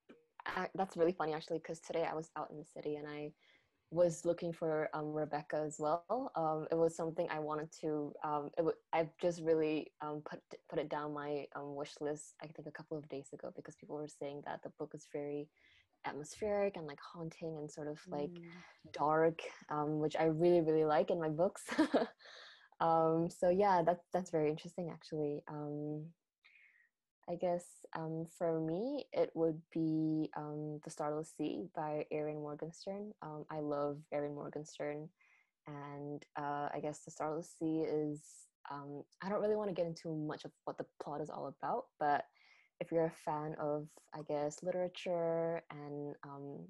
I, 0.46 0.68
that's 0.74 0.96
really 0.96 1.12
funny 1.12 1.34
actually, 1.34 1.58
because 1.58 1.80
today 1.80 2.06
I 2.10 2.14
was 2.14 2.30
out 2.36 2.50
in 2.50 2.58
the 2.58 2.64
city 2.64 2.96
and 2.96 3.06
I 3.06 3.32
was 3.90 4.24
looking 4.24 4.52
for 4.52 4.88
um, 4.94 5.12
Rebecca 5.12 5.56
as 5.66 5.76
well. 5.78 6.30
Um, 6.36 6.66
it 6.70 6.76
was 6.76 6.96
something 6.96 7.26
I 7.30 7.40
wanted 7.40 7.70
to. 7.80 8.12
Um, 8.22 8.50
it 8.56 8.60
w- 8.60 8.76
I've 8.92 9.10
just 9.20 9.42
really 9.42 9.90
um, 10.00 10.22
put 10.28 10.40
put 10.68 10.78
it 10.78 10.88
down 10.88 11.12
my 11.12 11.46
um, 11.56 11.74
wish 11.74 11.94
list. 12.00 12.34
I 12.42 12.46
think 12.46 12.68
a 12.68 12.72
couple 12.72 12.96
of 12.96 13.08
days 13.08 13.28
ago 13.32 13.52
because 13.54 13.74
people 13.76 13.96
were 13.96 14.08
saying 14.08 14.42
that 14.46 14.62
the 14.62 14.70
book 14.78 14.92
is 14.94 15.06
very 15.12 15.48
atmospheric 16.06 16.76
and 16.76 16.86
like 16.86 17.00
haunting 17.00 17.56
and 17.58 17.70
sort 17.70 17.88
of 17.88 17.98
like 18.08 18.30
mm. 18.30 18.92
dark, 18.92 19.40
um, 19.70 19.98
which 19.98 20.14
I 20.18 20.24
really 20.24 20.60
really 20.60 20.84
like 20.84 21.10
in 21.10 21.20
my 21.20 21.28
books. 21.28 21.64
so 23.28 23.50
yeah, 23.50 23.82
that's 23.84 24.04
that's 24.12 24.30
very 24.30 24.50
interesting 24.50 24.90
actually. 24.92 25.42
I 27.28 27.36
guess 27.36 27.64
um, 27.96 28.26
for 28.38 28.60
me, 28.60 29.06
it 29.12 29.30
would 29.34 29.60
be 29.72 30.30
um, 30.36 30.80
The 30.84 30.90
Starless 30.90 31.32
Sea 31.36 31.68
by 31.74 32.04
Erin 32.10 32.36
Morgenstern. 32.36 33.12
Um, 33.22 33.44
I 33.50 33.60
love 33.60 33.98
Erin 34.12 34.34
Morgenstern. 34.34 35.08
And 35.66 36.24
uh, 36.36 36.68
I 36.74 36.80
guess 36.82 37.00
The 37.04 37.10
Starless 37.12 37.54
Sea 37.58 37.84
is, 37.86 38.20
um, 38.70 39.04
I 39.22 39.28
don't 39.28 39.40
really 39.40 39.54
want 39.56 39.68
to 39.70 39.74
get 39.74 39.86
into 39.86 40.14
much 40.14 40.44
of 40.44 40.50
what 40.64 40.76
the 40.78 40.86
plot 41.02 41.20
is 41.20 41.30
all 41.30 41.54
about, 41.60 41.84
but 42.00 42.24
if 42.80 42.90
you're 42.90 43.06
a 43.06 43.10
fan 43.24 43.54
of, 43.60 43.86
I 44.14 44.22
guess, 44.26 44.62
literature 44.62 45.62
and 45.70 46.16
um, 46.24 46.66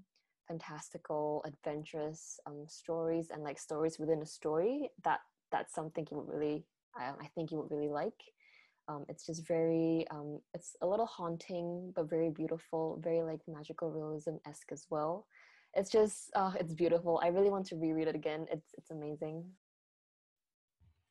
fantastical, 0.49 1.43
adventurous 1.47 2.39
um, 2.47 2.65
stories 2.67 3.31
and 3.31 3.43
like 3.45 3.59
stories 3.59 3.99
within 3.99 4.21
a 4.21 4.27
story, 4.27 4.91
that 5.05 5.21
that's 5.53 5.75
something 5.75 6.07
you 6.11 6.19
would 6.19 6.29
really, 6.29 6.65
I, 6.97 7.11
I 7.21 7.27
think 7.35 7.51
you 7.51 7.59
would 7.59 7.71
really 7.71 7.89
like. 7.89 8.21
Um, 8.91 9.05
it's 9.09 9.25
just 9.25 9.47
very, 9.47 10.05
um, 10.11 10.41
it's 10.53 10.75
a 10.83 10.87
little 10.87 11.07
haunting, 11.07 11.93
but 11.95 12.11
very 12.11 12.31
beautiful, 12.31 13.01
very 13.05 13.23
like 13.23 13.41
magical 13.47 13.91
realism 13.91 14.37
esque 14.47 14.73
as 14.73 14.87
well. 14.91 15.27
It's 15.75 15.91
just, 15.91 16.31
uh, 16.35 16.53
it's 16.59 16.75
beautiful. 16.75 17.21
I 17.23 17.29
really 17.29 17.51
want 17.51 17.67
to 17.67 17.77
reread 17.77 18.09
it 18.09 18.17
again. 18.17 18.47
It's 18.51 18.75
it's 18.77 18.91
amazing. 18.91 19.45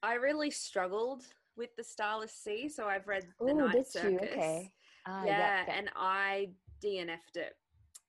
I 0.03 0.15
really 0.15 0.51
struggled 0.51 1.23
with 1.55 1.73
the 1.77 1.84
Starless 1.84 2.34
Sea, 2.34 2.67
so 2.67 2.86
I've 2.86 3.07
read 3.07 3.23
the 3.39 3.51
Oh, 3.51 3.67
Night 3.67 3.88
Circus. 3.88 4.11
you? 4.11 4.19
Okay. 4.19 4.71
Ah, 5.05 5.23
yeah, 5.25 5.38
yeah, 5.38 5.63
yeah. 5.67 5.77
and 5.77 5.89
I 5.95 6.49
DNF'd 6.84 7.38
it. 7.38 7.55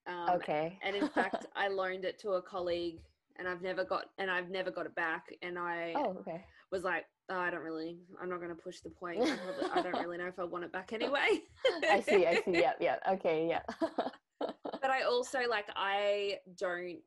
Um, 0.08 0.30
okay. 0.30 0.78
and 0.82 0.96
in 0.96 1.08
fact, 1.08 1.46
I 1.54 1.68
loaned 1.68 2.04
it 2.04 2.18
to 2.20 2.32
a 2.32 2.42
colleague, 2.42 2.98
and 3.38 3.46
I've 3.46 3.62
never 3.62 3.84
got 3.84 4.06
and 4.18 4.30
I've 4.30 4.50
never 4.50 4.72
got 4.72 4.86
it 4.86 4.94
back. 4.96 5.26
And 5.42 5.56
I 5.56 5.94
oh, 5.96 6.16
okay. 6.20 6.44
was 6.72 6.82
like, 6.82 7.04
oh, 7.30 7.38
I 7.38 7.50
don't 7.50 7.62
really, 7.62 7.96
I'm 8.20 8.28
not 8.28 8.38
going 8.38 8.54
to 8.54 8.60
push 8.60 8.80
the 8.80 8.90
point. 8.90 9.22
I, 9.22 9.36
probably, 9.36 9.70
I 9.72 9.82
don't 9.82 10.02
really 10.02 10.18
know 10.18 10.26
if 10.26 10.38
I 10.38 10.44
want 10.44 10.64
it 10.64 10.72
back 10.72 10.92
anyway. 10.92 11.40
I 11.90 12.00
see. 12.00 12.26
I 12.26 12.42
see. 12.44 12.52
Yeah. 12.52 12.72
Yeah. 12.80 12.96
Okay. 13.12 13.48
Yeah. 13.48 13.62
but 14.40 14.90
I 14.90 15.02
also 15.02 15.40
like 15.48 15.66
I 15.76 16.38
don't 16.58 16.98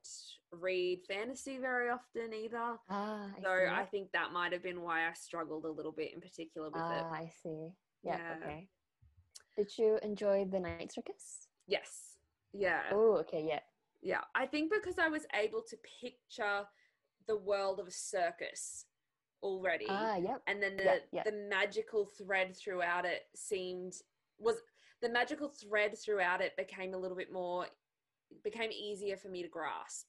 read 0.52 1.02
fantasy 1.08 1.58
very 1.58 1.90
often 1.90 2.34
either. 2.34 2.78
ah, 2.90 3.28
I 3.38 3.42
So 3.42 3.58
see. 3.60 3.72
I 3.72 3.86
think 3.86 4.12
that 4.14 4.32
might 4.32 4.54
have 4.54 4.64
been 4.64 4.82
why 4.82 5.08
I 5.08 5.14
struggled 5.14 5.66
a 5.66 5.72
little 5.72 5.92
bit 5.92 6.14
in 6.14 6.22
particular 6.22 6.70
with 6.70 6.78
it. 6.78 6.82
Ah, 6.82 7.12
I 7.12 7.30
see. 7.42 7.70
Yeah, 8.04 8.18
Yeah. 8.18 8.36
Okay. 8.42 8.70
Did 9.58 9.78
you 9.78 10.00
enjoy 10.02 10.46
the 10.46 10.60
night 10.60 10.92
circus? 10.92 11.48
Yes. 11.68 12.18
Yeah. 12.54 12.82
Oh, 12.92 13.18
okay. 13.18 13.46
Yeah. 13.48 13.60
Yeah. 14.02 14.22
I 14.36 14.46
think 14.48 14.72
because 14.72 14.98
I 14.98 15.10
was 15.10 15.26
able 15.34 15.64
to 15.70 15.78
picture 16.02 16.64
the 17.28 17.38
world 17.38 17.80
of 17.80 17.88
a 17.88 17.92
circus 17.92 18.86
already. 19.44 19.86
Ah, 19.90 20.16
yep. 20.16 20.42
and 20.48 20.64
then 20.64 20.78
the 20.78 20.84
yeah, 20.84 20.96
yeah. 21.12 21.24
the 21.24 21.48
magical 21.50 22.06
thread 22.18 22.56
throughout 22.58 23.06
it 23.06 23.24
seemed 23.36 23.94
was 24.40 24.56
the 25.02 25.10
magical 25.10 25.50
thread 25.50 25.96
throughout 25.98 26.42
it 26.42 26.58
became 26.58 26.94
a 26.94 26.98
little 26.98 27.18
bit 27.18 27.32
more 27.32 27.68
became 28.44 28.72
easier 28.72 29.16
for 29.16 29.28
me 29.28 29.44
to 29.44 29.50
grasp 29.50 30.08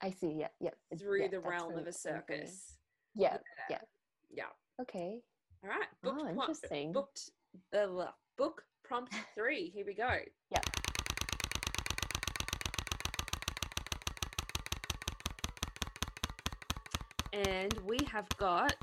I 0.00 0.10
see. 0.10 0.32
Yeah. 0.38 0.48
Yeah. 0.60 0.70
Through 0.98 1.22
yeah, 1.22 1.28
the 1.28 1.40
realm 1.40 1.70
very- 1.70 1.80
of 1.80 1.86
a 1.86 1.92
circus. 1.92 2.76
Yeah. 3.14 3.38
Yeah. 3.70 3.78
Yeah. 4.30 4.44
Okay. 4.80 5.22
All 5.64 5.70
right. 5.70 5.88
Booked 6.02 6.22
Oh, 6.22 6.28
interesting. 6.28 6.92
booked 6.92 7.30
uh, 7.74 8.10
book 8.36 8.62
prompt 8.84 9.14
three. 9.34 9.70
Here 9.70 9.86
we 9.86 9.94
go. 9.94 10.18
Yeah. 10.50 10.60
And 17.36 17.72
we 17.84 17.98
have 18.10 18.26
got 18.38 18.74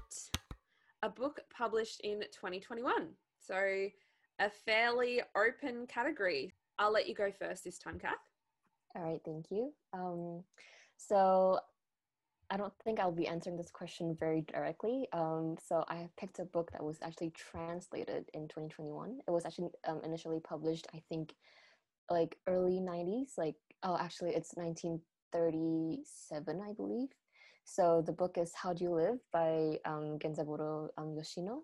a 1.01 1.10
book 1.10 1.39
published 1.49 2.01
in 2.01 2.20
2021. 2.20 3.08
So 3.39 3.88
a 4.39 4.49
fairly 4.64 5.22
open 5.36 5.88
category. 5.88 6.54
I'll 6.78 6.93
let 6.93 7.08
you 7.08 7.16
go 7.16 7.32
first 7.32 7.64
this 7.64 7.80
time, 7.80 7.97
Cath. 7.97 8.14
All 8.95 9.01
right. 9.01 9.20
Thank 9.26 9.49
you. 9.49 9.74
Um, 9.91 10.43
so 10.97 11.58
I 12.51 12.58
don't 12.58 12.74
think 12.84 12.99
I'll 12.99 13.12
be 13.12 13.28
answering 13.28 13.58
this 13.58 13.72
question 13.72 14.16
very 14.20 14.41
directly. 14.41 15.08
Um, 15.14 15.56
so 15.68 15.84
I 15.88 15.95
have 15.95 16.16
picked 16.16 16.38
a 16.38 16.45
book 16.45 16.72
that 16.74 16.84
was 16.84 16.99
actually 17.01 17.32
translated 17.32 18.30
in 18.36 18.47
2021. 18.49 19.22
It 19.28 19.32
was 19.32 19.47
actually 19.47 19.70
um, 19.88 20.01
initially 20.04 20.39
published, 20.39 20.86
I 20.93 21.01
think, 21.10 21.34
like 22.08 22.38
early 22.45 22.80
90s. 22.80 23.36
Like, 23.36 23.56
oh, 23.82 23.97
actually, 23.99 24.36
it's 24.36 24.54
1937, 24.54 26.62
I 26.62 26.74
believe. 26.74 27.10
So 27.66 28.03
the 28.05 28.11
book 28.11 28.38
is 28.38 28.53
How 28.53 28.74
Do 28.74 28.84
You 28.84 28.93
Live 28.93 29.20
by 29.32 29.80
um, 29.86 30.20
Genzaburo 30.20 30.89
um, 30.97 31.16
Yoshino. 31.16 31.64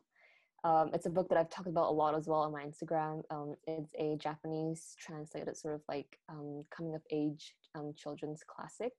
Um, 0.63 0.91
it's 0.93 1.05
a 1.05 1.09
book 1.09 1.29
that 1.29 1.37
I've 1.37 1.49
talked 1.49 1.67
about 1.67 1.89
a 1.89 1.93
lot 1.93 2.15
as 2.15 2.27
well 2.27 2.39
on 2.39 2.51
my 2.51 2.63
Instagram. 2.63 3.21
Um, 3.29 3.55
it's 3.67 3.93
a 3.97 4.17
Japanese 4.17 4.95
translated 4.97 5.55
sort 5.55 5.75
of 5.75 5.81
like 5.87 6.17
um, 6.27 6.65
coming 6.75 6.95
of 6.95 7.01
age 7.11 7.55
um, 7.75 7.93
children's 7.95 8.43
classic. 8.47 8.93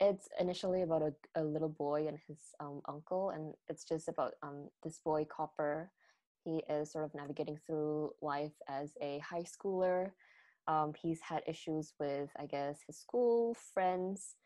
It's 0.00 0.28
initially 0.38 0.82
about 0.82 1.02
a, 1.02 1.12
a 1.34 1.42
little 1.42 1.68
boy 1.68 2.06
and 2.06 2.18
his 2.28 2.38
um, 2.60 2.82
uncle, 2.88 3.30
and 3.30 3.54
it's 3.68 3.84
just 3.84 4.08
about 4.08 4.34
um, 4.42 4.68
this 4.84 5.00
boy, 5.04 5.26
Copper. 5.28 5.90
He 6.44 6.62
is 6.70 6.92
sort 6.92 7.04
of 7.04 7.14
navigating 7.14 7.58
through 7.66 8.12
life 8.22 8.54
as 8.68 8.92
a 9.02 9.18
high 9.18 9.44
schooler. 9.44 10.12
He's 11.02 11.20
had 11.20 11.42
issues 11.46 11.94
with, 11.98 12.30
I 12.38 12.46
guess, 12.46 12.80
his 12.86 12.98
school, 12.98 13.56
friends, 13.74 14.36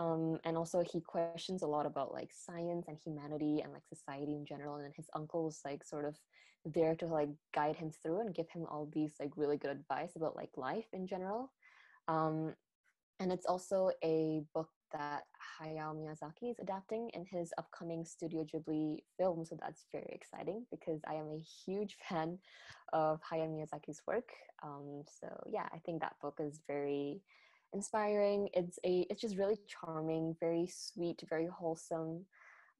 um, 0.00 0.38
and 0.44 0.56
also 0.56 0.82
he 0.82 1.00
questions 1.02 1.62
a 1.62 1.66
lot 1.66 1.84
about 1.84 2.10
like 2.10 2.30
science 2.32 2.86
and 2.88 2.96
humanity 3.04 3.60
and 3.62 3.70
like 3.70 3.82
society 3.86 4.32
in 4.34 4.46
general 4.46 4.76
and 4.76 4.94
his 4.96 5.10
uncle 5.14 5.46
is 5.48 5.60
like 5.62 5.84
sort 5.84 6.06
of 6.06 6.16
there 6.64 6.94
to 6.94 7.06
like 7.06 7.28
guide 7.54 7.76
him 7.76 7.90
through 7.90 8.20
and 8.20 8.34
give 8.34 8.48
him 8.48 8.64
all 8.70 8.88
these 8.94 9.12
like 9.20 9.30
really 9.36 9.58
good 9.58 9.70
advice 9.70 10.12
about 10.16 10.36
like 10.36 10.48
life 10.56 10.86
in 10.94 11.06
general. 11.06 11.52
Um, 12.08 12.54
and 13.18 13.30
it's 13.30 13.44
also 13.44 13.90
a 14.02 14.40
book 14.54 14.70
that 14.94 15.24
Hayao 15.60 15.94
Miyazaki 15.94 16.50
is 16.50 16.58
adapting 16.58 17.10
in 17.12 17.26
his 17.30 17.52
upcoming 17.58 18.02
Studio 18.06 18.44
Ghibli 18.44 19.00
film 19.18 19.44
so 19.44 19.58
that's 19.60 19.84
very 19.92 20.10
exciting 20.12 20.64
because 20.70 21.02
I 21.06 21.14
am 21.14 21.28
a 21.30 21.44
huge 21.66 21.96
fan 22.08 22.38
of 22.94 23.20
Hayao 23.30 23.50
Miyazaki's 23.50 24.00
work. 24.06 24.30
Um, 24.62 25.02
so 25.20 25.28
yeah 25.52 25.68
I 25.74 25.78
think 25.84 26.00
that 26.00 26.16
book 26.22 26.38
is 26.40 26.62
very 26.66 27.20
inspiring. 27.72 28.48
It's 28.54 28.78
a 28.84 29.06
it's 29.10 29.20
just 29.20 29.36
really 29.36 29.58
charming, 29.66 30.36
very 30.40 30.68
sweet, 30.72 31.22
very 31.28 31.46
wholesome. 31.46 32.26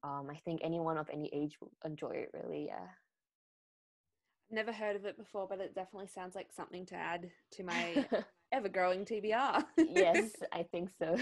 Um, 0.03 0.27
I 0.31 0.37
think 0.45 0.61
anyone 0.63 0.97
of 0.97 1.09
any 1.11 1.29
age 1.33 1.57
will 1.61 1.71
enjoy 1.85 2.11
it. 2.11 2.29
Really, 2.33 2.65
yeah. 2.67 2.87
Never 4.49 4.73
heard 4.73 4.95
of 4.97 5.05
it 5.05 5.17
before, 5.17 5.47
but 5.47 5.59
it 5.61 5.73
definitely 5.75 6.07
sounds 6.07 6.35
like 6.35 6.51
something 6.51 6.85
to 6.87 6.95
add 6.95 7.31
to 7.51 7.63
my 7.63 8.05
ever 8.51 8.67
growing 8.67 9.05
TBR. 9.05 9.63
yes, 9.77 10.31
I 10.51 10.63
think 10.63 10.89
so. 10.99 11.15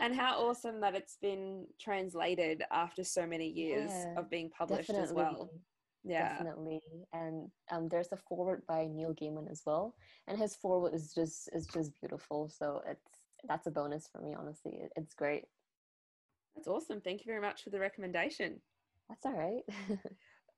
and 0.00 0.14
how 0.14 0.34
awesome 0.48 0.80
that 0.80 0.96
it's 0.96 1.16
been 1.22 1.66
translated 1.80 2.64
after 2.72 3.04
so 3.04 3.24
many 3.26 3.46
years 3.48 3.90
Yeah, 3.90 4.18
of 4.18 4.30
being 4.30 4.50
published 4.50 4.88
definitely, 4.88 5.10
as 5.10 5.14
well. 5.14 5.50
Yeah. 6.04 6.30
definitely. 6.30 6.80
And 7.12 7.50
um, 7.70 7.88
there's 7.88 8.12
a 8.12 8.16
forward 8.16 8.62
by 8.66 8.86
Neil 8.90 9.14
Gaiman 9.14 9.50
as 9.50 9.62
well, 9.66 9.94
and 10.28 10.38
his 10.38 10.56
forward 10.56 10.94
is 10.94 11.12
just 11.14 11.48
is 11.52 11.66
just 11.66 11.92
beautiful. 12.00 12.48
So 12.48 12.80
it's 12.86 13.04
that's 13.48 13.66
a 13.66 13.70
bonus 13.70 14.08
for 14.10 14.20
me. 14.20 14.34
Honestly, 14.38 14.72
It- 14.82 14.92
it's 14.96 15.14
great. 15.14 15.44
That's 16.56 16.68
awesome. 16.68 17.00
Thank 17.00 17.20
you 17.20 17.26
very 17.26 17.40
much 17.40 17.62
for 17.62 17.70
the 17.70 17.78
recommendation. 17.78 18.60
That's 19.08 19.24
all 19.26 19.32
right. 19.32 19.62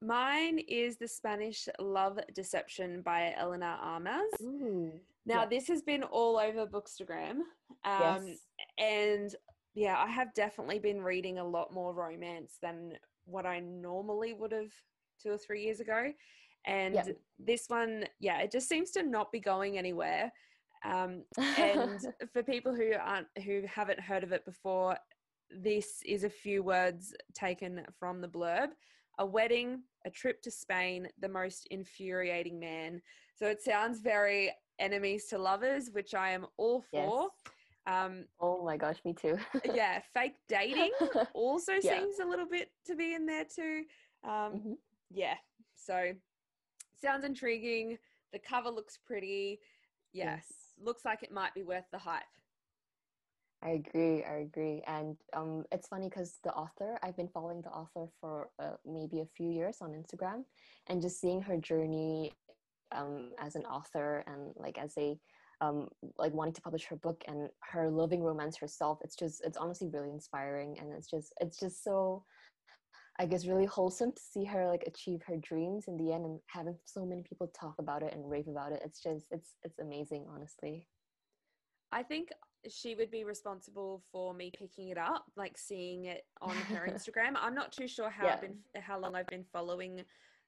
Mine 0.01 0.59
is 0.59 0.97
The 0.97 1.07
Spanish 1.07 1.69
Love 1.79 2.19
Deception 2.35 3.03
by 3.03 3.35
Elena 3.39 3.79
Armas. 3.81 4.33
Ooh, 4.43 4.91
Now, 5.27 5.43
yeah. 5.43 5.47
this 5.47 5.69
has 5.69 5.83
been 5.83 6.03
all 6.03 6.39
over 6.39 6.67
Bookstagram. 6.67 7.41
Um, 7.85 8.27
yes. 8.27 8.39
And 8.79 9.35
yeah, 9.75 9.97
I 9.99 10.09
have 10.09 10.35
definitely 10.35 10.81
been 10.81 11.01
reading 11.03 11.39
a 11.39 11.45
lot 11.47 11.73
more 11.73 11.95
romance 11.95 12.59
than 12.61 12.95
what 13.27 13.47
I 13.47 13.61
normally 13.61 14.33
would 14.35 14.51
have 14.53 14.73
two 15.23 15.31
or 15.31 15.39
three 15.39 15.63
years 15.65 15.81
ago. 15.81 16.13
And 16.67 16.95
Yeah. 16.95 17.05
this 17.39 17.65
one, 17.69 18.07
yeah, 18.21 18.39
it 18.41 18.51
just 18.51 18.69
seems 18.69 18.91
to 18.93 19.03
not 19.03 19.33
be 19.33 19.41
going 19.41 19.79
anywhere. 19.79 20.33
Um, 20.85 21.25
and 21.59 22.01
for 22.33 22.43
people 22.43 22.75
who 22.75 22.93
aren't 23.01 23.29
who 23.45 23.63
haven't 23.67 24.01
heard 24.01 24.25
of 24.25 24.33
it 24.33 24.45
before, 24.45 24.97
this 25.51 26.01
is 26.07 26.25
a 26.25 26.31
few 26.31 26.63
words 26.63 27.15
taken 27.35 27.85
from 27.99 28.21
the 28.21 28.29
blurb. 28.29 28.69
A 29.19 29.27
wedding, 29.27 29.83
a 30.07 30.11
trip 30.11 30.41
to 30.43 30.51
Spain, 30.51 31.07
the 31.21 31.29
most 31.29 31.67
infuriating 31.71 32.59
man. 32.59 33.03
So 33.37 33.47
it 33.47 33.61
sounds 33.63 34.01
very 34.01 34.51
enemies 34.79 35.27
to 35.27 35.39
lovers, 35.39 35.91
which 35.93 36.15
I 36.15 36.31
am 36.31 36.47
all 36.57 36.83
Yes. 36.93 37.07
for. 37.11 37.29
Um, 37.87 38.25
oh 38.41 38.65
my 38.65 38.77
gosh, 38.77 38.97
me 39.05 39.13
too. 39.13 39.37
yeah, 39.65 40.01
fake 40.15 40.37
dating 40.49 40.93
also 41.35 41.75
Yeah. 41.83 42.01
seems 42.01 42.21
a 42.21 42.25
little 42.25 42.47
bit 42.47 42.71
to 42.87 42.97
be 42.97 43.15
in 43.15 43.27
there 43.27 43.45
too. 43.45 43.85
Um, 44.25 44.55
Mhm. 44.55 44.77
Yeah, 45.13 45.35
so 45.75 46.13
sounds 47.01 47.25
intriguing. 47.25 47.99
The 48.33 48.39
cover 48.39 48.71
looks 48.71 48.99
pretty. 49.05 49.61
Yes, 50.13 50.47
looks 50.83 51.05
like 51.05 51.23
it 51.23 51.33
might 51.33 51.55
be 51.55 51.63
worth 51.63 51.85
the 51.93 51.99
hype. 51.99 52.23
I 53.65 53.71
agree. 53.71 54.25
I 54.25 54.39
agree. 54.39 54.83
And 54.87 55.17
um, 55.35 55.65
it's 55.71 55.87
funny 55.87 56.09
because 56.09 56.39
the 56.43 56.53
author, 56.53 56.99
I've 57.03 57.17
been 57.17 57.29
following 57.29 57.63
the 57.63 57.71
author 57.71 58.09
for 58.21 58.49
uh, 58.59 58.73
maybe 58.85 59.21
a 59.21 59.27
few 59.37 59.51
years 59.51 59.79
on 59.81 59.91
Instagram, 59.93 60.45
and 60.89 61.01
just 61.01 61.21
seeing 61.21 61.41
her 61.43 61.57
journey 61.57 62.33
um, 62.91 63.31
as 63.39 63.55
an 63.55 63.63
author 63.65 64.25
and 64.27 64.53
like 64.57 64.79
as 64.79 64.95
a 64.99 65.19
um, 65.61 65.89
like 66.19 66.35
wanting 66.35 66.55
to 66.55 66.61
publish 66.61 66.87
her 66.87 66.97
book 66.97 67.23
and 67.29 67.49
her 67.61 67.89
loving 67.89 68.23
romance 68.23 68.57
herself. 68.57 68.99
It's 69.05 69.15
just 69.15 69.43
it's 69.45 69.57
honestly 69.57 69.89
really 69.89 70.11
inspiring, 70.11 70.77
and 70.81 70.93
it's 70.93 71.09
just 71.09 71.33
it's 71.41 71.59
just 71.59 71.85
so. 71.85 72.25
I 73.23 73.25
guess 73.27 73.47
really 73.47 73.67
wholesome 73.67 74.11
to 74.11 74.21
see 74.21 74.45
her 74.47 74.67
like 74.67 74.83
achieve 74.85 75.23
her 75.29 75.37
dreams 75.37 75.85
in 75.87 75.97
the 75.97 76.13
end 76.13 76.25
and 76.25 76.41
having 76.49 76.75
so 76.85 77.07
many 77.07 77.23
people 77.23 77.47
talk 77.55 77.77
about 77.79 78.03
it 78.03 78.13
and 78.13 78.29
rave 78.29 78.49
about 78.49 78.73
it. 78.73 78.83
It's 78.85 79.01
just 79.01 79.27
it's 79.31 79.55
it's 79.63 79.79
amazing, 79.79 80.27
honestly. 80.29 80.89
I 81.93 82.03
think 82.03 82.31
she 82.69 82.97
would 82.97 83.13
be 83.13 83.23
responsible 83.23 84.03
for 84.11 84.35
me 84.35 84.51
picking 84.59 84.89
it 84.89 84.99
up, 84.99 85.25
like 85.37 85.57
seeing 85.57 86.07
it 86.07 86.23
on 86.41 86.57
her 86.57 86.85
Instagram. 86.91 87.35
I'm 87.37 87.55
not 87.55 87.71
too 87.71 87.87
sure 87.87 88.11
how 88.11 88.27
I've 88.27 88.41
been 88.41 88.57
how 88.81 88.99
long 88.99 89.15
I've 89.15 89.29
been 89.29 89.47
following 89.53 90.03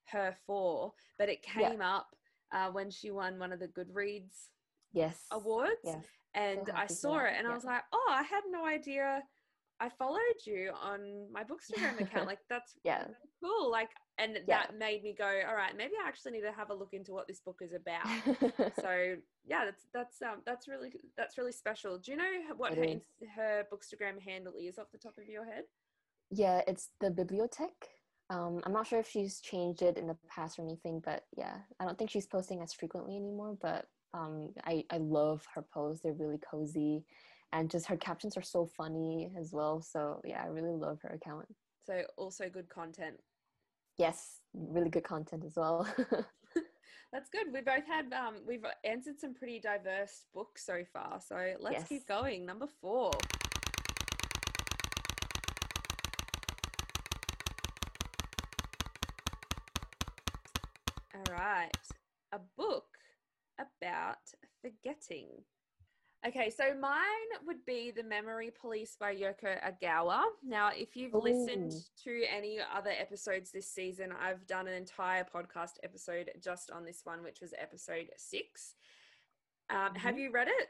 her 0.06 0.34
for, 0.44 0.92
but 1.16 1.28
it 1.28 1.46
Yeah. 1.56 1.68
came 1.68 1.80
up 1.80 2.08
uh, 2.52 2.70
when 2.70 2.90
she 2.90 3.12
won 3.12 3.38
one 3.38 3.52
of 3.52 3.60
the 3.60 3.68
Goodreads 3.68 4.48
Yes. 4.92 5.26
awards, 5.30 5.70
Yes. 5.84 6.04
and 6.34 6.68
I 6.74 6.86
saw 6.88 7.18
it, 7.20 7.34
and 7.38 7.46
I 7.46 7.54
was 7.54 7.64
like, 7.64 7.82
oh, 7.92 8.10
I 8.10 8.24
had 8.24 8.42
no 8.50 8.66
idea. 8.66 9.22
I 9.80 9.88
followed 9.88 10.40
you 10.46 10.72
on 10.80 11.30
my 11.32 11.42
Bookstagram 11.44 12.00
account. 12.00 12.26
Like 12.26 12.40
that's 12.48 12.74
Yeah. 12.84 13.06
cool. 13.42 13.70
Like, 13.70 13.90
and 14.18 14.34
Yeah. 14.46 14.66
that 14.66 14.78
made 14.78 15.02
me 15.02 15.14
go, 15.16 15.26
all 15.48 15.54
right, 15.56 15.76
maybe 15.76 15.94
I 16.02 16.08
actually 16.08 16.32
need 16.32 16.42
to 16.42 16.52
have 16.52 16.70
a 16.70 16.74
look 16.74 16.92
into 16.92 17.12
what 17.12 17.26
this 17.26 17.40
book 17.40 17.58
is 17.60 17.72
about. 17.72 18.06
so 18.80 19.16
yeah, 19.46 19.64
that's 19.64 19.86
that's 19.92 20.22
um 20.22 20.42
that's 20.46 20.68
really 20.68 20.92
that's 21.16 21.36
really 21.38 21.52
special. 21.52 21.98
Do 21.98 22.12
you 22.12 22.16
know 22.16 22.30
what 22.56 22.74
her 22.74 23.00
her 23.36 23.66
Bookstagram 23.72 24.20
handle 24.22 24.54
is 24.58 24.78
off 24.78 24.90
the 24.92 24.98
top 24.98 25.18
of 25.18 25.28
your 25.28 25.44
head? 25.44 25.64
yeah, 26.30 26.62
it's 26.66 26.90
the 27.00 27.10
bibliothèque. 27.10 27.88
Um, 28.30 28.60
I'm 28.64 28.72
not 28.72 28.86
sure 28.86 28.98
if 29.00 29.08
she's 29.08 29.40
changed 29.40 29.82
it 29.82 29.98
in 29.98 30.06
the 30.06 30.16
past 30.28 30.58
or 30.58 30.62
anything, 30.62 31.00
but 31.04 31.24
yeah, 31.36 31.58
I 31.78 31.84
don't 31.84 31.98
think 31.98 32.10
she's 32.10 32.26
posting 32.26 32.62
as 32.62 32.72
frequently 32.72 33.16
anymore. 33.16 33.56
But 33.60 33.86
um, 34.14 34.54
I 34.64 34.84
I 34.90 34.96
love 34.96 35.46
her 35.54 35.62
posts; 35.62 36.02
they're 36.02 36.14
really 36.14 36.38
cozy, 36.38 37.04
and 37.54 37.70
just 37.70 37.86
her 37.86 37.96
captions 37.96 38.36
are 38.36 38.42
so 38.42 38.66
funny 38.66 39.30
as 39.38 39.52
well. 39.52 39.80
So 39.80 40.20
yeah, 40.24 40.42
I 40.42 40.46
really 40.46 40.72
love 40.72 40.98
her 41.02 41.10
account. 41.10 41.46
So 41.86 42.02
also 42.16 42.48
good 42.50 42.68
content. 42.68 43.20
Yes, 43.96 44.40
really 44.52 44.90
good 44.90 45.04
content 45.04 45.44
as 45.46 45.54
well. 45.56 45.86
That's 47.12 47.30
good. 47.30 47.52
We 47.52 47.60
both 47.60 47.86
had 47.86 48.12
um 48.12 48.38
we've 48.46 48.64
answered 48.82 49.20
some 49.20 49.34
pretty 49.34 49.60
diverse 49.60 50.26
books 50.34 50.66
so 50.66 50.82
far. 50.92 51.20
So 51.26 51.54
let's 51.60 51.88
keep 51.88 52.08
going. 52.08 52.44
Number 52.44 52.66
four. 52.80 53.12
All 61.14 61.32
right. 61.32 61.70
A 62.32 62.40
book 62.56 62.86
about 63.60 64.18
forgetting. 64.60 65.28
Okay, 66.26 66.48
so 66.48 66.74
mine 66.80 67.00
would 67.46 67.64
be 67.66 67.90
The 67.94 68.02
Memory 68.02 68.50
Police 68.58 68.96
by 68.98 69.14
Yoko 69.14 69.58
Ogawa. 69.62 70.22
Now, 70.42 70.70
if 70.74 70.96
you've 70.96 71.12
listened 71.12 71.72
to 72.04 72.22
any 72.34 72.58
other 72.74 72.92
episodes 72.98 73.50
this 73.52 73.68
season, 73.68 74.10
I've 74.10 74.46
done 74.46 74.66
an 74.66 74.72
entire 74.72 75.24
podcast 75.24 75.72
episode 75.82 76.30
just 76.42 76.70
on 76.70 76.82
this 76.86 77.02
one, 77.04 77.22
which 77.22 77.42
was 77.42 77.52
episode 77.58 78.08
six. 78.16 78.74
Um, 79.68 79.94
Have 79.96 80.14
Mhm. 80.14 80.20
you 80.20 80.30
read 80.30 80.48
it? 80.48 80.68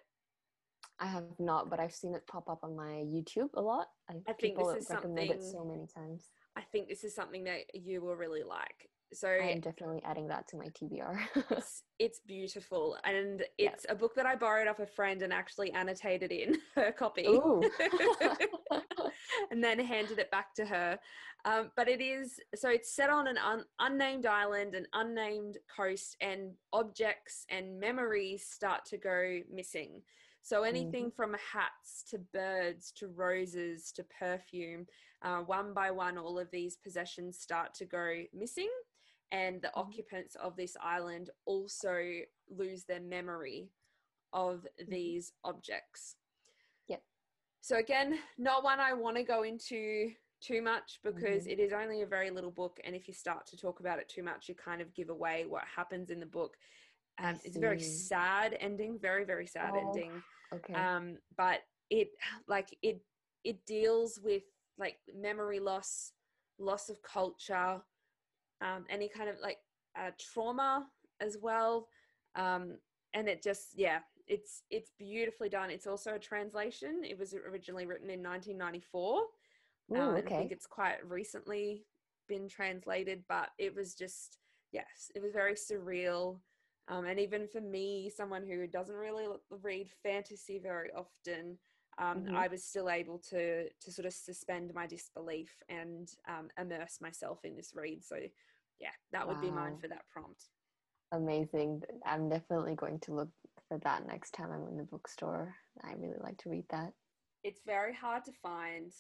I 0.98 1.06
have 1.06 1.38
not, 1.38 1.70
but 1.70 1.78
I've 1.78 1.94
seen 1.94 2.14
it 2.14 2.26
pop 2.26 2.48
up 2.48 2.64
on 2.64 2.74
my 2.74 3.04
YouTube 3.04 3.50
a 3.54 3.60
lot. 3.60 3.92
I, 4.08 4.14
I 4.26 4.32
think 4.32 4.58
this 4.58 4.74
is 4.78 4.86
something- 4.88 5.40
so 5.40 5.64
many 5.64 5.86
times. 5.86 6.30
I 6.56 6.62
think 6.62 6.88
this 6.88 7.04
is 7.04 7.14
something 7.14 7.44
that 7.44 7.74
you 7.76 8.00
will 8.00 8.16
really 8.16 8.42
like. 8.42 8.90
So 9.14 9.28
I 9.28 9.50
am 9.50 9.60
definitely 9.60 10.02
adding 10.04 10.26
that 10.28 10.48
to 10.48 10.56
my 10.56 10.66
TBR. 10.66 11.18
it's, 11.50 11.82
it's 11.98 12.20
beautiful, 12.26 12.96
and 13.04 13.44
it's 13.58 13.86
a 13.88 13.94
book 13.94 14.14
that 14.16 14.26
I 14.26 14.34
borrowed 14.34 14.66
off 14.66 14.80
a 14.80 14.86
friend 14.86 15.22
and 15.22 15.32
actually 15.32 15.72
annotated 15.72 16.32
in 16.32 16.56
her 16.74 16.92
copy. 16.92 17.26
And 19.50 19.62
then 19.62 19.78
handed 19.78 20.18
it 20.18 20.30
back 20.30 20.54
to 20.54 20.64
her. 20.64 20.98
Um, 21.44 21.70
but 21.76 21.88
it 21.88 22.00
is 22.00 22.40
so 22.54 22.68
it's 22.68 22.94
set 22.94 23.10
on 23.10 23.26
an 23.26 23.38
un, 23.38 23.64
unnamed 23.78 24.26
island, 24.26 24.74
an 24.74 24.86
unnamed 24.92 25.58
coast, 25.74 26.16
and 26.20 26.52
objects 26.72 27.44
and 27.50 27.78
memories 27.78 28.46
start 28.46 28.84
to 28.86 28.96
go 28.96 29.40
missing. 29.52 30.02
So 30.42 30.62
anything 30.62 31.10
from 31.10 31.34
hats 31.52 32.04
to 32.10 32.18
birds 32.18 32.92
to 32.96 33.08
roses 33.08 33.90
to 33.92 34.04
perfume, 34.18 34.86
uh, 35.22 35.38
one 35.38 35.72
by 35.72 35.90
one, 35.90 36.18
all 36.18 36.38
of 36.38 36.50
these 36.50 36.76
possessions 36.76 37.38
start 37.38 37.72
to 37.76 37.86
go 37.86 38.22
missing, 38.34 38.68
and 39.32 39.60
the 39.62 39.68
Mhm. 39.68 39.76
occupants 39.76 40.34
of 40.36 40.56
this 40.56 40.76
island 40.80 41.30
also 41.44 42.22
lose 42.48 42.84
their 42.84 43.00
memory 43.00 43.70
of 44.32 44.66
these 44.88 45.32
objects. 45.44 46.16
Yep. 46.88 47.02
So 47.60 47.76
again, 47.76 48.18
not 48.36 48.62
one 48.64 48.80
I 48.80 48.92
want 48.92 49.16
to 49.16 49.22
go 49.22 49.42
into 49.42 50.14
too 50.40 50.60
much 50.60 51.00
because 51.02 51.46
it 51.46 51.58
is 51.58 51.72
only 51.72 52.02
a 52.02 52.06
very 52.06 52.30
little 52.30 52.50
book, 52.50 52.78
and 52.84 52.94
if 52.94 53.08
you 53.08 53.14
start 53.14 53.46
to 53.46 53.56
talk 53.56 53.80
about 53.80 53.98
it 53.98 54.08
too 54.08 54.22
much, 54.22 54.48
you 54.48 54.54
kind 54.54 54.82
of 54.82 54.92
give 54.94 55.08
away 55.08 55.46
what 55.46 55.64
happens 55.64 56.10
in 56.10 56.20
the 56.20 56.26
book. 56.26 56.56
Um, 57.18 57.38
it's 57.44 57.56
a 57.56 57.60
very 57.60 57.78
sad 57.78 58.56
ending, 58.60 58.98
very 58.98 59.24
very 59.24 59.46
sad 59.46 59.74
Oh, 59.74 59.78
ending. 59.78 60.22
okay. 60.52 60.74
Um, 60.74 61.18
but 61.36 61.60
it 61.90 62.08
like 62.48 62.76
it 62.82 63.00
it 63.44 63.64
deals 63.66 64.18
with 64.22 64.42
like 64.78 64.98
memory 65.14 65.60
loss, 65.60 66.12
loss 66.58 66.88
of 66.88 67.00
culture, 67.02 67.80
um, 68.60 68.84
any 68.88 69.08
kind 69.08 69.28
of 69.28 69.36
like 69.40 69.58
uh, 69.98 70.10
trauma 70.18 70.86
as 71.20 71.36
well. 71.40 71.88
Um, 72.36 72.78
and 73.14 73.28
it 73.28 73.42
just 73.42 73.68
yeah, 73.76 74.00
it's 74.26 74.62
it's 74.70 74.90
beautifully 74.98 75.48
done. 75.48 75.70
It's 75.70 75.86
also 75.86 76.14
a 76.14 76.18
translation. 76.18 77.02
It 77.04 77.18
was 77.18 77.34
originally 77.34 77.86
written 77.86 78.10
in 78.10 78.22
1994. 78.22 79.22
Ooh, 79.92 79.96
Um, 80.00 80.16
and 80.16 80.26
I 80.26 80.30
think 80.30 80.52
it's 80.52 80.66
quite 80.66 81.06
recently 81.06 81.84
been 82.26 82.48
translated, 82.48 83.22
but 83.28 83.50
it 83.58 83.74
was 83.74 83.94
just, 83.94 84.38
yes, 84.72 85.10
it 85.14 85.20
was 85.20 85.32
very 85.32 85.54
surreal. 85.54 86.40
Um, 86.88 87.04
and 87.04 87.20
even 87.20 87.46
for 87.48 87.60
me, 87.60 88.10
someone 88.14 88.46
who 88.46 88.66
doesn't 88.66 88.94
really 88.94 89.26
read 89.50 89.90
fantasy 90.02 90.58
very 90.58 90.90
often, 90.92 91.58
um, 91.98 92.18
Mhm. 92.18 92.34
I 92.34 92.48
was 92.48 92.64
still 92.64 92.90
able 92.90 93.18
to 93.30 93.68
to 93.70 93.92
sort 93.92 94.06
of 94.06 94.12
suspend 94.12 94.74
my 94.74 94.86
disbelief 94.86 95.62
and 95.68 96.12
um, 96.28 96.50
immerse 96.58 97.00
myself 97.00 97.44
in 97.44 97.54
this 97.56 97.74
read. 97.74 98.04
So, 98.04 98.16
yeah, 98.80 98.90
that 99.12 99.26
would 99.26 99.40
be 99.40 99.50
mine 99.50 99.78
for 99.78 99.88
that 99.88 100.08
prompt. 100.10 100.48
Amazing. 101.12 101.82
I'm 102.04 102.28
definitely 102.28 102.74
going 102.74 102.98
to 103.00 103.14
look 103.14 103.30
for 103.68 103.78
that 103.78 104.06
next 104.06 104.32
time 104.32 104.50
I'm 104.50 104.66
in 104.68 104.76
the 104.76 104.82
bookstore. 104.84 105.54
I 105.82 105.92
really 105.92 106.18
like 106.20 106.38
to 106.38 106.50
read 106.50 106.64
that. 106.70 106.92
It's 107.44 107.60
very 107.64 107.94
hard 107.94 108.24
to 108.24 108.32
find. 108.32 108.92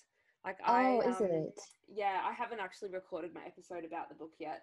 Like 0.44 0.58
Oh, 0.66 1.00
I, 1.00 1.08
is 1.08 1.20
um, 1.20 1.26
it? 1.30 1.60
yeah, 1.88 2.20
I 2.22 2.32
haven't 2.32 2.60
actually 2.60 2.90
recorded 2.90 3.32
my 3.34 3.44
episode 3.46 3.84
about 3.84 4.08
the 4.08 4.14
book 4.14 4.32
yet, 4.38 4.62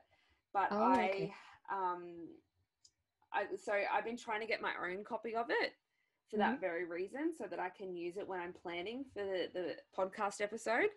but 0.53 0.71
Oh, 0.71 0.84
I, 0.84 1.07
okay. 1.09 1.34
um, 1.71 2.27
I 3.34 3.45
so 3.55 3.73
I've 3.91 4.05
been 4.05 4.17
trying 4.17 4.41
to 4.41 4.47
get 4.47 4.61
my 4.61 4.73
own 4.82 5.03
copy 5.03 5.36
of 5.36 5.47
it 5.49 5.73
for 6.32 6.38
Mm-hmm. 6.38 6.51
that 6.51 6.61
very 6.61 6.86
reason, 6.86 7.34
so 7.38 7.45
that 7.49 7.59
I 7.59 7.69
can 7.69 7.93
use 7.95 8.15
it 8.17 8.27
when 8.27 8.39
I'm 8.39 8.53
planning 8.53 9.03
for 9.13 9.21
the, 9.23 9.47
the 9.53 9.75
podcast 9.97 10.39
episode. 10.41 10.88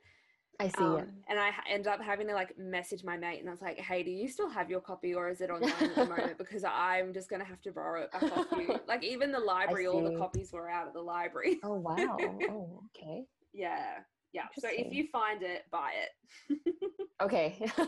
I 0.61 0.69
see 0.69 0.85
Um, 0.85 0.99
it. 0.99 1.09
and 1.29 1.41
I 1.41 1.51
ended 1.69 1.89
up 1.89 2.01
having 2.01 2.29
to 2.29 2.35
like 2.35 2.57
message 2.57 3.03
my 3.03 3.17
mate, 3.17 3.41
and 3.41 3.49
I 3.49 3.51
was 3.53 3.61
like, 3.61 3.77
"Hey, 3.81 4.05
do 4.05 4.11
you 4.13 4.29
still 4.29 4.49
have 4.49 4.71
your 4.71 4.81
copy, 4.81 5.13
or 5.13 5.29
is 5.29 5.41
it 5.41 5.51
online 5.55 5.73
at 5.81 5.95
the 5.97 6.07
moment? 6.07 6.39
Because 6.39 6.63
I'm 6.65 7.13
just 7.13 7.29
gonna 7.29 7.45
have 7.45 7.61
to 7.63 7.73
borrow 7.73 8.03
it 8.03 8.13
back 8.13 8.23
off 8.37 8.47
you." 8.57 8.79
Like 8.87 9.03
even 9.03 9.33
the 9.33 9.41
library, 9.41 9.89
all 9.89 10.05
the 10.05 10.17
copies 10.17 10.53
were 10.53 10.71
out 10.71 10.87
at 10.87 10.93
the 10.95 11.03
library. 11.03 11.59
Oh 11.65 11.75
wow. 11.75 12.17
oh, 12.49 12.83
okay. 12.97 13.25
yeah, 13.53 13.99
yeah. 14.33 14.45
So 14.57 14.69
if 14.71 14.93
you 14.93 15.09
find 15.11 15.43
it, 15.43 15.65
buy 15.73 15.91
it. 16.05 16.74
Okay. 17.23 17.71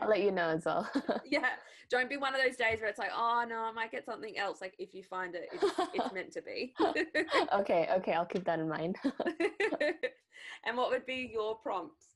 I'll 0.00 0.08
let 0.08 0.22
you 0.22 0.30
know 0.30 0.48
as 0.48 0.64
well. 0.64 0.88
yeah 1.24 1.48
don't 1.90 2.08
be 2.08 2.16
one 2.16 2.34
of 2.34 2.40
those 2.40 2.56
days 2.56 2.78
where 2.80 2.88
it's 2.88 2.98
like 2.98 3.10
oh 3.14 3.44
no 3.48 3.56
i 3.64 3.72
might 3.72 3.90
get 3.90 4.04
something 4.04 4.38
else 4.38 4.60
like 4.60 4.74
if 4.78 4.94
you 4.94 5.02
find 5.02 5.34
it 5.34 5.48
it's, 5.52 5.64
it's 5.92 6.12
meant 6.14 6.32
to 6.32 6.40
be 6.40 6.72
okay, 7.52 7.88
okay, 7.96 8.12
I'll 8.12 8.24
keep 8.24 8.44
that 8.44 8.60
in 8.60 8.68
mind. 8.68 8.96
and 10.64 10.76
what 10.76 10.90
would 10.90 11.04
be 11.04 11.28
your 11.32 11.56
prompts 11.56 12.06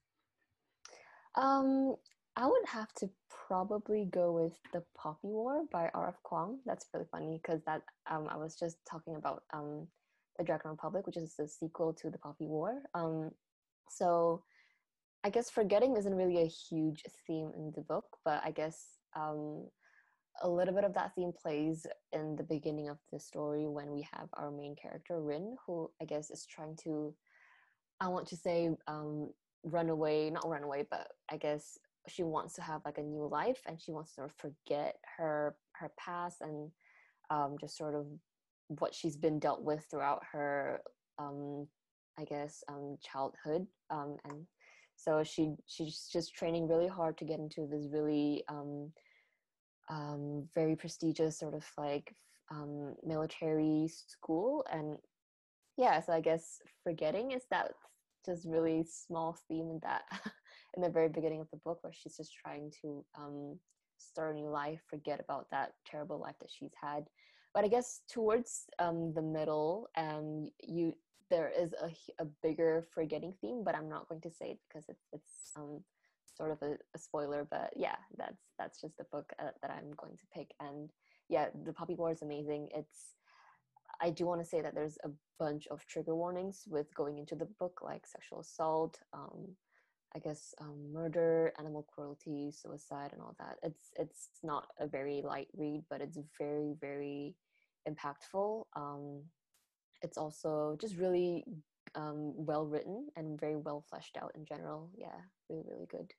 um, 1.36 1.96
I 2.36 2.46
would 2.46 2.66
have 2.66 2.92
to 2.94 3.10
probably 3.48 4.08
go 4.12 4.32
with 4.32 4.52
The 4.72 4.82
Poppy 4.96 5.28
War 5.28 5.64
by 5.72 5.90
R.F. 5.94 6.14
Kuang. 6.24 6.58
That's 6.64 6.86
really 6.92 7.06
funny 7.10 7.40
because 7.42 7.60
that 7.64 7.82
um 8.10 8.28
I 8.30 8.36
was 8.36 8.56
just 8.56 8.76
talking 8.88 9.16
about 9.16 9.42
um 9.52 9.86
The 10.38 10.44
Dragon 10.44 10.70
Republic, 10.70 11.06
which 11.06 11.16
is 11.16 11.34
the 11.36 11.48
sequel 11.48 11.92
to 11.94 12.10
The 12.10 12.18
Poppy 12.18 12.46
War. 12.46 12.82
Um 12.94 13.30
so 13.88 14.42
I 15.24 15.30
guess 15.30 15.48
forgetting 15.48 15.96
isn't 15.96 16.14
really 16.14 16.42
a 16.42 16.46
huge 16.46 17.02
theme 17.26 17.50
in 17.56 17.72
the 17.74 17.80
book, 17.80 18.04
but 18.24 18.42
I 18.44 18.50
guess 18.50 18.98
um 19.16 19.66
a 20.42 20.48
little 20.48 20.74
bit 20.74 20.84
of 20.84 20.92
that 20.94 21.14
theme 21.14 21.32
plays 21.40 21.86
in 22.12 22.36
the 22.36 22.42
beginning 22.42 22.88
of 22.88 22.98
the 23.12 23.20
story 23.20 23.66
when 23.66 23.90
we 23.92 24.06
have 24.12 24.28
our 24.34 24.50
main 24.50 24.74
character 24.76 25.22
Rin, 25.22 25.56
who 25.66 25.90
I 26.02 26.04
guess 26.04 26.30
is 26.30 26.44
trying 26.46 26.76
to 26.84 27.14
I 28.00 28.08
want 28.08 28.26
to 28.28 28.36
say 28.36 28.70
um 28.86 29.30
run 29.64 29.88
away, 29.88 30.28
not 30.28 30.46
run 30.46 30.62
away, 30.62 30.86
but 30.90 31.08
I 31.30 31.38
guess 31.38 31.78
she 32.06 32.22
wants 32.22 32.54
to 32.54 32.62
have 32.62 32.82
like 32.84 32.98
a 32.98 33.02
new 33.02 33.26
life 33.26 33.62
and 33.66 33.80
she 33.80 33.92
wants 33.92 34.10
to 34.10 34.14
sort 34.16 34.30
of 34.30 34.36
forget 34.36 34.96
her 35.16 35.56
her 35.76 35.90
past 35.98 36.42
and 36.42 36.70
um 37.30 37.56
just 37.58 37.78
sort 37.78 37.94
of 37.94 38.06
what 38.68 38.94
she's 38.94 39.16
been 39.16 39.38
dealt 39.38 39.62
with 39.62 39.86
throughout 39.90 40.22
her 40.32 40.82
um 41.18 41.66
I 42.18 42.24
guess 42.24 42.62
um 42.68 42.98
childhood 43.02 43.66
um 43.90 44.16
and 44.28 44.46
so 44.96 45.22
she 45.24 45.54
she's 45.66 46.08
just 46.12 46.34
training 46.34 46.68
really 46.68 46.88
hard 46.88 47.16
to 47.18 47.24
get 47.24 47.38
into 47.38 47.66
this 47.66 47.86
really 47.92 48.44
um 48.48 48.90
um 49.90 50.48
very 50.54 50.76
prestigious 50.76 51.38
sort 51.38 51.54
of 51.54 51.64
like 51.76 52.14
um 52.50 52.94
military 53.04 53.88
school 53.88 54.64
and 54.72 54.96
yeah 55.76 56.00
so 56.00 56.12
i 56.12 56.20
guess 56.20 56.58
forgetting 56.82 57.32
is 57.32 57.42
that 57.50 57.72
just 58.24 58.46
really 58.46 58.84
small 58.88 59.36
theme 59.48 59.70
in 59.70 59.80
that 59.82 60.02
in 60.76 60.82
the 60.82 60.88
very 60.88 61.08
beginning 61.08 61.40
of 61.40 61.50
the 61.50 61.58
book 61.58 61.78
where 61.82 61.92
she's 61.92 62.16
just 62.16 62.32
trying 62.34 62.70
to 62.82 63.04
um 63.18 63.58
start 63.98 64.34
a 64.34 64.38
new 64.38 64.48
life, 64.48 64.80
forget 64.88 65.20
about 65.20 65.46
that 65.50 65.72
terrible 65.86 66.20
life 66.20 66.36
that 66.40 66.50
she's 66.50 66.72
had. 66.80 67.04
But 67.52 67.64
I 67.64 67.68
guess 67.68 68.00
towards 68.10 68.64
um, 68.78 69.12
the 69.14 69.22
middle, 69.22 69.88
um, 69.96 70.48
you 70.62 70.92
there 71.30 71.50
is 71.58 71.72
a, 71.80 71.90
a 72.22 72.26
bigger 72.42 72.86
forgetting 72.94 73.34
theme, 73.40 73.62
but 73.64 73.74
I'm 73.74 73.88
not 73.88 74.08
going 74.08 74.20
to 74.22 74.30
say 74.30 74.50
it 74.50 74.58
because 74.68 74.84
it's 74.88 75.06
it's 75.12 75.52
um, 75.56 75.82
sort 76.36 76.50
of 76.50 76.62
a, 76.62 76.76
a 76.94 76.98
spoiler. 76.98 77.46
But 77.48 77.72
yeah, 77.76 77.96
that's 78.16 78.42
that's 78.58 78.80
just 78.80 78.96
the 78.96 79.04
book 79.12 79.32
uh, 79.38 79.50
that 79.62 79.70
I'm 79.70 79.92
going 79.96 80.16
to 80.16 80.26
pick. 80.34 80.52
And 80.60 80.90
yeah, 81.28 81.48
the 81.64 81.72
Poppy 81.72 81.94
War 81.94 82.12
is 82.12 82.22
amazing. 82.22 82.68
It's 82.74 83.14
I 84.00 84.10
do 84.10 84.26
want 84.26 84.40
to 84.42 84.46
say 84.46 84.60
that 84.60 84.74
there's 84.74 84.98
a 85.04 85.10
bunch 85.38 85.66
of 85.68 85.86
trigger 85.86 86.14
warnings 86.14 86.64
with 86.68 86.94
going 86.94 87.18
into 87.18 87.34
the 87.34 87.48
book, 87.58 87.80
like 87.82 88.06
sexual 88.06 88.40
assault, 88.40 88.98
um, 89.12 89.54
I 90.14 90.18
guess 90.18 90.54
um, 90.60 90.92
murder, 90.92 91.52
animal 91.58 91.86
cruelty, 91.92 92.52
suicide, 92.52 93.10
and 93.12 93.20
all 93.20 93.34
that. 93.38 93.56
It's 93.62 93.90
it's 93.98 94.28
not 94.42 94.68
a 94.78 94.86
very 94.86 95.22
light 95.22 95.48
read, 95.56 95.84
but 95.90 96.00
it's 96.00 96.18
very 96.38 96.74
very 96.80 97.34
impactful. 97.88 98.64
Um, 98.76 99.22
it's 100.04 100.18
also 100.18 100.76
just 100.80 100.96
really 100.96 101.44
um, 101.96 102.32
well 102.36 102.64
written 102.66 103.08
and 103.16 103.40
very 103.40 103.56
well 103.56 103.84
fleshed 103.88 104.16
out 104.22 104.32
in 104.36 104.44
general. 104.44 104.90
Yeah, 104.96 105.16
really 105.48 105.64
really 105.68 105.86
good. 105.90 106.12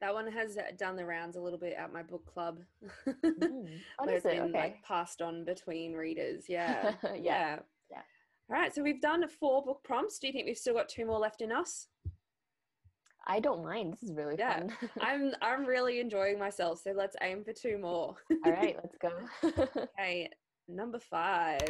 That 0.00 0.14
one 0.14 0.30
has 0.30 0.56
uh, 0.56 0.62
done 0.76 0.94
the 0.96 1.04
rounds 1.04 1.36
a 1.36 1.40
little 1.40 1.58
bit 1.58 1.74
at 1.76 1.92
my 1.92 2.02
book 2.02 2.26
club. 2.26 2.60
Mm. 3.24 3.80
Oh, 3.98 4.06
where 4.06 4.16
it's 4.16 4.26
it? 4.26 4.32
been 4.32 4.42
Okay. 4.50 4.58
like 4.58 4.82
passed 4.84 5.22
on 5.22 5.44
between 5.44 5.92
readers. 5.94 6.44
Yeah. 6.48 6.92
Yeah. 7.02 7.14
yeah. 7.16 7.58
Yeah. 7.90 8.02
All 8.50 8.56
right. 8.60 8.74
So 8.74 8.82
we've 8.82 9.00
done 9.00 9.26
four 9.28 9.64
book 9.64 9.80
prompts. 9.84 10.18
Do 10.18 10.26
you 10.26 10.32
think 10.32 10.46
we've 10.46 10.56
still 10.58 10.74
got 10.74 10.88
two 10.88 11.04
more 11.06 11.18
left 11.18 11.40
in 11.42 11.50
us? 11.52 11.88
I 13.26 13.40
don't 13.40 13.62
mind. 13.64 13.92
This 13.94 14.02
is 14.04 14.12
really 14.14 14.36
Yeah. 14.38 14.60
fun. 14.60 14.72
I'm 15.00 15.32
I'm 15.42 15.64
really 15.66 16.00
enjoying 16.00 16.38
myself. 16.38 16.80
So 16.82 16.92
let's 16.92 17.16
aim 17.22 17.44
for 17.44 17.52
two 17.52 17.76
more. 17.78 18.16
All 18.44 18.52
right, 18.52 18.76
let's 18.82 18.96
go. 18.98 19.10
Okay, 19.98 20.30
number 20.68 20.98
five. 20.98 21.68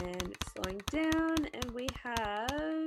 And 0.00 0.34
slowing 0.54 0.80
down, 0.90 1.46
and 1.52 1.70
we 1.72 1.86
have. 2.02 2.86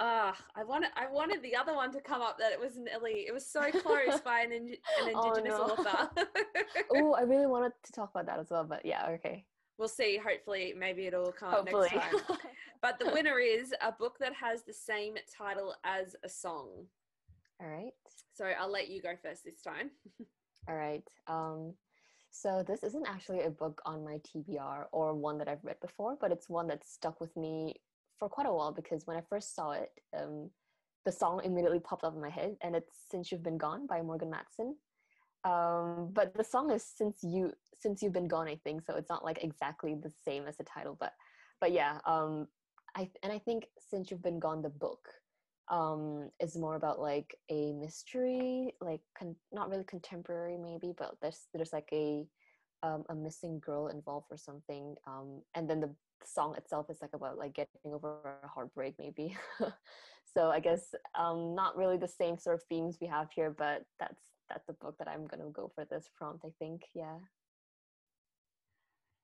Ah, 0.00 0.36
I 0.54 0.64
wanted 0.64 0.90
I 0.96 1.06
wanted 1.10 1.42
the 1.42 1.56
other 1.56 1.74
one 1.74 1.90
to 1.92 2.00
come 2.00 2.20
up 2.22 2.38
that 2.38 2.52
it 2.52 2.60
was 2.60 2.76
an 2.76 2.84
Nelly. 2.84 3.24
It 3.26 3.32
was 3.32 3.46
so 3.46 3.70
close 3.70 4.20
by 4.24 4.40
an, 4.40 4.52
indi- 4.52 4.80
an 5.00 5.12
Oh, 5.16 5.28
indigenous 5.32 5.58
no. 5.58 5.64
author. 5.64 6.10
oh, 6.92 7.14
I 7.14 7.22
really 7.22 7.46
wanted 7.46 7.72
to 7.84 7.92
talk 7.92 8.10
about 8.10 8.26
that 8.26 8.38
as 8.38 8.50
well, 8.50 8.64
but 8.64 8.84
yeah, 8.84 9.06
okay. 9.10 9.44
we'll 9.78 9.88
see. 9.88 10.16
Hopefully, 10.18 10.74
maybe 10.78 11.06
it'll 11.06 11.32
come 11.32 11.48
up 11.48 11.54
Hopefully. 11.60 11.88
next 11.92 12.04
time. 12.12 12.38
But 12.82 12.98
the 12.98 13.10
winner 13.14 13.38
is 13.38 13.72
a 13.80 13.90
book 13.92 14.18
that 14.20 14.34
has 14.34 14.62
the 14.62 14.74
same 14.74 15.14
title 15.34 15.74
as 15.84 16.14
a 16.22 16.28
song. 16.28 16.68
All 17.58 17.66
right. 17.66 17.94
So 18.34 18.44
I'll 18.44 18.70
let 18.70 18.88
you 18.88 19.00
go 19.00 19.14
first 19.22 19.42
this 19.42 19.62
time. 19.62 19.90
All 20.68 20.74
right. 20.76 21.02
Um, 21.26 21.72
so 22.34 22.64
this 22.66 22.82
isn't 22.82 23.06
actually 23.06 23.42
a 23.42 23.50
book 23.50 23.80
on 23.86 24.04
my 24.04 24.18
TBR 24.26 24.86
or 24.90 25.14
one 25.14 25.38
that 25.38 25.46
I've 25.46 25.62
read 25.64 25.78
before, 25.80 26.16
but 26.20 26.32
it's 26.32 26.48
one 26.48 26.66
that 26.66 26.84
stuck 26.84 27.20
with 27.20 27.34
me 27.36 27.76
for 28.18 28.28
quite 28.28 28.48
a 28.48 28.52
while 28.52 28.72
because 28.72 29.06
when 29.06 29.16
I 29.16 29.22
first 29.30 29.54
saw 29.54 29.70
it, 29.70 29.92
um, 30.18 30.50
the 31.04 31.12
song 31.12 31.40
immediately 31.44 31.78
popped 31.78 32.02
up 32.02 32.12
in 32.12 32.20
my 32.20 32.30
head, 32.30 32.56
and 32.60 32.74
it's 32.74 32.92
"Since 33.08 33.30
You've 33.30 33.44
Been 33.44 33.56
Gone" 33.56 33.86
by 33.86 34.02
Morgan 34.02 34.30
Matson. 34.30 34.74
Um, 35.44 36.10
but 36.12 36.34
the 36.34 36.42
song 36.42 36.72
is 36.72 36.82
"Since 36.82 37.22
You 37.22 37.52
Since 37.78 38.02
You've 38.02 38.12
Been 38.12 38.28
Gone," 38.28 38.48
I 38.48 38.56
think, 38.64 38.82
so 38.82 38.96
it's 38.96 39.10
not 39.10 39.24
like 39.24 39.44
exactly 39.44 39.94
the 39.94 40.10
same 40.10 40.48
as 40.48 40.56
the 40.56 40.64
title, 40.64 40.96
but 40.98 41.12
but 41.60 41.70
yeah. 41.70 42.00
Um, 42.04 42.48
I 42.96 43.10
and 43.22 43.32
I 43.32 43.38
think 43.38 43.68
"Since 43.78 44.10
You've 44.10 44.22
Been 44.22 44.40
Gone" 44.40 44.60
the 44.60 44.70
book 44.70 45.08
um 45.68 46.28
is 46.40 46.56
more 46.56 46.76
about 46.76 47.00
like 47.00 47.34
a 47.50 47.72
mystery 47.72 48.74
like 48.80 49.00
con- 49.18 49.36
not 49.52 49.70
really 49.70 49.84
contemporary 49.84 50.58
maybe 50.58 50.92
but 50.96 51.16
there's 51.22 51.46
there's 51.54 51.72
like 51.72 51.88
a 51.92 52.26
um, 52.82 53.02
a 53.08 53.14
missing 53.14 53.60
girl 53.64 53.88
involved 53.88 54.26
or 54.30 54.36
something 54.36 54.94
um 55.06 55.40
and 55.54 55.68
then 55.68 55.80
the 55.80 55.90
song 56.22 56.54
itself 56.56 56.90
is 56.90 56.98
like 57.00 57.14
about 57.14 57.38
like 57.38 57.54
getting 57.54 57.92
over 57.94 58.16
a 58.42 58.46
heartbreak 58.46 58.94
maybe 58.98 59.34
so 60.34 60.50
i 60.50 60.60
guess 60.60 60.94
um 61.18 61.54
not 61.54 61.76
really 61.76 61.96
the 61.96 62.08
same 62.08 62.36
sort 62.36 62.56
of 62.56 62.62
themes 62.64 62.98
we 63.00 63.06
have 63.06 63.28
here 63.34 63.50
but 63.50 63.84
that's 63.98 64.20
that's 64.50 64.66
the 64.66 64.74
book 64.74 64.96
that 64.98 65.08
i'm 65.08 65.26
gonna 65.26 65.48
go 65.50 65.70
for 65.74 65.86
this 65.86 66.10
prompt 66.14 66.44
i 66.44 66.50
think 66.58 66.82
yeah 66.94 67.16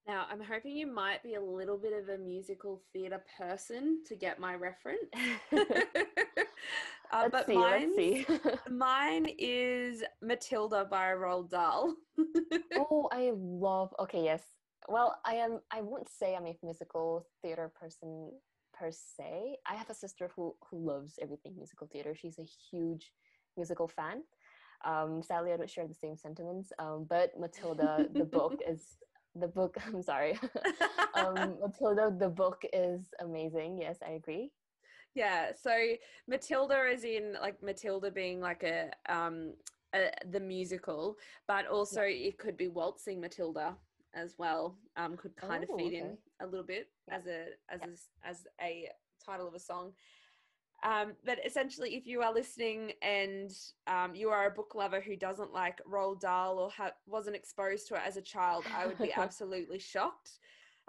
Now, 0.06 0.26
I'm 0.30 0.40
hoping 0.40 0.76
you 0.76 0.86
might 0.86 1.22
be 1.22 1.34
a 1.34 1.40
little 1.40 1.76
bit 1.76 1.92
of 1.92 2.08
a 2.08 2.18
musical 2.18 2.82
theatre 2.92 3.22
person 3.38 4.02
to 4.06 4.16
get 4.16 4.40
my 4.40 4.54
reference. 4.54 5.04
uh, 7.12 7.22
let's 7.22 7.32
but 7.32 7.46
see 7.46 7.94
see. 7.96 8.26
mine 8.70 9.26
is 9.38 10.02
Matilda 10.22 10.84
by 10.84 11.12
Roald 11.12 11.50
Dahl. 11.50 11.94
oh 12.76 13.08
i 13.12 13.32
love 13.34 13.94
okay 13.98 14.24
yes. 14.24 14.42
Well 14.88 15.16
i 15.24 15.34
am 15.34 15.60
i 15.70 15.80
won't 15.80 16.08
say 16.08 16.34
i'm 16.34 16.46
a 16.46 16.56
musical 16.62 17.26
theater 17.42 17.70
person 17.78 18.30
per 18.72 18.90
se. 18.90 19.56
I 19.66 19.74
have 19.74 19.90
a 19.90 19.94
sister 19.94 20.30
who 20.34 20.54
who 20.70 20.78
loves 20.78 21.18
everything 21.20 21.54
musical 21.56 21.86
theater. 21.92 22.14
She's 22.14 22.38
a 22.38 22.48
huge 22.70 23.12
musical 23.56 23.88
fan. 23.88 24.22
Um 24.84 25.22
sadly 25.22 25.52
i 25.52 25.56
don't 25.56 25.70
share 25.70 25.86
the 25.86 25.94
same 25.94 26.16
sentiments 26.16 26.72
um 26.78 27.06
but 27.08 27.30
matilda 27.38 28.06
the 28.14 28.24
book 28.24 28.54
is 28.68 28.96
the 29.34 29.48
book 29.48 29.76
i'm 29.86 30.02
sorry. 30.02 30.38
Um 31.14 31.58
matilda 31.60 32.14
the 32.18 32.28
book 32.28 32.62
is 32.72 33.00
amazing. 33.20 33.78
Yes 33.80 33.98
i 34.06 34.12
agree 34.12 34.50
yeah, 35.14 35.52
so 35.52 35.94
Matilda 36.26 36.84
is 36.86 37.04
in 37.04 37.34
like 37.40 37.62
Matilda 37.62 38.10
being 38.10 38.40
like 38.40 38.62
a 38.62 38.90
um 39.08 39.54
a, 39.94 40.10
the 40.30 40.40
musical, 40.40 41.16
but 41.48 41.66
also 41.66 42.02
it 42.02 42.38
could 42.38 42.56
be 42.56 42.68
waltzing 42.68 43.20
Matilda 43.20 43.76
as 44.14 44.36
well. 44.38 44.76
Um, 44.96 45.16
could 45.16 45.36
kind 45.36 45.64
Oh, 45.68 45.74
of 45.74 45.80
feed 45.80 45.94
okay. 45.94 45.98
in 45.98 46.18
a 46.40 46.46
little 46.46 46.66
bit 46.66 46.88
Yeah. 47.08 47.16
as 47.16 47.26
a 47.26 47.46
as 47.68 47.80
Yeah. 47.80 47.88
a, 48.24 48.28
as 48.28 48.46
a 48.60 48.88
title 49.24 49.48
of 49.48 49.54
a 49.54 49.58
song. 49.58 49.92
Um, 50.82 51.12
but 51.26 51.44
essentially, 51.44 51.94
if 51.94 52.06
you 52.06 52.22
are 52.22 52.32
listening 52.32 52.92
and 53.02 53.50
um, 53.86 54.14
you 54.14 54.30
are 54.30 54.46
a 54.46 54.50
book 54.50 54.74
lover 54.74 54.98
who 55.00 55.14
doesn't 55.14 55.52
like 55.52 55.78
Roald 55.84 56.20
Dahl 56.20 56.58
or 56.58 56.70
ha- 56.70 56.94
wasn't 57.04 57.36
exposed 57.36 57.86
to 57.88 57.96
it 57.96 58.02
as 58.06 58.16
a 58.16 58.22
child, 58.22 58.64
I 58.74 58.86
would 58.86 58.96
be 58.96 59.12
absolutely 59.16 59.78
shocked. 59.78 60.38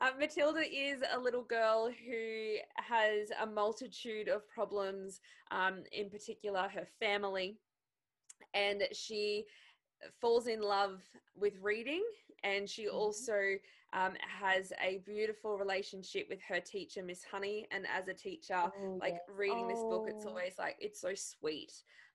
Um, 0.02 0.18
Matilda 0.20 0.62
is 0.62 1.04
a 1.14 1.20
little 1.20 1.43
girl 1.43 1.91
who 1.91 2.56
has 2.76 3.30
a 3.39 3.45
multitude 3.45 4.30
of 4.30 4.47
problems, 4.49 5.22
um, 5.52 5.84
in 5.91 6.10
particular, 6.10 6.68
her 6.70 6.88
family. 6.99 7.60
And 8.56 8.82
she 8.93 9.45
falls 10.20 10.47
in 10.47 10.62
love 10.62 11.02
with 11.36 11.54
reading, 11.62 12.04
and 12.43 12.68
she 12.68 12.86
Mhm. 12.88 12.93
also 12.93 13.60
um, 13.93 14.13
has 14.41 14.71
a 14.81 14.99
beautiful 15.05 15.57
relationship 15.57 16.27
with 16.29 16.41
her 16.47 16.59
teacher, 16.59 17.03
Miss 17.03 17.23
Honey. 17.23 17.67
And 17.71 17.85
as 17.87 18.07
a 18.07 18.13
teacher, 18.13 18.55
Oh, 18.55 18.97
like 18.99 19.13
yes. 19.13 19.21
reading 19.37 19.67
this 19.67 19.83
book, 19.89 20.05
it's 20.07 20.25
Oh. 20.25 20.29
always 20.29 20.53
like 20.57 20.77
it's 20.79 21.01
so 21.01 21.13
sweet 21.15 21.73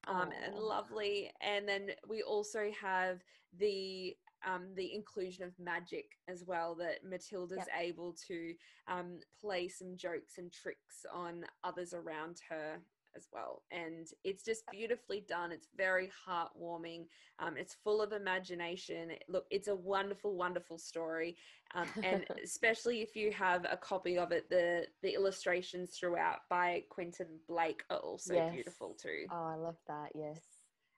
um, 0.08 0.30
and 0.44 0.54
lovely. 0.54 1.30
And 1.40 1.68
then 1.68 1.90
we 2.08 2.22
also 2.22 2.70
have 2.80 3.22
the 3.58 4.16
um, 4.46 4.74
the 4.74 4.94
inclusion 4.94 5.44
of 5.44 5.58
magic 5.58 6.18
as 6.28 6.44
well. 6.46 6.74
That 6.76 7.02
Matilda's 7.04 7.66
able 7.78 8.14
to 8.28 8.54
um, 8.86 9.18
play 9.40 9.68
some 9.68 9.96
jokes 9.96 10.38
and 10.38 10.52
tricks 10.52 11.04
on 11.12 11.44
others 11.64 11.94
around 11.94 12.40
her 12.48 12.78
as 13.16 13.26
well. 13.32 13.62
And 13.70 14.06
it's 14.24 14.44
just 14.44 14.62
beautifully 14.70 15.24
done. 15.28 15.52
It's 15.52 15.68
very 15.76 16.10
heartwarming. 16.28 17.06
Um, 17.38 17.56
it's 17.56 17.74
full 17.82 18.02
of 18.02 18.12
imagination. 18.12 19.10
Look, 19.28 19.46
it's 19.50 19.68
a 19.68 19.74
wonderful, 19.74 20.36
wonderful 20.36 20.78
story. 20.78 21.36
Um, 21.74 21.88
and 22.02 22.24
especially 22.44 23.02
if 23.02 23.16
you 23.16 23.32
have 23.32 23.64
a 23.70 23.76
copy 23.76 24.18
of 24.18 24.32
it, 24.32 24.48
the 24.50 24.86
the 25.02 25.14
illustrations 25.14 25.96
throughout 25.98 26.40
by 26.48 26.84
Quentin 26.90 27.26
Blake 27.48 27.82
are 27.90 27.98
also 27.98 28.34
Yes. 28.34 28.52
beautiful 28.52 28.94
too. 29.00 29.26
oh 29.30 29.44
i 29.46 29.54
love 29.54 29.76
that 29.88 30.10
yes 30.14 30.40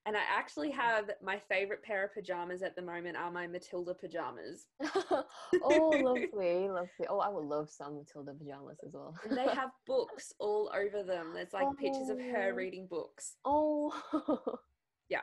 And 0.08 0.16
I 0.16 0.22
actually 0.34 0.70
have 0.70 1.10
my 1.22 1.38
favorite 1.50 1.82
pair 1.82 2.02
of 2.02 2.14
pajamas 2.14 2.62
at 2.62 2.74
the 2.74 2.80
moment 2.80 3.18
are 3.18 3.30
my 3.30 3.46
Matilda 3.46 3.92
pajamas. 3.92 4.64
oh, 5.62 5.90
lovely, 6.02 6.66
lovely. 6.66 7.06
Oh, 7.10 7.18
I 7.18 7.28
would 7.28 7.44
love 7.44 7.68
some 7.68 7.98
Matilda 7.98 8.32
pajamas 8.32 8.78
as 8.86 8.94
well. 8.94 9.14
And 9.28 9.36
they 9.36 9.46
have 9.54 9.68
books 9.86 10.32
all 10.38 10.72
over 10.74 11.02
them. 11.02 11.32
There's 11.34 11.52
like 11.52 11.68
pictures 11.78 12.08
of 12.08 12.18
her 12.18 12.52
Oh. 12.52 12.56
reading 12.56 12.86
books. 12.86 13.36
oh, 13.44 13.92
Yeah. 15.10 15.20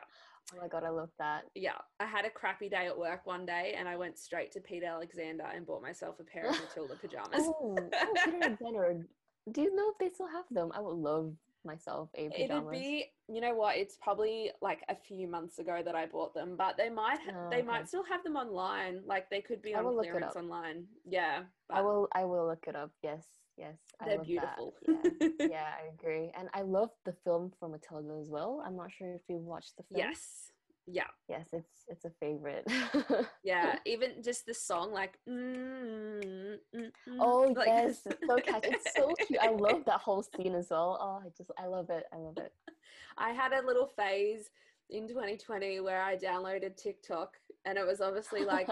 Oh 0.54 0.58
my 0.62 0.68
god, 0.68 0.84
I 0.84 0.90
love 0.90 1.10
that. 1.18 1.46
Yeah, 1.56 1.78
I 1.98 2.06
had 2.06 2.24
a 2.24 2.30
crappy 2.30 2.68
day 2.68 2.86
at 2.86 2.96
work 2.96 3.26
one 3.26 3.44
day 3.44 3.74
and 3.76 3.88
I 3.88 3.96
went 3.96 4.16
straight 4.18 4.52
to 4.52 4.60
Peter 4.60 4.86
Alexander 4.86 5.46
and 5.52 5.66
bought 5.66 5.82
myself 5.82 6.20
a 6.20 6.22
pair 6.22 6.48
of 6.48 6.60
Matilda 6.60 6.94
pajamas. 6.94 7.40
Oh, 7.40 7.76
oh 7.92 8.14
Peter 8.24 8.38
Alexander. 8.40 9.04
Do 9.50 9.62
you 9.62 9.74
know 9.74 9.90
if 9.90 9.98
they 9.98 10.14
still 10.14 10.28
have 10.28 10.44
them? 10.52 10.70
I 10.72 10.80
would 10.80 10.94
love 10.94 11.32
myself 11.66 12.08
a 12.14 12.28
pajamas. 12.30 12.72
It'd 12.72 12.82
be, 12.82 13.04
you 13.28 13.40
know 13.40 13.54
what? 13.54 13.76
It's 13.76 13.96
probably 14.00 14.50
like 14.62 14.82
a 14.88 14.94
few 14.94 15.26
months 15.28 15.58
ago 15.58 15.82
that 15.84 15.94
I 15.94 16.06
bought 16.06 16.32
them, 16.34 16.54
but 16.56 16.76
they 16.76 16.88
might 16.88 17.18
ha- 17.18 17.32
Oh, 17.36 17.50
they 17.50 17.56
okay. 17.58 17.66
might 17.66 17.88
still 17.88 18.04
have 18.04 18.22
them 18.24 18.36
online. 18.36 19.02
Like 19.06 19.28
they 19.30 19.40
could 19.40 19.60
be 19.62 19.74
I 19.74 19.78
on 19.78 19.84
will 19.84 19.96
look 19.96 20.06
it 20.06 20.10
clearance 20.12 20.36
up. 20.36 20.42
online. 20.42 20.86
Yeah, 21.04 21.42
I 21.70 21.82
will. 21.82 22.08
I 22.14 22.24
will 22.24 22.46
look 22.46 22.64
it 22.68 22.76
up. 22.76 22.92
Yes. 23.02 23.24
yes. 23.58 23.76
I 24.00 24.06
They're 24.06 24.16
love 24.18 24.26
beautiful. 24.26 24.74
Yeah. 24.86 25.28
yeah, 25.40 25.68
I 25.82 25.88
agree. 25.92 26.32
And 26.38 26.48
I 26.54 26.62
love 26.62 26.90
the 27.04 27.14
film 27.24 27.52
for 27.58 27.68
Matilda 27.68 28.16
as 28.20 28.28
well. 28.30 28.62
I'm 28.64 28.76
not 28.76 28.92
sure 28.92 29.12
if 29.14 29.22
you 29.28 29.36
watched 29.38 29.76
the 29.76 29.82
film. 29.82 29.98
yes. 30.08 30.45
Yeah. 30.86 31.08
Yes, 31.28 31.48
it's 31.52 31.84
it's 31.88 32.04
a 32.04 32.10
favorite. 32.20 32.66
Yeah. 33.42 33.78
Even 33.84 34.22
just 34.22 34.46
the 34.46 34.54
song, 34.54 34.92
like. 34.92 35.18
Mm, 35.28 36.58
mm, 36.74 36.90
mm, 37.08 37.16
Oh 37.18 37.52
like- 37.56 37.66
yes, 37.66 38.06
it's 38.06 38.26
so 38.26 38.36
catchy. 38.36 38.70
It's 38.70 38.94
so 38.94 39.12
cute. 39.26 39.40
I 39.40 39.50
love 39.50 39.84
that 39.86 40.00
whole 40.00 40.22
scene 40.22 40.54
as 40.54 40.68
well. 40.70 40.98
Oh, 41.00 41.26
I 41.26 41.30
just 41.36 41.50
I 41.58 41.66
love 41.66 41.90
it. 41.90 42.04
I 42.12 42.16
love 42.16 42.38
it. 42.38 42.52
I 43.18 43.30
had 43.30 43.52
a 43.52 43.66
little 43.66 43.86
phase 43.96 44.50
in 44.90 45.08
2020 45.08 45.80
where 45.80 46.02
I 46.02 46.16
downloaded 46.16 46.76
TikTok, 46.76 47.30
and 47.64 47.76
it 47.78 47.86
was 47.86 48.00
obviously 48.00 48.44
like 48.44 48.68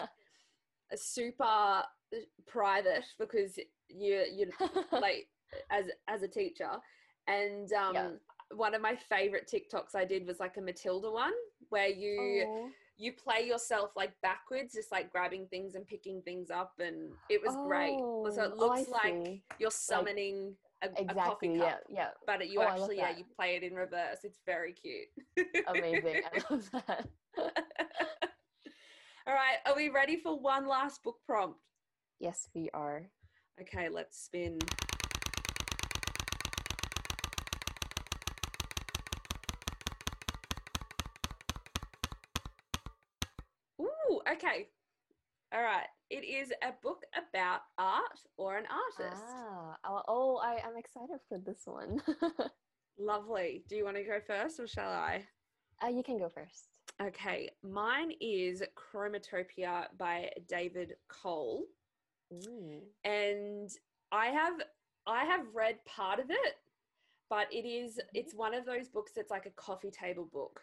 a 0.93 0.97
super 0.97 1.83
private 2.47 3.05
because 3.19 3.59
you 3.89 4.23
you 4.33 4.51
like 4.93 5.27
as 5.71 5.87
as 6.09 6.23
a 6.23 6.29
teacher 6.29 6.71
and 7.27 7.73
um 7.73 7.95
Yeah. 7.95 8.11
one 8.55 8.75
of 8.75 8.81
my 8.83 8.95
favorite 8.97 9.51
tiktoks 9.53 9.95
i 9.97 10.05
did 10.05 10.27
was 10.27 10.39
like 10.41 10.57
a 10.57 10.61
matilda 10.61 11.11
one 11.11 11.33
where 11.71 11.89
you 11.89 12.47
Oh. 12.49 12.69
you 12.97 13.13
play 13.13 13.45
yourself 13.47 13.91
like 13.97 14.13
backwards 14.23 14.73
just 14.75 14.93
like 14.93 15.11
grabbing 15.11 15.47
things 15.49 15.75
and 15.75 15.87
picking 15.87 16.23
things 16.23 16.51
up 16.51 16.73
and 16.79 17.13
it 17.29 17.41
was 17.45 17.57
great 17.67 17.99
so 17.99 18.43
it 18.45 18.53
Oh, 18.53 18.55
oh, 18.55 18.67
looks 18.67 18.89
like 18.89 19.27
see. 19.27 19.43
you're 19.59 19.71
summoning 19.71 20.55
a, 20.83 20.87
a 20.87 20.91
coffee 21.15 21.47
exactly. 21.49 21.59
cup 21.59 21.81
Yeah, 21.89 21.95
yeah. 21.97 22.09
but 22.27 22.43
it, 22.43 22.49
you 22.49 22.61
Oh, 22.61 22.69
actually 22.69 22.99
yeah 22.99 23.17
you 23.17 23.25
play 23.37 23.57
it 23.57 23.63
in 23.63 23.75
reverse 23.75 24.19
it's 24.23 24.39
very 24.47 24.73
cute 24.73 25.09
Amazing. 25.67 26.23
I 26.33 26.43
love 26.51 26.71
that. 26.87 27.09
all 29.27 29.35
right 29.35 29.57
are 29.67 29.75
we 29.75 29.89
ready 29.89 30.17
for 30.17 30.39
one 30.39 30.67
last 30.69 31.03
book 31.03 31.17
prompt 31.27 31.59
Yes, 32.21 32.49
we 32.55 32.71
are. 32.73 33.03
okay 33.61 33.89
let's 33.89 34.17
spin 34.23 34.59
Ooh, 43.81 44.14
okay. 44.33 44.69
All 45.53 45.63
right. 45.63 45.87
It 46.11 46.25
is 46.25 46.51
a 46.63 46.73
book 46.83 47.03
about 47.17 47.61
art 47.79 48.21
or 48.37 48.57
an 48.57 48.65
artist. 48.67 49.23
Ah, 49.27 49.77
oh, 49.85 50.03
oh, 50.09 50.37
I 50.37 50.55
am 50.67 50.77
excited 50.77 51.19
for 51.29 51.39
this 51.39 51.63
one. 51.65 52.01
Lovely. 52.99 53.65
Do 53.69 53.77
you 53.77 53.85
want 53.85 53.97
to 53.97 54.05
go 54.05 54.19
first 54.27 54.61
or 54.61 54.67
shall 54.67 54.91
I? 54.91 55.25
uh, 55.83 55.89
you 55.89 56.03
can 56.03 56.19
go 56.19 56.29
first. 56.29 56.69
Okay. 57.03 57.51
Mine 57.63 58.13
is 58.21 58.63
Chromatopia 58.77 59.87
by 59.99 60.31
David 60.49 60.95
Cole. 61.09 61.65
Ooh. 62.33 62.81
And 63.05 63.71
I 64.13 64.27
have 64.27 64.55
I 65.07 65.25
have 65.25 65.47
read 65.53 65.85
part 65.85 66.21
of 66.21 66.31
it, 66.31 66.55
but 67.29 67.53
it 67.53 67.67
is 67.67 67.97
Mhm. 67.97 68.09
it's 68.15 68.35
one 68.35 68.55
of 68.55 68.65
those 68.65 68.89
books 68.89 69.13
that's 69.13 69.31
like 69.31 69.47
a 69.47 69.51
coffee 69.51 69.91
table 69.91 70.27
book. 70.33 70.61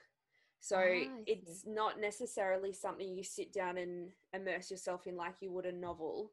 So 0.62 0.80
Ah, 0.80 1.18
it's 1.26 1.66
not 1.66 2.00
necessarily 2.00 2.72
something 2.74 3.16
you 3.16 3.24
sit 3.24 3.52
down 3.52 3.78
and 3.78 4.12
immerse 4.34 4.70
yourself 4.72 5.08
in 5.08 5.16
like 5.18 5.36
you 5.42 5.52
would 5.52 5.66
a 5.66 5.72
novel. 5.72 6.32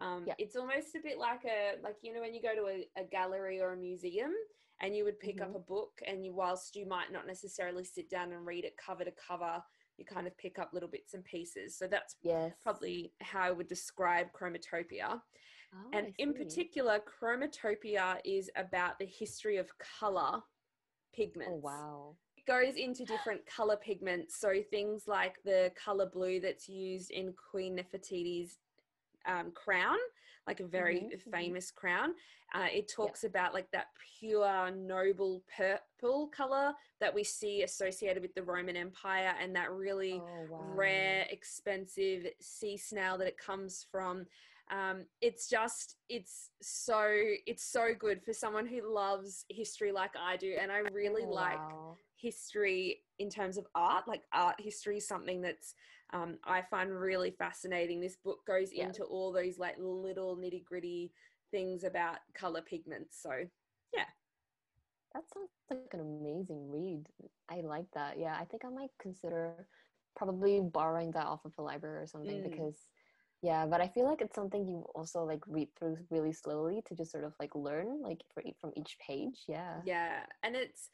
Um, 0.00 0.26
Yeah. 0.26 0.34
It's 0.38 0.56
almost 0.56 0.94
a 0.94 1.00
bit 1.00 1.18
like 1.18 1.44
a 1.44 1.76
like 1.82 1.96
you 2.02 2.12
know 2.14 2.20
when 2.20 2.34
you 2.34 2.42
go 2.42 2.54
to 2.54 2.66
a, 2.68 2.88
a 2.96 3.04
gallery 3.04 3.60
or 3.60 3.72
a 3.72 3.76
museum 3.76 4.32
and 4.80 4.96
you 4.96 5.04
would 5.04 5.18
pick 5.20 5.40
up 5.40 5.50
Mhm. 5.50 5.56
a 5.56 5.60
book 5.60 6.00
and 6.06 6.24
you 6.24 6.34
whilst 6.34 6.76
you 6.76 6.86
might 6.86 7.12
not 7.12 7.26
necessarily 7.26 7.84
sit 7.84 8.08
down 8.10 8.32
and 8.32 8.46
read 8.46 8.64
it 8.64 8.76
cover 8.76 9.04
to 9.04 9.12
cover, 9.12 9.62
you 9.96 10.04
kind 10.04 10.26
of 10.26 10.36
pick 10.38 10.58
up 10.58 10.72
little 10.72 10.88
bits 10.88 11.14
and 11.14 11.24
pieces. 11.24 11.76
So 11.78 11.86
that's 11.86 12.16
Yes. 12.22 12.54
probably 12.62 13.12
how 13.20 13.40
I 13.42 13.50
would 13.52 13.68
describe 13.68 14.32
Chromatopia. 14.32 15.22
Oh, 15.74 15.90
And 15.92 16.08
in 16.18 16.34
particular, 16.34 17.00
Chromatopia 17.00 18.20
is 18.24 18.50
about 18.56 18.98
the 18.98 19.06
history 19.06 19.56
of 19.58 19.70
color 19.78 20.42
pigments. 21.12 21.48
Oh 21.48 21.54
wow. 21.54 22.16
It 22.46 22.50
goes 22.50 22.76
into 22.76 23.04
different 23.04 23.46
color 23.46 23.76
pigments. 23.76 24.36
So 24.38 24.62
things 24.70 25.06
like 25.06 25.42
the 25.44 25.72
color 25.82 26.06
blue 26.06 26.40
that's 26.40 26.68
used 26.68 27.10
in 27.10 27.32
Queen 27.50 27.76
Nefertiti's 27.76 28.58
um, 29.26 29.50
crown, 29.52 29.96
like 30.46 30.60
a 30.60 30.66
very 30.66 30.96
Mhm, 31.00 31.10
mhm. 31.10 31.30
famous 31.30 31.70
crown. 31.70 32.14
Uh, 32.54 32.66
it 32.72 32.88
talks 32.94 33.24
about 33.24 33.54
like 33.54 33.70
that 33.72 33.86
pure, 34.18 34.70
noble 34.70 35.42
purple 35.56 36.28
color 36.28 36.72
that 37.00 37.14
we 37.14 37.24
see 37.24 37.62
associated 37.62 38.22
with 38.22 38.34
the 38.34 38.42
Roman 38.42 38.76
Empire 38.76 39.34
and 39.40 39.56
that 39.56 39.72
really 39.72 40.20
Oh 40.20 40.46
wow. 40.50 40.76
rare, 40.76 41.26
expensive 41.30 42.26
sea 42.40 42.76
snail 42.76 43.16
that 43.18 43.26
it 43.28 43.38
comes 43.38 43.86
from. 43.90 44.26
Um, 44.70 45.04
it's 45.20 45.48
just, 45.48 45.96
it's 46.08 46.50
so, 46.62 47.06
it's 47.46 47.64
so 47.64 47.94
good 47.98 48.22
for 48.24 48.32
someone 48.32 48.66
who 48.66 48.92
loves 48.92 49.44
history 49.48 49.92
like 49.92 50.12
I 50.18 50.36
do, 50.36 50.56
and 50.60 50.72
I 50.72 50.78
really 50.78 51.24
Oh, 51.24 51.30
like 51.32 51.60
history 52.16 53.02
in 53.18 53.28
terms 53.30 53.56
of 53.58 53.66
art. 53.74 54.08
Like 54.08 54.22
art 54.32 54.56
history 54.60 54.96
is 54.98 55.06
something 55.06 55.40
that's 55.42 55.74
um, 56.12 56.38
I 56.44 56.62
find 56.62 56.90
really 56.90 57.30
fascinating. 57.30 58.00
This 58.00 58.16
book 58.16 58.46
goes 58.46 58.72
Yeah. 58.72 58.86
into 58.86 59.04
all 59.04 59.32
those 59.32 59.58
like 59.58 59.76
little 59.78 60.36
nitty 60.36 60.64
gritty 60.64 61.12
things 61.50 61.84
about 61.84 62.18
color 62.34 62.62
pigments. 62.62 63.20
So 63.22 63.30
yeah 63.94 64.04
That 65.14 65.24
sounds 65.32 65.50
like 65.70 65.94
an 65.94 66.00
amazing 66.00 66.70
read. 66.70 67.08
I 67.48 67.60
like 67.60 67.86
that. 67.94 68.18
Yeah, 68.18 68.36
I 68.38 68.44
think 68.44 68.64
I 68.64 68.68
might 68.70 68.90
consider 69.00 69.66
probably 70.16 70.60
borrowing 70.60 71.12
that 71.12 71.26
off 71.26 71.44
of 71.44 71.54
the 71.56 71.62
library 71.62 72.02
or 72.02 72.06
something 72.06 72.40
Mm. 72.40 72.50
because 72.50 72.86
yeah, 73.44 73.66
but 73.66 73.82
I 73.82 73.88
feel 73.88 74.06
like 74.06 74.22
it's 74.22 74.34
something 74.34 74.66
you 74.66 74.86
also 74.94 75.22
like 75.24 75.42
read 75.46 75.68
through 75.78 75.98
really 76.10 76.32
slowly 76.32 76.80
to 76.86 76.94
just 76.94 77.12
sort 77.12 77.24
of 77.24 77.34
like 77.38 77.54
learn 77.54 78.00
like 78.00 78.22
for, 78.32 78.42
from 78.58 78.72
each 78.74 78.96
page. 79.06 79.44
Yeah. 79.46 79.82
yeah, 79.84 80.24
and 80.42 80.56
it's 80.56 80.88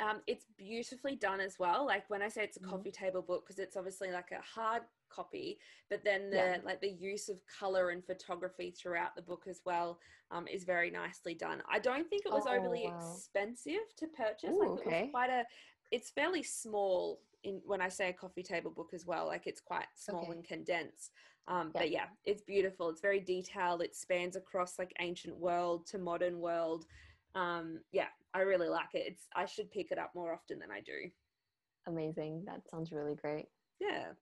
um, 0.00 0.20
it's 0.26 0.46
beautifully 0.58 1.14
done 1.14 1.38
as 1.38 1.60
well. 1.60 1.86
Like 1.86 2.10
when 2.10 2.20
I 2.22 2.28
say 2.28 2.42
it's 2.42 2.56
a 2.56 2.60
Mhm. 2.60 2.70
coffee 2.70 2.90
table 2.90 3.22
book, 3.22 3.44
because 3.46 3.60
it's 3.60 3.76
obviously 3.76 4.10
like 4.10 4.32
a 4.32 4.40
hard 4.42 4.82
copy, 5.10 5.58
but 5.90 6.02
then 6.02 6.30
the 6.30 6.36
Yeah. 6.36 6.58
like 6.64 6.80
the 6.80 6.90
use 6.90 7.28
of 7.28 7.40
color 7.46 7.90
and 7.90 8.04
photography 8.04 8.72
throughout 8.72 9.14
the 9.14 9.22
book 9.22 9.44
as 9.46 9.60
well 9.64 10.00
um, 10.32 10.48
is 10.48 10.64
very 10.64 10.90
nicely 10.90 11.34
done. 11.34 11.62
I 11.70 11.78
don't 11.78 12.08
think 12.08 12.26
it 12.26 12.32
was 12.32 12.46
Oh, 12.46 12.56
overly 12.56 12.84
wow. 12.84 12.98
expensive 12.98 13.94
to 13.98 14.06
purchase. 14.08 14.50
Ooh, 14.50 14.60
like 14.60 14.70
it 14.70 14.80
okay. 14.80 15.02
was 15.02 15.10
quite 15.12 15.30
a. 15.30 15.44
It's 15.92 16.10
fairly 16.10 16.42
small 16.42 17.20
in 17.44 17.60
when 17.64 17.80
I 17.80 17.88
say 17.88 18.08
a 18.08 18.12
coffee 18.12 18.42
table 18.42 18.70
book 18.70 18.90
as 18.94 19.06
well. 19.06 19.26
Like 19.26 19.46
it's 19.46 19.60
quite 19.60 19.86
small 19.94 20.22
Okay. 20.22 20.32
and 20.32 20.44
condensed. 20.44 21.12
Um, 21.46 21.70
Yeah. 21.74 21.80
But 21.80 21.90
yeah, 21.90 22.06
it's 22.24 22.42
beautiful. 22.42 22.88
It's 22.88 23.00
very 23.00 23.20
detailed. 23.20 23.82
It 23.82 23.94
spans 23.94 24.34
across 24.36 24.78
like 24.78 24.92
ancient 25.00 25.36
world 25.36 25.86
to 25.88 25.98
modern 25.98 26.40
world. 26.40 26.86
Um, 27.34 27.80
yeah, 27.92 28.08
I 28.34 28.40
really 28.40 28.68
like 28.68 28.94
it. 28.94 29.04
It's 29.06 29.26
I 29.34 29.44
should 29.46 29.70
pick 29.70 29.90
it 29.92 29.98
up 29.98 30.14
more 30.14 30.32
often 30.32 30.58
than 30.58 30.70
I 30.70 30.80
do. 30.80 31.10
Amazing. 31.86 32.44
That 32.46 32.68
sounds 32.70 32.92
really 32.92 33.14
great. 33.14 33.46
Yeah. 33.80 34.12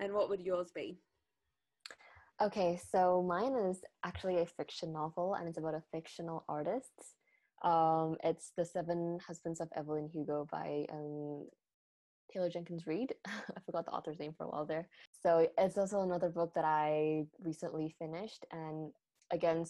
And 0.00 0.12
what 0.12 0.28
would 0.28 0.40
yours 0.40 0.70
be? 0.72 0.98
Okay, 2.42 2.80
so 2.90 3.22
mine 3.22 3.54
is 3.54 3.82
actually 4.02 4.38
a 4.40 4.46
fiction 4.46 4.92
novel 4.92 5.34
and 5.34 5.46
it's 5.46 5.58
about 5.58 5.74
a 5.74 5.82
fictional 5.92 6.42
artist. 6.48 6.90
Um, 7.62 8.16
it's 8.24 8.52
The 8.56 8.64
Seven 8.64 9.18
Husbands 9.26 9.60
of 9.60 9.68
Evelyn 9.76 10.08
Hugo 10.12 10.46
by 10.50 10.86
um, 10.92 11.46
Taylor 12.32 12.48
Jenkins 12.48 12.86
Reid. 12.86 13.14
I 13.26 13.60
forgot 13.66 13.84
the 13.84 13.92
author's 13.92 14.18
name 14.18 14.34
for 14.36 14.44
a 14.44 14.48
while 14.48 14.64
there. 14.64 14.88
So 15.22 15.48
it's 15.58 15.76
also 15.76 16.02
another 16.02 16.28
book 16.28 16.52
that 16.54 16.64
I 16.64 17.24
recently 17.42 17.94
finished. 17.98 18.46
And 18.52 18.92
again, 19.30 19.64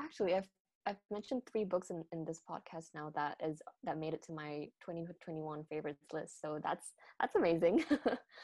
actually, 0.00 0.34
I've 0.34 0.48
I've 0.86 0.96
mentioned 1.10 1.42
three 1.50 1.64
books 1.64 1.90
in, 1.90 2.04
in 2.12 2.24
this 2.24 2.40
podcast 2.48 2.90
now 2.94 3.10
that 3.16 3.36
is 3.44 3.60
that 3.82 3.98
made 3.98 4.14
it 4.14 4.22
to 4.24 4.32
my 4.32 4.68
2021 4.80 5.64
favorites 5.68 6.04
list. 6.12 6.40
So 6.40 6.60
that's 6.62 6.92
that's 7.20 7.34
amazing. 7.34 7.84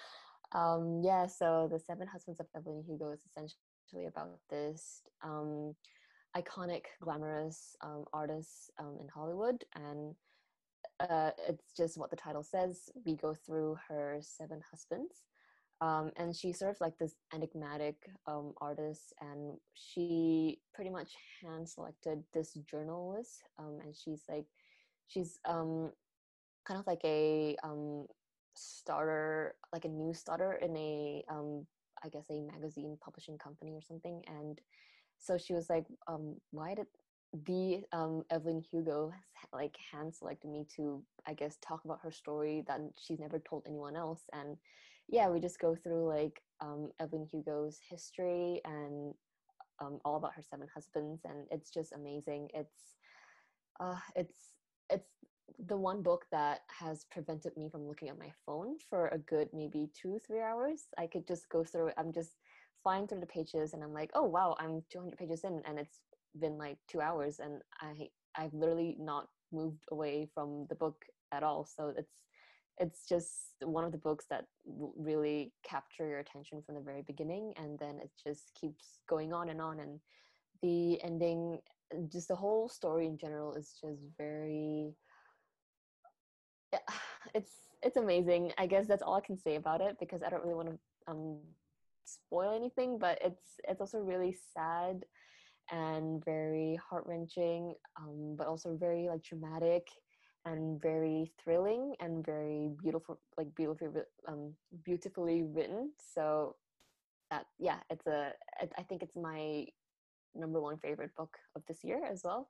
um, 0.53 1.01
yeah, 1.05 1.26
so 1.26 1.68
the 1.70 1.78
Seven 1.78 2.09
Husbands 2.09 2.40
of 2.40 2.47
Evelyn 2.57 2.82
Hugo 2.86 3.12
is 3.12 3.20
essentially 3.30 4.07
about 4.07 4.38
this 4.51 5.03
um, 5.22 5.74
iconic, 6.37 6.85
glamorous 7.01 7.76
um, 7.83 8.05
artist 8.12 8.70
um, 8.78 8.97
in 9.01 9.09
Hollywood, 9.09 9.64
and 9.74 10.14
uh, 11.01 11.30
it's 11.49 11.72
just 11.76 11.99
what 11.99 12.11
the 12.11 12.16
title 12.16 12.43
says. 12.43 12.91
We 13.05 13.16
go 13.16 13.35
through 13.35 13.76
her 13.89 14.18
seven 14.20 14.61
husbands. 14.70 15.22
Um, 15.80 16.12
and 16.16 16.35
she's 16.35 16.61
sort 16.61 16.70
of 16.70 16.80
like 16.80 16.97
this 16.99 17.16
enigmatic 17.35 17.97
um, 18.28 18.53
artist, 18.61 19.12
and 19.20 19.59
she 19.74 20.61
pretty 20.72 20.91
much 20.91 21.11
hand 21.43 21.68
selected 21.68 22.22
this 22.33 22.53
journalist, 22.70 23.43
um, 23.59 23.78
and 23.83 23.93
she's 23.93 24.22
like, 24.28 24.47
she's 25.09 25.41
um, 25.45 25.91
kind 26.68 26.78
of 26.78 26.87
like 26.87 27.01
a 27.05 27.57
starter, 28.55 29.57
like 29.72 29.85
a 29.85 29.89
news 29.89 30.20
starter 30.20 30.53
in 30.53 30.76
a, 30.76 31.24
I 32.05 32.09
guess, 32.09 32.26
a 32.30 32.41
magazine 32.43 32.97
publishing 33.03 33.39
company 33.39 33.72
or 33.72 33.83
something, 33.83 34.22
and 34.28 34.61
so 35.23 35.39
she 35.39 35.55
was 35.55 35.70
like, 35.70 35.87
um, 36.09 36.37
why 36.51 36.75
did 36.75 36.87
the 37.47 37.83
um, 37.93 38.25
Evelyn 38.31 38.62
Hugo 38.70 39.12
like 39.53 39.75
hand 39.93 40.14
selected 40.14 40.51
me 40.51 40.66
to, 40.77 41.03
I 41.27 41.35
guess, 41.35 41.59
talk 41.62 41.85
about 41.85 42.01
her 42.03 42.11
story 42.11 42.64
that 42.66 42.81
she's 42.99 43.20
never 43.20 43.39
told 43.39 43.64
anyone 43.66 43.97
else, 43.97 44.23
and 44.33 44.57
yeah, 45.09 45.29
we 45.29 45.41
just 45.41 45.61
go 45.61 45.75
through 45.75 46.09
like 46.09 46.43
um, 46.61 46.91
Evelyn 47.01 47.27
Hugo's 47.31 47.79
history 47.89 48.61
and 48.64 49.14
um, 49.81 49.99
all 50.05 50.16
about 50.16 50.35
her 50.35 50.43
seven 50.43 50.68
husbands, 50.75 51.23
and 51.25 51.47
it's 51.51 51.70
just 51.70 51.93
amazing. 51.93 52.49
It's 52.55 52.97
uh, 53.81 53.99
it's 54.16 54.37
it's 54.91 55.11
the 55.68 55.77
one 55.77 56.03
book 56.03 56.27
that 56.33 56.61
has 56.68 57.05
prevented 57.11 57.57
me 57.57 57.68
from 57.68 57.87
looking 57.87 58.09
at 58.09 58.18
my 58.18 58.31
phone 58.47 58.77
for 58.91 59.09
a 59.09 59.18
good 59.18 59.49
maybe 59.53 59.89
two 60.01 60.18
three 60.27 60.41
hours. 60.41 60.85
I 60.99 61.07
could 61.07 61.27
just 61.27 61.49
go 61.49 61.64
through 61.64 61.89
it. 61.89 61.95
I'm 61.99 62.12
just 62.12 62.37
flying 62.83 63.07
through 63.07 63.20
the 63.20 63.26
pages, 63.26 63.72
and 63.72 63.83
I'm 63.83 63.93
like, 63.93 64.11
oh 64.14 64.24
wow, 64.24 64.57
I'm 64.59 64.83
200 64.91 65.16
pages 65.18 65.45
in, 65.45 65.62
and 65.66 65.78
it's 65.78 66.01
been 66.41 66.59
like 66.59 66.78
two 66.91 67.01
hours, 67.01 67.41
and 67.41 67.62
I 67.80 68.09
I've 68.37 68.55
literally 68.55 68.97
not 68.99 69.28
moved 69.53 69.85
away 69.91 70.28
from 70.35 70.66
the 70.68 70.74
book 70.74 71.05
at 71.33 71.43
all. 71.43 71.64
So 71.64 71.93
it's 71.97 72.12
it's 72.78 73.07
just 73.09 73.55
one 73.61 73.85
of 73.85 73.93
the 73.93 73.99
books 73.99 74.24
that 74.30 74.45
really 74.66 75.53
capture 75.62 76.07
your 76.09 76.18
attention 76.18 76.62
from 76.64 76.74
the 76.74 76.80
very 76.80 77.03
beginning 77.03 77.53
and 77.57 77.78
then 77.78 77.99
it 78.01 78.11
just 78.22 78.51
keeps 78.59 78.99
going 79.09 79.33
on 79.33 79.51
and 79.51 79.61
on 79.61 79.80
and 79.80 80.01
the 80.62 81.03
ending 81.03 81.59
just 82.11 82.28
the 82.28 82.35
whole 82.35 82.68
story 82.68 83.07
in 83.07 83.18
general 83.18 83.55
is 83.55 83.78
just 83.80 84.01
very 84.16 84.95
it's 87.35 87.53
it's 87.83 87.97
amazing 87.97 88.53
i 88.59 88.66
guess 88.66 88.87
that's 88.87 89.03
all 89.03 89.14
i 89.14 89.20
can 89.20 89.37
say 89.37 89.57
about 89.57 89.80
it 89.80 89.97
because 90.01 90.22
i 90.22 90.30
don't 90.30 90.43
really 90.43 90.55
want 90.55 90.68
to 90.68 90.78
um 91.09 91.39
spoil 92.05 92.55
anything 92.55 92.98
but 92.98 93.18
it's 93.22 93.61
it's 93.68 93.80
also 93.80 93.98
really 93.98 94.36
sad 94.55 95.05
and 95.70 96.24
very 96.24 96.78
heart-wrenching 96.88 97.74
um 97.98 98.34
but 98.36 98.46
also 98.46 98.76
very 98.76 99.09
like 99.09 99.22
dramatic 99.22 99.86
and 100.44 100.80
very 100.82 101.32
thrilling 101.42 101.94
and 102.00 102.24
very 102.26 102.70
beautiful 102.82 103.20
like 103.38 103.55
beautifully 103.55 104.03
um 104.26 104.53
beautifully 104.84 105.42
written. 105.42 105.92
So 106.14 106.57
that 107.30 107.46
yeah 107.59 107.78
it's 107.90 108.07
a 108.07 108.32
i 108.78 108.82
think 108.82 109.03
it's 109.03 109.16
my 109.16 109.66
number 110.34 110.61
one 110.61 110.78
favorite 110.78 111.14
book 111.16 111.38
of 111.55 111.62
this 111.66 111.84
year 111.84 112.05
as 112.11 112.22
well. 112.24 112.48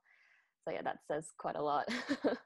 So 0.65 0.73
yeah 0.73 0.81
that 0.81 0.99
says 1.07 1.31
quite 1.37 1.55
a 1.55 1.61
lot. 1.61 1.87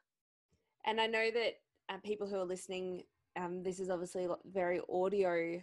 And 0.86 1.02
i 1.02 1.06
know 1.06 1.30
that 1.32 1.56
uh, 1.90 1.98
people 2.04 2.28
who 2.28 2.38
are 2.38 2.46
listening 2.46 3.04
um, 3.36 3.62
this 3.62 3.82
is 3.82 3.90
obviously 3.90 4.26
very 4.46 4.80
audio 4.90 5.62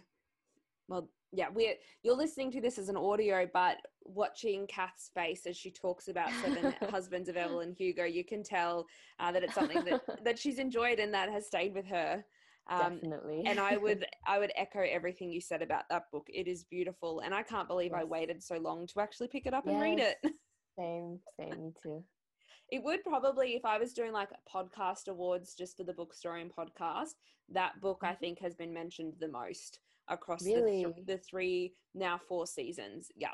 well 0.87 1.09
yeah 1.31 1.47
we're 1.53 1.73
you're 2.03 2.15
listening 2.15 2.51
to 2.51 2.61
this 2.61 2.77
as 2.77 2.89
an 2.89 2.97
audio 2.97 3.47
but 3.53 3.77
watching 4.03 4.67
cath's 4.67 5.09
face 5.13 5.45
as 5.45 5.57
she 5.57 5.71
talks 5.71 6.07
about 6.07 6.29
seven 6.43 6.73
husbands 6.89 7.29
of 7.29 7.37
evelyn 7.37 7.73
hugo 7.77 8.03
you 8.03 8.23
can 8.23 8.43
tell 8.43 8.85
uh, 9.19 9.31
that 9.31 9.43
it's 9.43 9.55
something 9.55 9.83
that 9.83 10.01
that 10.23 10.39
she's 10.39 10.59
enjoyed 10.59 10.99
and 10.99 11.13
that 11.13 11.29
has 11.29 11.45
stayed 11.45 11.73
with 11.73 11.85
her 11.85 12.23
um, 12.67 12.95
Definitely. 12.95 13.43
and 13.45 13.59
I 13.59 13.77
would 13.77 14.05
I 14.27 14.39
would 14.39 14.51
echo 14.55 14.79
everything 14.79 15.31
you 15.31 15.39
said 15.39 15.61
about 15.61 15.83
that 15.91 16.05
book. 16.11 16.25
It 16.29 16.47
is 16.47 16.63
beautiful, 16.63 17.19
and 17.19 17.31
I 17.31 17.43
can't 17.43 17.67
believe 17.67 17.91
yes. 17.91 18.01
I 18.01 18.05
waited 18.05 18.41
so 18.41 18.57
long 18.57 18.87
to 18.87 19.01
actually 19.01 19.27
pick 19.27 19.45
it 19.45 19.53
up 19.53 19.65
yes. 19.67 19.73
and 19.73 19.83
read 19.83 19.99
it. 19.99 20.17
same, 20.79 21.19
same, 21.39 21.61
me 21.61 21.73
too. 21.83 22.03
It 22.71 22.83
would 22.83 23.03
probably, 23.03 23.55
if 23.55 23.65
I 23.65 23.77
was 23.77 23.93
doing 23.93 24.11
like 24.11 24.29
podcast 24.51 25.07
awards 25.07 25.53
just 25.53 25.77
for 25.77 25.83
the 25.83 25.93
Bookstorian 25.93 26.49
podcast, 26.51 27.13
that 27.49 27.79
book 27.81 27.99
I 28.01 28.07
mm-hmm. 28.07 28.19
think 28.19 28.39
has 28.39 28.55
been 28.55 28.73
mentioned 28.73 29.13
the 29.19 29.27
most 29.27 29.79
across 30.07 30.45
really? 30.45 30.83
the, 30.83 30.93
th- 30.93 31.07
the 31.07 31.17
three 31.17 31.73
now 31.93 32.19
four 32.27 32.47
seasons. 32.47 33.11
Yeah. 33.15 33.29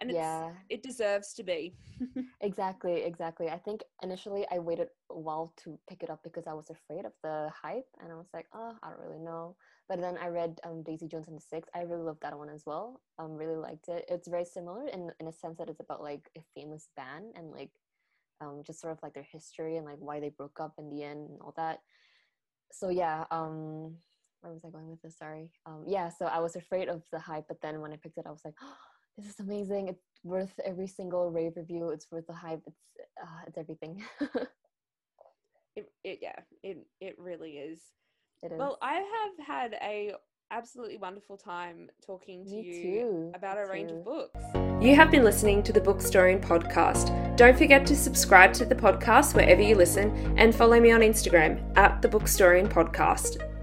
And 0.00 0.10
yeah. 0.10 0.50
it 0.68 0.82
deserves 0.82 1.34
to 1.34 1.44
be. 1.44 1.76
exactly, 2.40 3.02
exactly. 3.02 3.48
I 3.48 3.58
think 3.58 3.82
initially 4.02 4.44
I 4.50 4.58
waited 4.58 4.88
a 5.10 5.18
while 5.18 5.52
to 5.62 5.78
pick 5.88 6.02
it 6.02 6.10
up 6.10 6.20
because 6.24 6.48
I 6.48 6.52
was 6.52 6.68
afraid 6.68 7.04
of 7.04 7.12
the 7.22 7.48
hype 7.62 7.86
and 8.02 8.10
I 8.10 8.16
was 8.16 8.26
like, 8.34 8.46
oh, 8.52 8.74
I 8.82 8.90
don't 8.90 8.98
really 8.98 9.20
know. 9.20 9.54
But 9.88 10.00
then 10.00 10.18
I 10.18 10.28
read 10.28 10.58
um, 10.64 10.82
Daisy 10.82 11.06
Jones 11.06 11.28
and 11.28 11.36
the 11.36 11.42
Six. 11.42 11.68
I 11.74 11.82
really 11.82 12.02
loved 12.02 12.22
that 12.22 12.36
one 12.36 12.48
as 12.48 12.64
well. 12.66 13.00
Um, 13.18 13.36
really 13.36 13.54
liked 13.54 13.88
it. 13.88 14.04
It's 14.08 14.26
very 14.26 14.44
similar 14.44 14.88
in 14.88 15.12
in 15.20 15.28
a 15.28 15.32
sense 15.32 15.58
that 15.58 15.68
it's 15.68 15.80
about 15.80 16.02
like 16.02 16.28
a 16.36 16.40
famous 16.54 16.88
band 16.96 17.26
and 17.36 17.52
like 17.52 17.70
um, 18.40 18.62
just 18.66 18.80
sort 18.80 18.92
of 18.92 18.98
like 19.02 19.14
their 19.14 19.26
history 19.30 19.76
and 19.76 19.86
like 19.86 19.98
why 19.98 20.20
they 20.20 20.30
broke 20.30 20.58
up 20.58 20.74
in 20.78 20.88
the 20.88 21.02
end 21.02 21.28
and 21.28 21.40
all 21.40 21.54
that. 21.56 21.80
So 22.72 22.88
yeah, 22.88 23.24
um, 23.30 23.96
where 24.44 24.52
was 24.52 24.64
I 24.64 24.70
going 24.70 24.90
with 24.90 25.00
this? 25.02 25.16
Sorry. 25.16 25.50
Um, 25.66 25.84
yeah, 25.86 26.10
so 26.10 26.26
I 26.26 26.38
was 26.38 26.54
afraid 26.54 26.88
of 26.88 27.02
the 27.10 27.18
hype, 27.18 27.46
but 27.48 27.60
then 27.62 27.80
when 27.80 27.92
I 27.92 27.96
picked 27.96 28.18
it, 28.18 28.26
I 28.26 28.30
was 28.30 28.42
like, 28.44 28.54
oh, 28.62 28.76
this 29.16 29.26
is 29.26 29.40
amazing. 29.40 29.88
It's 29.88 30.04
worth 30.22 30.52
every 30.64 30.86
single 30.86 31.30
rave 31.30 31.52
review. 31.56 31.90
It's 31.90 32.06
worth 32.10 32.26
the 32.26 32.34
hype. 32.34 32.60
It's 32.66 32.80
uh, 33.22 33.42
it's 33.46 33.58
everything. 33.58 34.02
it, 35.76 35.90
it 36.02 36.18
yeah, 36.20 36.38
it 36.62 36.78
it 37.00 37.16
really 37.18 37.52
is. 37.52 37.80
It 38.42 38.52
is. 38.52 38.58
Well, 38.58 38.76
I 38.82 38.94
have 38.94 39.46
had 39.46 39.76
a 39.82 40.12
absolutely 40.50 40.98
wonderful 40.98 41.36
time 41.36 41.88
talking 42.04 42.44
to 42.44 42.50
Me 42.50 42.62
you 42.62 42.82
too. 42.82 43.32
about 43.34 43.56
Me 43.56 43.62
a 43.62 43.68
range 43.68 43.90
too. 43.90 43.96
of 43.96 44.04
books. 44.04 44.40
You 44.80 44.94
have 44.94 45.10
been 45.10 45.24
listening 45.24 45.62
to 45.62 45.72
the 45.72 45.80
Bookstorian 45.80 46.42
podcast. 46.44 47.36
Don't 47.36 47.56
forget 47.56 47.86
to 47.86 47.96
subscribe 47.96 48.52
to 48.54 48.66
the 48.66 48.74
podcast 48.74 49.34
wherever 49.34 49.62
you 49.62 49.74
listen 49.74 50.34
and 50.36 50.54
follow 50.54 50.78
me 50.78 50.90
on 50.90 51.00
Instagram 51.00 51.76
at 51.78 52.02
the 52.02 52.08
Bookstorian 52.08 52.70
podcast. 52.70 53.53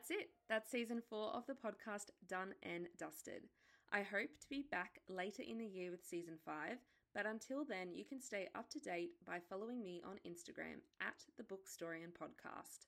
And 0.00 0.08
that's 0.08 0.22
it. 0.22 0.30
That's 0.48 0.70
season 0.70 1.02
four 1.10 1.28
of 1.34 1.46
the 1.46 1.52
podcast 1.52 2.10
done 2.26 2.54
and 2.62 2.86
dusted. 2.98 3.48
I 3.92 4.02
hope 4.02 4.30
to 4.40 4.48
be 4.48 4.64
back 4.70 5.00
later 5.08 5.42
in 5.46 5.58
the 5.58 5.66
year 5.66 5.90
with 5.90 6.06
season 6.06 6.38
five, 6.44 6.78
but 7.14 7.26
until 7.26 7.64
then, 7.64 7.92
you 7.92 8.04
can 8.04 8.20
stay 8.20 8.48
up 8.54 8.70
to 8.70 8.78
date 8.78 9.10
by 9.26 9.40
following 9.40 9.82
me 9.82 10.00
on 10.02 10.16
Instagram 10.26 10.80
at 11.02 11.24
the 11.36 11.42
Bookstorian 11.42 12.12
Podcast. 12.18 12.86